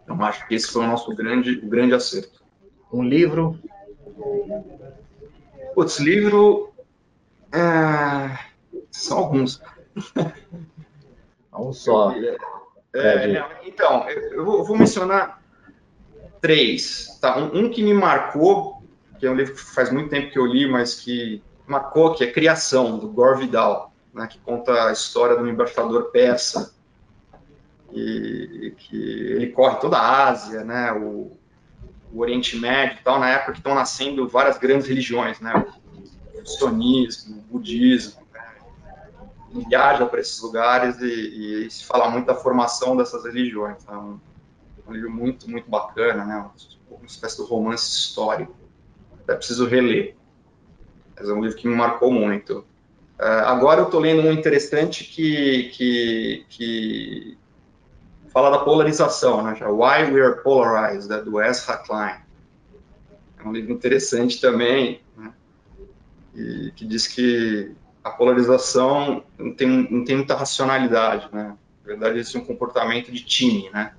Então, 0.03 0.21
acho 0.23 0.47
que 0.47 0.53
esse 0.55 0.67
foi 0.67 0.83
o 0.83 0.87
nosso 0.87 1.13
grande, 1.15 1.59
o 1.59 1.67
grande 1.67 1.93
acerto. 1.93 2.43
Um 2.91 3.03
livro? 3.03 3.59
Putz, 5.73 5.99
livro... 5.99 6.73
É 7.51 8.53
são 8.93 9.17
alguns. 9.17 9.61
Um 11.55 11.71
só. 11.71 12.11
É, 12.11 12.35
é, 12.95 13.47
então, 13.63 14.09
eu 14.09 14.43
vou, 14.43 14.57
eu 14.57 14.63
vou, 14.63 14.75
mencionar 14.75 15.39
três. 16.41 17.15
Tá? 17.21 17.37
Um, 17.37 17.65
um, 17.65 17.69
que 17.69 17.83
me 17.83 17.93
marcou, 17.93 18.83
que 19.19 19.27
é 19.27 19.29
um 19.29 19.35
livro 19.35 19.53
que 19.53 19.61
faz 19.61 19.91
muito 19.91 20.09
tempo 20.09 20.31
que 20.31 20.39
eu 20.39 20.47
li, 20.47 20.67
mas 20.67 20.95
que 20.95 21.43
marcou, 21.67 22.15
que 22.15 22.23
é 22.23 22.31
Criação, 22.31 22.97
do 22.97 23.07
Gore 23.07 23.41
Vidal, 23.41 23.93
né, 24.11 24.25
que 24.25 24.39
conta 24.39 24.87
a 24.87 24.91
história 24.91 25.35
do 25.35 25.47
embaixador 25.47 26.05
persa 26.05 26.73
e, 27.91 28.73
que 28.75 28.97
ele 28.97 29.51
corre 29.51 29.75
toda 29.75 29.97
a 29.99 30.29
Ásia, 30.29 30.63
né, 30.63 30.91
o, 30.91 31.37
o 32.13 32.21
Oriente 32.21 32.57
Médio 32.57 32.99
e 32.99 33.03
tal, 33.03 33.19
na 33.19 33.29
época 33.29 33.53
que 33.53 33.57
estão 33.57 33.73
nascendo 33.73 34.27
várias 34.27 34.57
grandes 34.57 34.87
religiões, 34.87 35.39
né, 35.39 35.53
o 36.33 36.37
cristianismo, 36.37 37.39
o 37.39 37.53
budismo, 37.53 38.21
né, 38.31 38.55
viaja 39.67 40.05
para 40.05 40.19
esses 40.19 40.39
lugares 40.39 40.99
e, 41.01 41.65
e, 41.65 41.71
se 41.71 41.83
fala 41.83 42.09
muito 42.09 42.27
da 42.27 42.35
formação 42.35 42.95
dessas 42.95 43.25
religiões, 43.25 43.77
é 43.87 43.95
um, 43.97 44.19
um 44.87 44.93
livro 44.93 45.09
muito, 45.09 45.49
muito 45.49 45.69
bacana, 45.69 46.23
né, 46.23 46.49
uma 46.89 47.05
espécie 47.05 47.41
de 47.41 47.49
romance 47.49 47.89
histórico, 47.89 48.55
até 49.23 49.35
preciso 49.35 49.65
reler, 49.65 50.15
mas 51.15 51.27
é 51.27 51.33
um 51.33 51.41
livro 51.41 51.57
que 51.57 51.67
me 51.67 51.75
marcou 51.75 52.11
muito. 52.11 52.65
Uh, 53.19 53.45
agora 53.45 53.81
eu 53.81 53.85
estou 53.85 53.99
lendo 53.99 54.27
um 54.27 54.31
interessante 54.31 55.03
que, 55.03 55.71
que, 55.73 56.45
que 56.49 57.37
fala 58.33 58.49
da 58.49 58.59
polarização, 58.59 59.43
né? 59.43 59.55
Why 59.61 60.11
We 60.11 60.21
Are 60.21 60.41
Polarized, 60.41 61.07
né? 61.07 61.21
do 61.21 61.39
Ezra 61.39 61.77
Klein. 61.77 62.15
É 63.37 63.47
um 63.47 63.51
livro 63.53 63.71
interessante 63.71 64.41
também, 64.41 65.01
né? 65.15 65.31
e 66.33 66.71
que 66.75 66.85
diz 66.85 67.05
que 67.05 67.75
a 68.03 68.09
polarização 68.09 69.23
não 69.37 69.53
tem, 69.53 69.69
não 69.89 70.03
tem 70.03 70.15
muita 70.17 70.35
racionalidade, 70.35 71.29
né? 71.31 71.55
Na 71.83 71.87
verdade, 71.87 72.19
existe 72.19 72.37
um 72.37 72.45
comportamento 72.45 73.11
de 73.11 73.23
time, 73.23 73.69
né? 73.69 73.93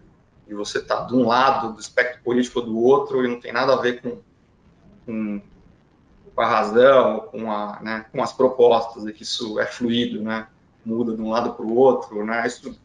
E 0.48 0.54
você 0.54 0.78
está 0.78 1.02
de 1.02 1.14
um 1.14 1.26
lado 1.26 1.72
do 1.72 1.80
espectro 1.80 2.22
político 2.22 2.60
do 2.60 2.76
outro 2.78 3.24
e 3.24 3.28
não 3.28 3.40
tem 3.40 3.52
nada 3.52 3.72
a 3.74 3.80
ver 3.80 4.02
com, 4.02 4.18
com, 5.06 5.40
com 6.34 6.40
a 6.40 6.46
razão, 6.46 7.20
com, 7.30 7.50
a, 7.50 7.78
né, 7.80 8.06
com 8.10 8.22
as 8.22 8.32
propostas, 8.32 9.06
e 9.06 9.12
que 9.12 9.22
isso 9.22 9.58
é 9.60 9.66
fluido, 9.66 10.22
né? 10.22 10.48
Muda 10.84 11.14
de 11.14 11.22
um 11.22 11.30
lado 11.30 11.54
para 11.54 11.64
o 11.64 11.74
outro, 11.74 12.24
né? 12.24 12.46
Isso 12.46 12.78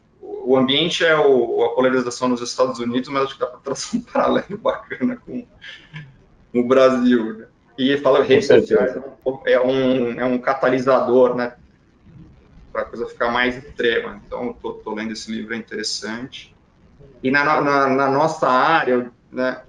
o 0.45 0.57
ambiente 0.57 1.05
é 1.05 1.17
o, 1.17 1.63
a 1.63 1.75
polarização 1.75 2.27
nos 2.27 2.41
Estados 2.41 2.79
Unidos, 2.79 3.09
mas 3.09 3.23
acho 3.23 3.33
que 3.33 3.39
dá 3.39 3.47
para 3.47 3.59
traçar 3.59 3.95
um 3.95 4.01
paralelo 4.03 4.57
bacana 4.57 5.17
com, 5.25 5.45
com 6.51 6.59
o 6.59 6.67
Brasil. 6.67 7.37
Né? 7.37 7.45
E 7.77 7.97
fala 7.97 8.23
redes 8.23 8.47
sociais 8.47 8.95
é 9.45 9.59
um, 9.59 10.19
é 10.19 10.25
um 10.25 10.37
catalisador, 10.37 11.35
né? 11.35 11.55
Para 12.71 12.81
a 12.81 12.85
coisa 12.85 13.07
ficar 13.07 13.31
mais 13.31 13.57
extrema. 13.57 14.21
Então, 14.25 14.51
estou 14.51 14.93
lendo 14.93 15.13
esse 15.13 15.31
livro, 15.31 15.53
é 15.53 15.57
interessante. 15.57 16.55
E 17.23 17.31
na, 17.31 17.61
na, 17.61 17.87
na, 17.87 18.09
nossa 18.09 18.49
área, 18.49 19.11
né, 19.31 19.63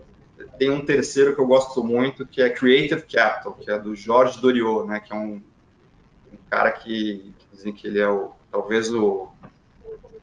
tem 0.58 0.70
um 0.70 0.84
terceiro 0.84 1.34
que 1.34 1.40
eu 1.40 1.46
gosto 1.46 1.82
muito, 1.82 2.26
que 2.26 2.42
é 2.42 2.50
Creative 2.50 3.02
Capital, 3.02 3.54
que 3.54 3.70
é 3.70 3.78
do 3.78 3.94
Jorge 3.94 4.40
Doriot, 4.40 4.86
né, 4.86 5.00
que 5.00 5.12
é 5.12 5.16
um, 5.16 5.42
um 6.32 6.36
cara 6.48 6.70
que, 6.72 7.32
que 7.38 7.46
dizem 7.52 7.72
que 7.72 7.86
ele 7.86 8.00
é 8.00 8.08
o, 8.08 8.32
talvez 8.50 8.92
o 8.92 9.28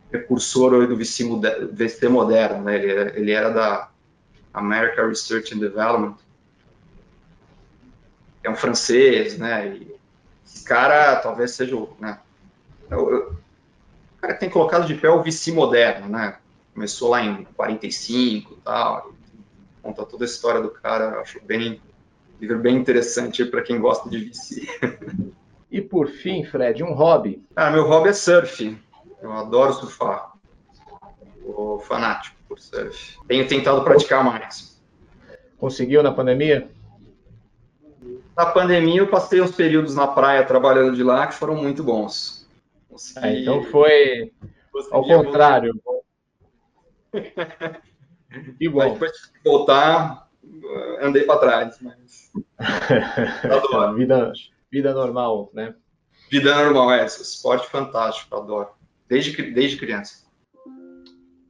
precursor 0.10 0.88
do 0.88 0.96
VC, 0.96 1.24
VC 1.72 2.08
moderno, 2.08 2.64
né? 2.64 2.76
Ele, 2.76 3.20
ele 3.20 3.32
era 3.32 3.50
da 3.50 3.90
American 4.54 5.10
Research 5.10 5.54
and 5.54 5.60
Development, 5.60 6.16
é 8.44 8.50
um 8.50 8.56
francês, 8.56 9.38
né? 9.38 9.68
E 9.68 9.96
esse 10.46 10.64
cara 10.64 11.18
talvez 11.18 11.52
seja 11.52 11.76
o, 11.76 11.96
né? 12.00 12.20
Eu, 12.90 13.10
eu, 13.12 13.20
o 13.30 14.22
cara 14.22 14.34
que 14.34 14.40
tem 14.40 14.50
colocado 14.50 14.88
de 14.88 14.96
pé 14.96 15.10
o 15.10 15.22
VC 15.22 15.52
moderno, 15.52 16.08
né? 16.08 16.38
Começou 16.74 17.10
lá 17.10 17.24
em 17.24 17.44
45 17.56 18.54
e 18.54 18.62
tal, 18.62 19.14
conta 19.82 20.06
toda 20.06 20.24
a 20.24 20.28
história 20.28 20.62
do 20.62 20.70
cara, 20.70 21.20
acho 21.20 21.44
bem 21.44 21.82
livro 22.40 22.60
bem 22.60 22.76
interessante 22.76 23.44
para 23.46 23.64
quem 23.64 23.80
gosta 23.80 24.10
de 24.10 24.26
VC. 24.26 24.68
E 25.70 25.82
por 25.82 26.08
fim, 26.08 26.46
Fred, 26.46 26.82
um 26.82 26.94
hobby. 26.94 27.44
Ah, 27.54 27.70
meu 27.70 27.86
hobby 27.86 28.08
é 28.08 28.14
surf. 28.14 28.78
Eu 29.28 29.34
adoro 29.34 29.74
surfar. 29.74 30.32
Sou 31.42 31.80
fanático 31.80 32.38
por 32.48 32.58
surf. 32.60 33.18
Tenho 33.28 33.46
tentado 33.46 33.84
praticar 33.84 34.24
mais. 34.24 34.82
Conseguiu 35.58 36.02
na 36.02 36.14
pandemia? 36.14 36.72
Na 38.38 38.46
pandemia 38.46 39.02
eu 39.02 39.08
passei 39.10 39.42
uns 39.42 39.52
períodos 39.52 39.96
na 39.96 40.08
praia 40.08 40.46
trabalhando 40.46 40.96
de 40.96 41.04
lá 41.04 41.28
que 41.28 41.34
foram 41.34 41.56
muito 41.56 41.84
bons. 41.84 42.48
Consegui... 42.88 43.28
É, 43.28 43.42
então 43.42 43.64
foi 43.64 44.32
Consegui 44.72 44.94
ao 44.94 45.04
contrário. 45.04 45.74
que 48.58 48.70
bom. 48.70 48.80
Mas 48.80 48.94
depois 48.94 49.12
de 49.12 49.42
voltar, 49.44 50.30
andei 51.02 51.24
para 51.24 51.40
trás, 51.40 51.78
mas 51.82 52.32
adoro. 53.44 53.94
vida, 53.96 54.32
vida 54.72 54.94
normal, 54.94 55.50
né? 55.54 55.76
Vida 56.32 56.56
normal, 56.64 56.94
é. 56.94 57.06
Esporte 57.06 57.68
fantástico, 57.68 58.34
adoro 58.34 58.77
desde, 59.08 59.52
desde 59.52 59.78
criança. 59.78 60.26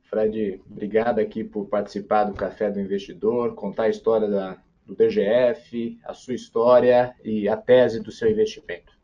Fred, 0.10 0.62
obrigado 0.70 1.20
aqui 1.20 1.44
por 1.44 1.66
participar 1.66 2.26
do 2.26 2.34
Café 2.34 2.72
do 2.72 2.80
Investidor, 2.80 3.56
contar 3.56 3.84
a 3.84 3.90
história 3.90 4.28
da, 4.28 4.58
do 4.86 4.96
DGF, 4.96 6.00
a 6.06 6.14
sua 6.14 6.34
história 6.34 7.14
e 7.24 7.48
a 7.50 7.58
tese 7.58 8.02
do 8.02 8.12
seu 8.12 8.30
investimento. 8.30 8.98